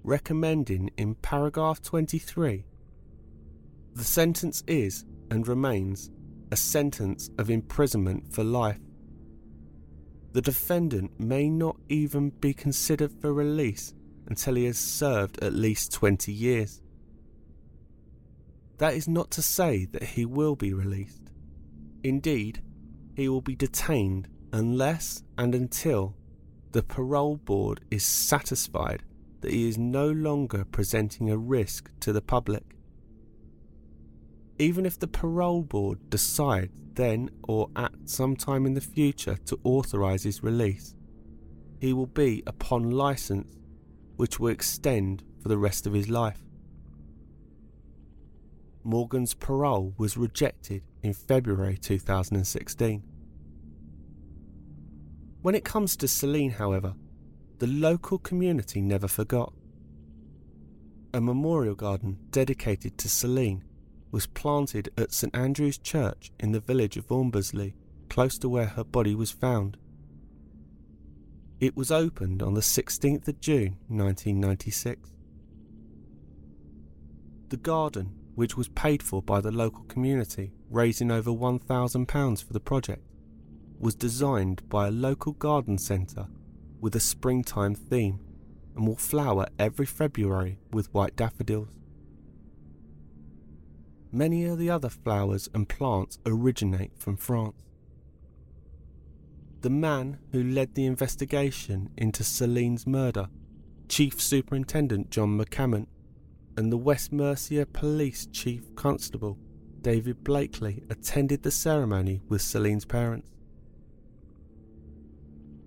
recommending 0.03 0.91
in 0.97 1.15
paragraph 1.15 1.81
23 1.81 2.65
the 3.93 4.03
sentence 4.03 4.61
is 4.67 5.05
and 5.31 5.47
remains 5.47 6.11
a 6.51 6.57
sentence 6.57 7.29
of 7.37 7.49
imprisonment 7.49 8.33
for 8.33 8.43
life. 8.43 8.81
The 10.33 10.41
defendant 10.41 11.17
may 11.17 11.49
not 11.49 11.77
even 11.87 12.31
be 12.31 12.53
considered 12.53 13.13
for 13.21 13.33
release 13.33 13.93
until 14.27 14.55
he 14.55 14.65
has 14.65 14.77
served 14.77 15.41
at 15.41 15.53
least 15.53 15.93
20 15.93 16.33
years. 16.33 16.81
That 18.79 18.95
is 18.95 19.07
not 19.07 19.31
to 19.31 19.41
say 19.41 19.85
that 19.93 20.03
he 20.03 20.25
will 20.25 20.57
be 20.57 20.73
released. 20.73 21.31
Indeed, 22.03 22.61
he 23.15 23.29
will 23.29 23.39
be 23.39 23.55
detained 23.55 24.27
unless 24.51 25.23
and 25.37 25.55
until 25.55 26.17
the 26.75 26.83
parole 26.83 27.37
board 27.37 27.79
is 27.89 28.03
satisfied 28.03 29.01
that 29.39 29.53
he 29.53 29.69
is 29.69 29.77
no 29.77 30.09
longer 30.09 30.65
presenting 30.65 31.29
a 31.29 31.37
risk 31.37 31.89
to 32.01 32.11
the 32.11 32.21
public. 32.21 32.75
Even 34.59 34.85
if 34.85 34.99
the 34.99 35.07
parole 35.07 35.61
board 35.61 36.09
decides 36.09 36.73
then 36.95 37.29
or 37.47 37.69
at 37.77 37.93
some 38.03 38.35
time 38.35 38.65
in 38.65 38.73
the 38.73 38.81
future 38.81 39.37
to 39.45 39.57
authorise 39.63 40.23
his 40.23 40.43
release, 40.43 40.95
he 41.79 41.93
will 41.93 42.07
be 42.07 42.43
upon 42.45 42.91
license, 42.91 43.55
which 44.17 44.37
will 44.37 44.49
extend 44.49 45.23
for 45.41 45.47
the 45.47 45.57
rest 45.57 45.87
of 45.87 45.93
his 45.93 46.09
life. 46.09 46.43
Morgan's 48.83 49.33
parole 49.33 49.93
was 49.97 50.17
rejected 50.17 50.83
in 51.01 51.13
February 51.13 51.77
2016. 51.77 53.01
When 55.45 55.53
it 55.53 55.63
comes 55.63 55.95
to 55.97 56.07
Celine, 56.07 56.49
however, 56.49 56.95
the 57.59 57.67
local 57.67 58.17
community 58.17 58.81
never 58.81 59.07
forgot. 59.07 59.53
A 61.13 61.21
memorial 61.21 61.75
garden 61.75 62.17
dedicated 62.31 62.97
to 62.97 63.07
Celine 63.07 63.63
was 64.09 64.25
planted 64.25 64.89
at 64.97 65.13
St 65.13 65.35
Andrew's 65.35 65.77
Church 65.77 66.31
in 66.39 66.51
the 66.51 66.59
village 66.59 66.97
of 66.97 67.09
Ombersley, 67.09 67.75
close 68.09 68.39
to 68.39 68.49
where 68.49 68.65
her 68.65 68.83
body 68.83 69.13
was 69.13 69.29
found. 69.29 69.77
It 71.59 71.77
was 71.77 71.91
opened 71.91 72.41
on 72.41 72.55
the 72.55 72.61
16th 72.61 73.27
of 73.27 73.39
June 73.39 73.77
1996. 73.87 75.11
The 77.49 77.57
garden, 77.57 78.15
which 78.33 78.57
was 78.57 78.69
paid 78.69 79.03
for 79.03 79.21
by 79.21 79.41
the 79.41 79.51
local 79.51 79.83
community, 79.83 80.53
raising 80.71 81.11
over 81.11 81.29
£1,000 81.29 82.43
for 82.43 82.51
the 82.51 82.59
project, 82.59 83.03
was 83.79 83.95
designed 83.95 84.67
by 84.69 84.87
a 84.87 84.91
local 84.91 85.33
garden 85.33 85.77
centre 85.77 86.27
with 86.79 86.95
a 86.95 86.99
springtime 86.99 87.75
theme 87.75 88.19
and 88.75 88.87
will 88.87 88.95
flower 88.95 89.47
every 89.57 89.85
February 89.85 90.59
with 90.71 90.93
white 90.93 91.15
daffodils. 91.15 91.69
Many 94.11 94.45
of 94.45 94.57
the 94.57 94.69
other 94.69 94.89
flowers 94.89 95.49
and 95.53 95.67
plants 95.67 96.19
originate 96.25 96.97
from 96.97 97.17
France. 97.17 97.55
The 99.61 99.69
man 99.69 100.19
who 100.31 100.43
led 100.43 100.75
the 100.75 100.85
investigation 100.85 101.89
into 101.97 102.23
Celine's 102.23 102.85
murder, 102.85 103.27
Chief 103.89 104.21
Superintendent 104.21 105.09
John 105.09 105.37
McCammon, 105.37 105.87
and 106.55 106.71
the 106.71 106.77
West 106.77 107.11
Mercia 107.11 107.65
Police 107.65 108.27
Chief 108.27 108.73
Constable 108.75 109.37
David 109.81 110.23
Blakey 110.23 110.83
attended 110.89 111.43
the 111.43 111.51
ceremony 111.51 112.21
with 112.29 112.41
Celine's 112.41 112.85
parents. 112.85 113.34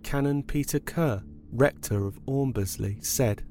Canon 0.02 0.42
Peter 0.42 0.78
Kerr, 0.78 1.22
rector 1.52 2.06
of 2.06 2.24
Ombersley, 2.26 3.04
said, 3.04 3.44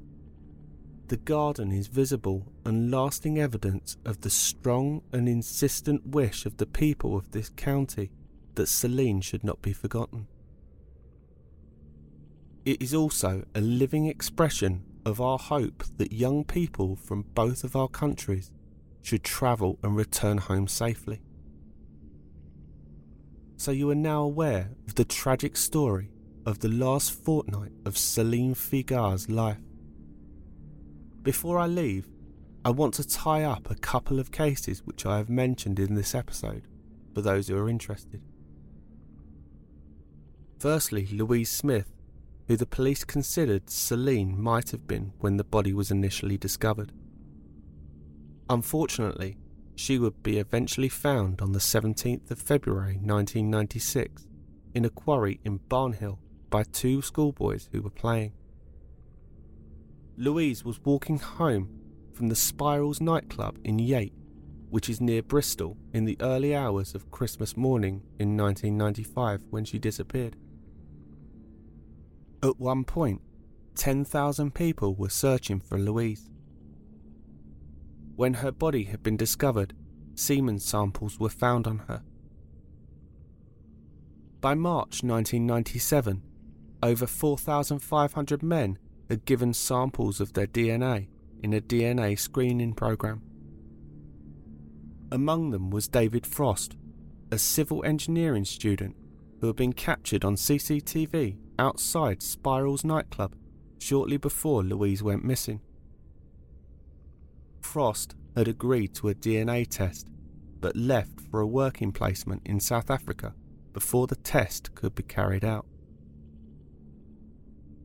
The 1.08 1.16
garden 1.16 1.72
is 1.72 1.88
visible 1.88 2.52
and 2.64 2.90
lasting 2.90 3.38
evidence 3.38 3.96
of 4.04 4.20
the 4.20 4.30
strong 4.30 5.02
and 5.12 5.28
insistent 5.28 6.06
wish 6.06 6.46
of 6.46 6.56
the 6.56 6.66
people 6.66 7.16
of 7.16 7.30
this 7.30 7.48
county 7.50 8.10
that 8.54 8.68
Celine 8.68 9.20
should 9.20 9.44
not 9.44 9.62
be 9.62 9.72
forgotten. 9.72 10.26
It 12.64 12.82
is 12.82 12.92
also 12.92 13.44
a 13.54 13.60
living 13.60 14.06
expression 14.06 14.84
of 15.06 15.20
our 15.20 15.38
hope 15.38 15.84
that 15.96 16.12
young 16.12 16.44
people 16.44 16.96
from 16.96 17.22
both 17.34 17.64
of 17.64 17.74
our 17.74 17.88
countries 17.88 18.50
should 19.00 19.24
travel 19.24 19.78
and 19.82 19.96
return 19.96 20.38
home 20.38 20.68
safely. 20.68 21.22
So 23.56 23.70
you 23.70 23.88
are 23.90 23.94
now 23.94 24.22
aware 24.22 24.70
of 24.86 24.96
the 24.96 25.04
tragic 25.04 25.56
story 25.56 26.10
of 26.48 26.60
the 26.60 26.68
last 26.68 27.12
fortnight 27.12 27.72
of 27.84 27.98
Celine 27.98 28.54
Figard's 28.54 29.28
life. 29.28 29.60
Before 31.22 31.58
I 31.58 31.66
leave, 31.66 32.08
I 32.64 32.70
want 32.70 32.94
to 32.94 33.06
tie 33.06 33.44
up 33.44 33.70
a 33.70 33.74
couple 33.74 34.18
of 34.18 34.32
cases 34.32 34.82
which 34.86 35.04
I 35.04 35.18
have 35.18 35.28
mentioned 35.28 35.78
in 35.78 35.94
this 35.94 36.14
episode 36.14 36.66
for 37.14 37.20
those 37.20 37.48
who 37.48 37.58
are 37.58 37.68
interested. 37.68 38.22
Firstly, 40.58 41.06
Louise 41.12 41.50
Smith, 41.50 41.92
who 42.46 42.56
the 42.56 42.64
police 42.64 43.04
considered 43.04 43.68
Celine 43.68 44.40
might 44.40 44.70
have 44.70 44.86
been 44.86 45.12
when 45.18 45.36
the 45.36 45.44
body 45.44 45.74
was 45.74 45.90
initially 45.90 46.38
discovered. 46.38 46.92
Unfortunately, 48.48 49.36
she 49.76 49.98
would 49.98 50.22
be 50.22 50.38
eventually 50.38 50.88
found 50.88 51.42
on 51.42 51.52
the 51.52 51.58
17th 51.58 52.30
of 52.30 52.40
February 52.40 52.94
1996 52.94 54.26
in 54.72 54.86
a 54.86 54.90
quarry 54.90 55.40
in 55.44 55.58
Barnhill 55.58 56.16
by 56.50 56.62
two 56.64 57.02
schoolboys 57.02 57.68
who 57.72 57.82
were 57.82 57.90
playing. 57.90 58.32
Louise 60.16 60.64
was 60.64 60.80
walking 60.84 61.18
home 61.18 61.68
from 62.12 62.28
the 62.28 62.34
Spirals 62.34 63.00
nightclub 63.00 63.58
in 63.64 63.78
Yate, 63.78 64.14
which 64.70 64.88
is 64.88 65.00
near 65.00 65.22
Bristol, 65.22 65.76
in 65.92 66.04
the 66.04 66.16
early 66.20 66.54
hours 66.54 66.94
of 66.94 67.10
Christmas 67.10 67.56
morning 67.56 68.02
in 68.18 68.36
1995 68.36 69.44
when 69.50 69.64
she 69.64 69.78
disappeared. 69.78 70.36
At 72.42 72.58
one 72.58 72.84
point, 72.84 73.20
10,000 73.76 74.54
people 74.54 74.94
were 74.94 75.08
searching 75.08 75.60
for 75.60 75.78
Louise. 75.78 76.28
When 78.16 78.34
her 78.34 78.50
body 78.50 78.84
had 78.84 79.02
been 79.02 79.16
discovered, 79.16 79.74
semen 80.16 80.58
samples 80.58 81.20
were 81.20 81.28
found 81.28 81.68
on 81.68 81.78
her. 81.86 82.02
By 84.40 84.54
March 84.54 85.04
1997, 85.04 86.22
over 86.82 87.06
4,500 87.06 88.42
men 88.42 88.78
had 89.08 89.24
given 89.24 89.52
samples 89.52 90.20
of 90.20 90.32
their 90.32 90.46
DNA 90.46 91.08
in 91.42 91.52
a 91.52 91.60
DNA 91.60 92.18
screening 92.18 92.74
program. 92.74 93.22
Among 95.10 95.50
them 95.50 95.70
was 95.70 95.88
David 95.88 96.26
Frost, 96.26 96.76
a 97.30 97.38
civil 97.38 97.84
engineering 97.84 98.44
student 98.44 98.96
who 99.40 99.46
had 99.46 99.56
been 99.56 99.72
captured 99.72 100.24
on 100.24 100.36
CCTV 100.36 101.38
outside 101.58 102.22
Spirals 102.22 102.84
nightclub 102.84 103.34
shortly 103.78 104.16
before 104.16 104.62
Louise 104.62 105.02
went 105.02 105.24
missing. 105.24 105.60
Frost 107.62 108.14
had 108.36 108.48
agreed 108.48 108.94
to 108.94 109.08
a 109.08 109.14
DNA 109.14 109.66
test 109.68 110.08
but 110.60 110.76
left 110.76 111.20
for 111.20 111.40
a 111.40 111.46
working 111.46 111.92
placement 111.92 112.42
in 112.44 112.60
South 112.60 112.90
Africa 112.90 113.34
before 113.72 114.06
the 114.06 114.16
test 114.16 114.74
could 114.74 114.94
be 114.94 115.04
carried 115.04 115.44
out 115.44 115.66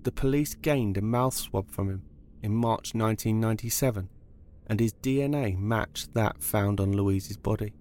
the 0.03 0.11
police 0.11 0.53
gained 0.55 0.97
a 0.97 1.01
mouth 1.01 1.33
swab 1.33 1.69
from 1.69 1.89
him 1.89 2.03
in 2.41 2.53
March 2.53 2.93
1997 2.93 4.09
and 4.67 4.79
his 4.79 4.93
DNA 4.93 5.57
matched 5.57 6.13
that 6.13 6.41
found 6.41 6.79
on 6.79 6.91
Louise's 6.93 7.37
body. 7.37 7.73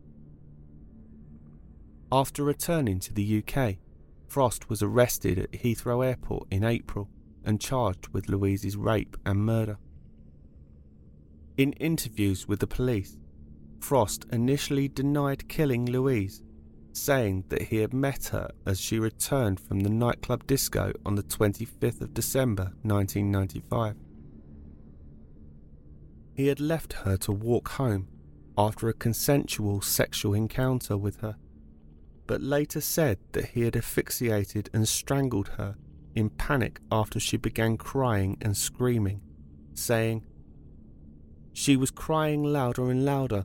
After 2.11 2.45
returning 2.45 3.01
to 3.01 3.15
the 3.15 3.43
UK, 3.43 3.77
Frost 4.27 4.69
was 4.69 4.83
arrested 4.83 5.39
at 5.39 5.53
Heathrow 5.53 6.05
Airport 6.05 6.47
in 6.51 6.65
April 6.65 7.09
and 7.45 7.61
charged 7.61 8.09
with 8.09 8.29
Louise's 8.29 8.77
rape 8.77 9.17
and 9.25 9.45
murder. 9.45 9.79
In 11.57 11.73
interviews 11.75 12.49
with 12.49 12.61
the 12.61 12.67
police, 12.67 13.17
Frost 13.81 14.27
initially 14.33 14.89
denied 14.89 15.49
killing 15.49 15.87
Louise 15.87 16.43
saying 16.93 17.45
that 17.49 17.63
he 17.63 17.79
had 17.79 17.95
met 17.95 18.27
her 18.27 18.51
as 18.67 18.81
she 18.81 18.99
returned 18.99 19.59
from 19.59 19.81
the 19.81 19.91
nightclub 19.91 20.47
disco 20.47 20.93
on 21.05 21.15
the 21.15 21.23
25th 21.23 22.01
of 22.01 22.15
December 22.15 22.73
1995. 22.83 23.97
He 26.35 26.47
had 26.47 26.61
left 26.61 26.93
her 26.93 27.17
to 27.19 27.33
walk 27.33 27.71
home 27.71 28.09
after 28.57 28.89
a 28.89 28.95
consensual 28.95 29.81
sexual 29.81 30.35
encounter 30.35 30.97
with 30.97 31.21
her, 31.21 31.37
but 32.27 32.43
later 32.43 32.81
said 32.81 33.19
that 33.33 33.47
he 33.47 33.63
had 33.63 33.77
asphyxiated 33.77 34.71
and 34.73 34.89
strangled 34.89 35.49
her 35.49 35.77
in 36.15 36.31
panic 36.31 36.81
after 36.91 37.19
she 37.19 37.37
began 37.37 37.77
crying 37.77 38.37
and 38.41 38.57
screaming, 38.57 39.21
saying, 39.75 40.25
She 41.53 41.77
was 41.77 41.91
crying 41.91 42.45
louder 42.45 42.91
and 42.91 43.05
louder, 43.05 43.45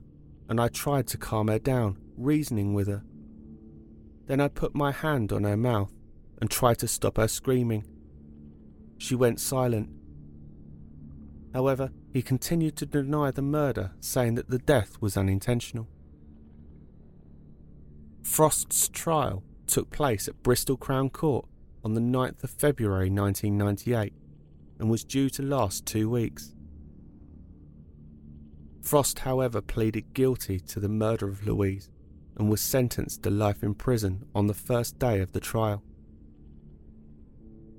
and 0.50 0.60
I 0.60 0.68
tried 0.68 1.08
to 1.08 1.18
calm 1.18 1.48
her 1.48 1.60
down, 1.60 1.98
reasoning 2.18 2.74
with 2.74 2.88
her 2.88 3.04
then 4.28 4.40
I 4.42 4.50
put 4.50 4.76
my 4.76 4.92
hand 4.92 5.32
on 5.32 5.44
her 5.44 5.58
mouth 5.58 5.92
and 6.40 6.52
tried 6.52 6.78
to 6.80 6.88
stop 6.88 7.18
her 7.18 7.28
screaming. 7.28 7.86
She 8.98 9.16
went 9.16 9.40
silent. 9.40 9.90
However, 11.54 11.92
he 12.14 12.22
continued 12.22 12.76
to 12.78 12.86
deny 12.86 13.32
the 13.32 13.42
murder, 13.42 13.92
saying 14.00 14.36
that 14.36 14.50
the 14.50 14.60
death 14.60 14.98
was 15.02 15.18
unintentional. 15.18 15.88
Frost's 18.22 18.90
trial 18.90 19.44
took 19.66 19.90
place 19.90 20.28
at 20.28 20.44
Bristol 20.44 20.78
Crown 20.78 21.10
Court 21.10 21.46
on 21.84 21.94
the 21.94 22.02
9th 22.02 22.44
of 22.44 22.50
February 22.50 23.10
1998 23.10 24.14
and 24.80 24.90
was 24.90 25.04
due 25.04 25.30
to 25.30 25.42
last 25.42 25.86
two 25.86 26.10
weeks. 26.10 26.54
Frost, 28.82 29.20
however, 29.20 29.62
pleaded 29.62 30.14
guilty 30.14 30.60
to 30.60 30.80
the 30.80 30.90
murder 30.90 31.28
of 31.28 31.46
Louise 31.46 31.90
and 32.38 32.50
was 32.50 32.62
sentenced 32.62 33.24
to 33.24 33.30
life 33.30 33.64
in 33.64 33.74
prison 33.74 34.26
on 34.36 34.48
the 34.48 34.54
first 34.54 35.00
day 35.00 35.20
of 35.20 35.32
the 35.32 35.40
trial. 35.40 35.84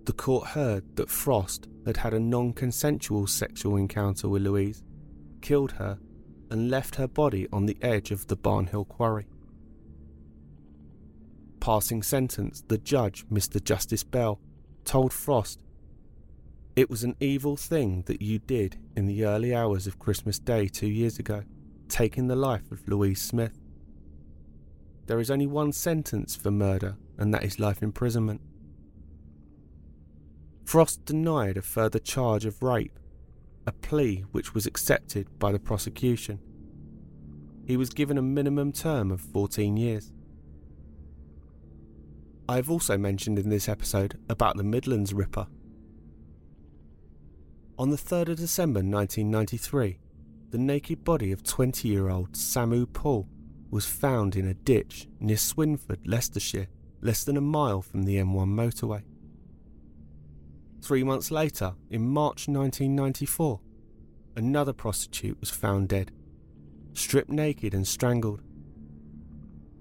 The 0.05 0.13
court 0.13 0.49
heard 0.49 0.97
that 0.97 1.11
Frost 1.11 1.69
had 1.85 1.99
had 1.99 2.15
a 2.15 2.21
non 2.21 2.53
consensual 2.53 3.27
sexual 3.27 3.77
encounter 3.77 4.29
with 4.29 4.43
Louise, 4.43 4.83
killed 5.43 5.73
her, 5.73 5.99
and 6.51 6.71
left 6.71 6.97
her 6.97 7.07
body 7.07 7.47
on 7.53 7.67
the 7.67 7.77
edge 7.83 8.11
of 8.11 8.27
the 8.27 8.37
Barnhill 8.37 8.89
quarry. 8.89 9.27
Passing 11.61 12.03
sentence, 12.03 12.65
the 12.69 12.79
judge, 12.79 13.27
Mr. 13.29 13.63
Justice 13.63 14.05
Bell, 14.05 14.41
told 14.85 15.13
Frost 15.13 15.61
It 16.75 16.89
was 16.89 17.05
an 17.05 17.15
evil 17.21 17.57
thing 17.57 18.03
that 18.07 18.23
you 18.23 18.39
did 18.39 18.79
in 18.97 19.07
the 19.07 19.25
early 19.25 19.55
hours 19.55 19.87
of 19.87 19.99
Christmas 19.99 20.39
Day 20.39 20.69
two 20.69 20.87
years 20.89 21.19
ago, 21.19 21.43
taking 21.89 22.29
the 22.29 22.37
life 22.37 22.73
of 22.73 22.89
Louise 22.89 23.21
Smith. 23.21 23.59
There 25.09 25.21
is 25.21 25.31
only 25.31 25.47
one 25.47 25.73
sentence 25.73 26.37
for 26.37 26.51
murder, 26.51 26.99
and 27.17 27.33
that 27.33 27.43
is 27.43 27.59
life 27.59 27.83
imprisonment. 27.83 28.43
Frost 30.67 31.03
denied 31.07 31.57
a 31.57 31.63
further 31.63 31.99
charge 31.99 32.45
of 32.45 32.63
rape, 32.63 32.99
a 33.67 33.73
plea 33.73 34.27
which 34.33 34.53
was 34.53 34.67
accepted 34.67 35.27
by 35.39 35.51
the 35.51 35.59
prosecution. 35.59 36.41
He 37.67 37.79
was 37.79 37.89
given 37.89 38.19
a 38.19 38.23
minimum 38.23 38.71
term 38.71 39.11
of 39.11 39.23
14 39.23 39.79
years. 39.79 40.13
I 42.47 42.57
have 42.57 42.71
also 42.71 42.99
mentioned 42.99 43.39
in 43.39 43.49
this 43.49 43.67
episode 43.67 44.19
about 44.29 44.59
the 44.59 44.63
Midlands 44.63 45.15
Ripper. 45.15 45.47
On 47.79 47.89
the 47.89 47.97
3rd 47.97 48.29
of 48.29 48.37
December 48.37 48.81
1993, 48.81 50.01
the 50.51 50.59
naked 50.59 51.03
body 51.03 51.33
of 51.33 51.43
20 51.43 51.89
year 51.89 52.11
old 52.11 52.33
Samu 52.33 52.87
Paul 52.93 53.27
was 53.71 53.87
found 53.87 54.37
in 54.37 54.47
a 54.47 54.55
ditch 54.55 55.09
near 55.21 55.37
Swinford, 55.37 55.99
Leicestershire, 56.05 56.69
less 57.01 57.25
than 57.25 57.37
a 57.37 57.41
mile 57.41 57.83
from 57.83 58.05
the 58.05 58.17
M1 58.17 58.49
motorway. 58.49 59.03
Three 60.83 61.05
months 61.05 61.31
later, 61.31 61.75
in 61.91 62.09
March 62.09 62.49
1994, 62.49 63.61
another 64.37 64.73
prostitute 64.73 65.39
was 65.41 65.51
found 65.51 65.89
dead, 65.89 66.13
stripped 66.95 67.31
naked 67.31 67.75
and 67.75 67.87
strangled. 67.87 68.41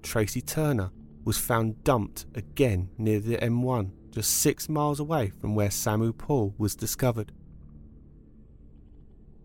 Tracy 0.02 0.40
Turner 0.40 0.90
was 1.24 1.38
found 1.38 1.82
dumped 1.84 2.26
again 2.34 2.90
near 2.98 3.20
the 3.20 3.36
M1, 3.36 3.90
just 4.10 4.38
six 4.38 4.68
miles 4.68 5.00
away 5.00 5.30
from 5.40 5.54
where 5.54 5.68
Samu 5.68 6.16
Paul 6.16 6.54
was 6.58 6.74
discovered. 6.74 7.32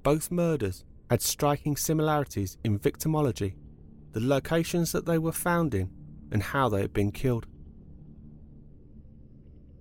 Both 0.01 0.31
murders 0.31 0.83
had 1.09 1.21
striking 1.21 1.77
similarities 1.77 2.57
in 2.63 2.79
victimology, 2.79 3.55
the 4.13 4.19
locations 4.19 4.91
that 4.91 5.05
they 5.05 5.17
were 5.17 5.31
found 5.31 5.75
in, 5.75 5.89
and 6.31 6.41
how 6.41 6.69
they 6.69 6.81
had 6.81 6.93
been 6.93 7.11
killed. 7.11 7.45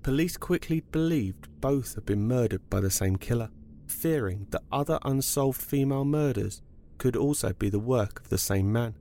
Police 0.02 0.36
quickly 0.36 0.80
believed 0.80 1.48
both 1.60 1.94
had 1.94 2.04
been 2.04 2.26
murdered 2.26 2.68
by 2.68 2.80
the 2.80 2.90
same 2.90 3.16
killer, 3.16 3.50
fearing 3.86 4.46
that 4.50 4.62
other 4.72 4.98
unsolved 5.04 5.62
female 5.62 6.04
murders 6.04 6.60
could 6.98 7.16
also 7.16 7.52
be 7.52 7.68
the 7.68 7.78
work 7.78 8.20
of 8.20 8.28
the 8.28 8.38
same 8.38 8.72
man. 8.72 8.94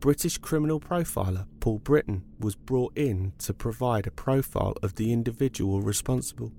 British 0.00 0.38
criminal 0.38 0.80
profiler 0.80 1.46
Paul 1.60 1.78
Britton 1.78 2.24
was 2.38 2.54
brought 2.54 2.96
in 2.96 3.32
to 3.38 3.52
provide 3.52 4.06
a 4.06 4.12
profile 4.12 4.74
of 4.82 4.94
the 4.94 5.12
individual 5.12 5.82
responsible. 5.82 6.52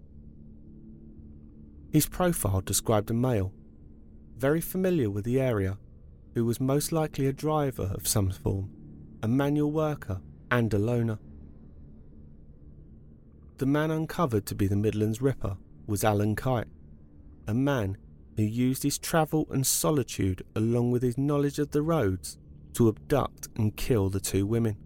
His 1.91 2.05
profile 2.07 2.61
described 2.61 3.09
a 3.09 3.13
male, 3.13 3.53
very 4.37 4.61
familiar 4.61 5.09
with 5.09 5.23
the 5.23 5.39
area, 5.39 5.77
who 6.33 6.45
was 6.45 6.59
most 6.59 6.91
likely 6.91 7.25
a 7.25 7.33
driver 7.33 7.91
of 7.93 8.07
some 8.07 8.31
form, 8.31 8.69
a 9.23 9.27
manual 9.27 9.71
worker, 9.71 10.21
and 10.51 10.73
a 10.73 10.77
loner. 10.77 11.19
The 13.57 13.65
man 13.65 13.91
uncovered 13.91 14.45
to 14.47 14.55
be 14.55 14.67
the 14.67 14.75
Midlands 14.75 15.21
Ripper 15.21 15.57
was 15.85 16.03
Alan 16.03 16.35
Kite, 16.35 16.67
a 17.47 17.53
man 17.53 17.97
who 18.37 18.43
used 18.43 18.83
his 18.83 18.97
travel 18.97 19.47
and 19.51 19.65
solitude 19.65 20.43
along 20.55 20.91
with 20.91 21.03
his 21.03 21.17
knowledge 21.17 21.59
of 21.59 21.71
the 21.71 21.81
roads 21.81 22.37
to 22.73 22.87
abduct 22.87 23.49
and 23.57 23.75
kill 23.75 24.09
the 24.09 24.19
two 24.19 24.45
women. 24.45 24.77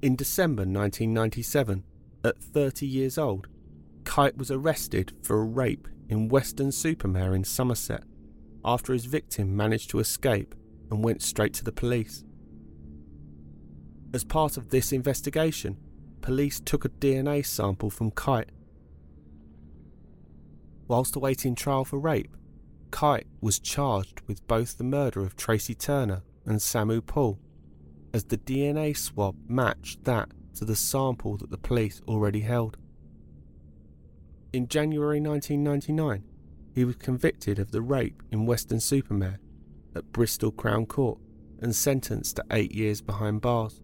In 0.00 0.16
December 0.16 0.62
1997, 0.62 1.84
at 2.24 2.42
30 2.42 2.86
years 2.86 3.18
old, 3.18 3.46
Kite 4.04 4.36
was 4.36 4.50
arrested 4.50 5.12
for 5.22 5.40
a 5.40 5.44
rape 5.44 5.86
in 6.08 6.28
Weston-super-Mare 6.28 7.34
in 7.34 7.44
Somerset 7.44 8.02
after 8.64 8.92
his 8.92 9.06
victim 9.06 9.56
managed 9.56 9.90
to 9.90 9.98
escape 9.98 10.54
and 10.90 11.04
went 11.04 11.22
straight 11.22 11.54
to 11.54 11.64
the 11.64 11.72
police. 11.72 12.24
As 14.14 14.24
part 14.24 14.56
of 14.56 14.68
this 14.68 14.92
investigation, 14.92 15.78
police 16.20 16.60
took 16.60 16.84
a 16.84 16.90
DNA 16.90 17.44
sample 17.44 17.90
from 17.90 18.10
Kite. 18.10 18.50
Whilst 20.86 21.16
awaiting 21.16 21.54
trial 21.54 21.84
for 21.84 21.98
rape, 21.98 22.36
Kite 22.90 23.26
was 23.40 23.58
charged 23.58 24.20
with 24.26 24.46
both 24.46 24.76
the 24.76 24.84
murder 24.84 25.22
of 25.22 25.36
Tracy 25.36 25.74
Turner 25.74 26.22
and 26.44 26.58
Samu 26.58 27.04
Paul, 27.04 27.38
as 28.12 28.24
the 28.24 28.36
DNA 28.36 28.94
swab 28.96 29.34
matched 29.48 30.04
that 30.04 30.28
to 30.56 30.66
the 30.66 30.76
sample 30.76 31.38
that 31.38 31.50
the 31.50 31.56
police 31.56 32.02
already 32.06 32.40
held. 32.40 32.76
In 34.52 34.68
January 34.68 35.18
1999, 35.18 36.24
he 36.74 36.84
was 36.84 36.96
convicted 36.96 37.58
of 37.58 37.70
the 37.70 37.82
rape 37.82 38.22
in 38.30 38.46
Weston-super-Mare 38.46 39.38
at 39.94 40.12
Bristol 40.12 40.50
Crown 40.50 40.86
Court 40.86 41.18
and 41.60 41.74
sentenced 41.74 42.36
to 42.36 42.44
eight 42.50 42.72
years 42.72 43.00
behind 43.00 43.40
bars. 43.40 43.80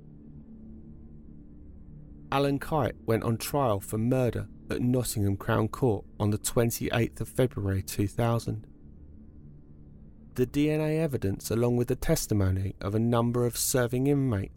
Alan 2.30 2.58
Kite 2.58 2.96
went 3.06 3.24
on 3.24 3.36
trial 3.36 3.80
for 3.80 3.96
murder 3.98 4.48
at 4.70 4.82
Nottingham 4.82 5.36
Crown 5.36 5.68
Court 5.68 6.04
on 6.20 6.30
the 6.30 6.38
28th 6.38 7.20
of 7.20 7.28
February 7.28 7.82
2000. 7.82 8.66
The 10.34 10.46
DNA 10.46 11.00
evidence, 11.00 11.50
along 11.50 11.76
with 11.76 11.88
the 11.88 11.96
testimony 11.96 12.74
of 12.80 12.94
a 12.94 13.00
number 13.00 13.46
of 13.46 13.56
serving 13.56 14.06
inmates 14.06 14.54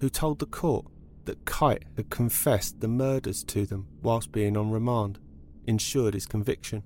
who 0.00 0.08
told 0.08 0.38
the 0.38 0.46
court 0.46 0.86
that 1.26 1.44
Kite 1.44 1.84
had 1.96 2.10
confessed 2.10 2.80
the 2.80 2.88
murders 2.88 3.44
to 3.44 3.66
them 3.66 3.88
whilst 4.02 4.32
being 4.32 4.56
on 4.56 4.70
remand, 4.70 5.18
ensured 5.66 6.14
his 6.14 6.26
conviction. 6.26 6.82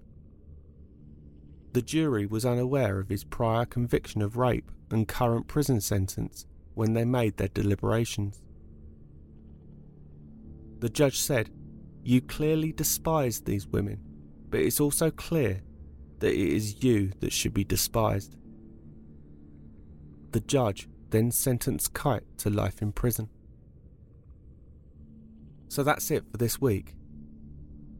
The 1.73 1.83
jury 1.83 2.27
was 2.27 2.45
unaware 2.45 2.99
of 2.99 3.09
his 3.09 3.25
prior 3.25 3.65
conviction 3.65 4.23
of 4.23 4.37
rape 4.37 4.71
and 4.91 5.07
current 5.07 5.47
prison 5.47 5.81
sentence 5.81 6.47
when 6.75 6.95
they 6.95 7.05
made 7.05 7.37
their 7.37 7.49
deliberations. 7.49 8.43
The 10.81 10.89
judge 10.89 11.21
said, 11.21 11.51
You 12.03 12.21
clearly 12.23 12.73
despise 12.73 13.41
these 13.41 13.67
women, 13.69 14.01
but 14.49 14.61
it's 14.61 14.81
also 14.81 15.11
clear 15.11 15.63
that 16.19 16.33
it 16.33 16.53
is 16.55 16.83
you 16.83 17.13
that 17.21 17.33
should 17.33 17.55
be 17.55 17.65
despised. 17.65 18.37
The 20.33 20.41
judge 20.41 20.89
then 21.11 21.31
sentenced 21.31 21.93
Kite 21.93 22.25
to 22.39 22.51
life 22.51 22.83
in 22.83 22.93
prison. 22.93 23.29
So 25.69 25.83
that's 25.83 26.11
it 26.11 26.25
for 26.31 26.37
this 26.37 26.61
week. 26.61 26.95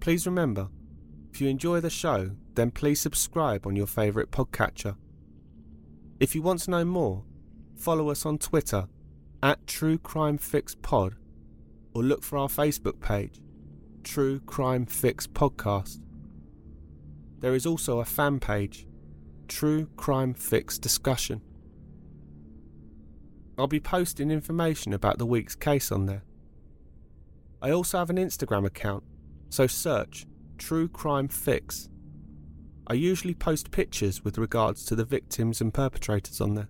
Please 0.01 0.27
remember, 0.27 0.69
if 1.33 1.41
you 1.41 1.49
enjoy 1.49 1.81
the 1.81 1.91
show, 1.91 2.31
then 2.61 2.71
please 2.71 3.01
subscribe 3.01 3.67
on 3.67 3.75
your 3.75 3.87
favourite 3.87 4.31
podcatcher. 4.31 4.95
If 6.21 6.35
you 6.35 6.43
want 6.43 6.61
to 6.61 6.71
know 6.71 6.85
more, 6.85 7.25
follow 7.75 8.11
us 8.11 8.27
on 8.27 8.37
Twitter 8.37 8.87
at 9.43 9.67
True 9.67 9.97
Crime 9.97 10.37
Fix 10.37 10.75
Pod 10.75 11.15
or 11.95 12.03
look 12.03 12.23
for 12.23 12.37
our 12.37 12.49
Facebook 12.49 13.01
page, 13.01 13.41
True 14.05 14.41
Crime 14.41 14.85
Fix 14.85 15.27
Podcast. 15.27 16.03
There 17.39 17.55
is 17.55 17.65
also 17.65 18.01
a 18.01 18.05
fan 18.05 18.39
page, 18.39 18.87
True 19.49 19.89
Crime 19.97 20.35
Fix 20.35 20.79
Discussion. 20.79 21.41
I'll 23.57 23.69
be 23.69 23.81
posting 23.81 24.31
information 24.31 24.93
about 24.93 25.17
the 25.17 25.25
week's 25.25 25.55
case 25.55 25.91
on 25.91 26.05
there. 26.05 26.25
I 27.63 27.71
also 27.71 27.97
have 27.97 28.11
an 28.11 28.19
Instagram 28.19 28.67
account, 28.67 29.03
so 29.49 29.67
search 29.67 30.27
True 30.59 30.89
Crime 30.89 31.29
Fix. 31.29 31.89
I 32.91 32.95
usually 32.95 33.35
post 33.35 33.71
pictures 33.71 34.25
with 34.25 34.37
regards 34.37 34.85
to 34.87 34.97
the 34.97 35.05
victims 35.05 35.61
and 35.61 35.73
perpetrators 35.73 36.41
on 36.41 36.57
there. 36.57 36.69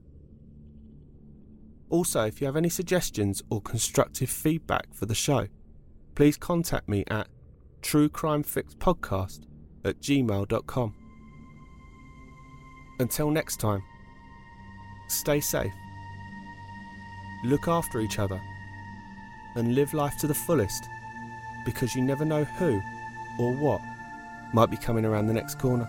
Also, 1.89 2.27
if 2.27 2.43
you 2.43 2.47
have 2.47 2.59
any 2.59 2.69
suggestions 2.69 3.43
or 3.49 3.63
constructive 3.63 4.29
feedback 4.29 4.93
for 4.93 5.07
the 5.07 5.15
show, 5.15 5.47
please 6.15 6.37
contact 6.37 6.91
me 6.91 7.05
at 7.09 7.29
truecrimefixpodcast 7.81 9.47
at 9.83 9.99
gmail.com. 10.03 10.95
Until 12.99 13.31
next 13.31 13.59
time, 13.59 13.83
stay 15.09 15.41
safe, 15.41 15.73
look 17.47 17.67
after 17.67 17.99
each 17.99 18.19
other, 18.19 18.39
and 19.55 19.75
live 19.75 19.95
life 19.95 20.19
to 20.19 20.27
the 20.27 20.35
fullest 20.35 20.85
because 21.65 21.95
you 21.95 22.03
never 22.03 22.27
know 22.27 22.45
who 22.45 22.79
or 23.39 23.55
what 23.55 23.81
might 24.53 24.71
be 24.71 24.77
coming 24.77 25.07
around 25.07 25.27
the 25.27 25.33
next 25.33 25.59
corner. 25.59 25.89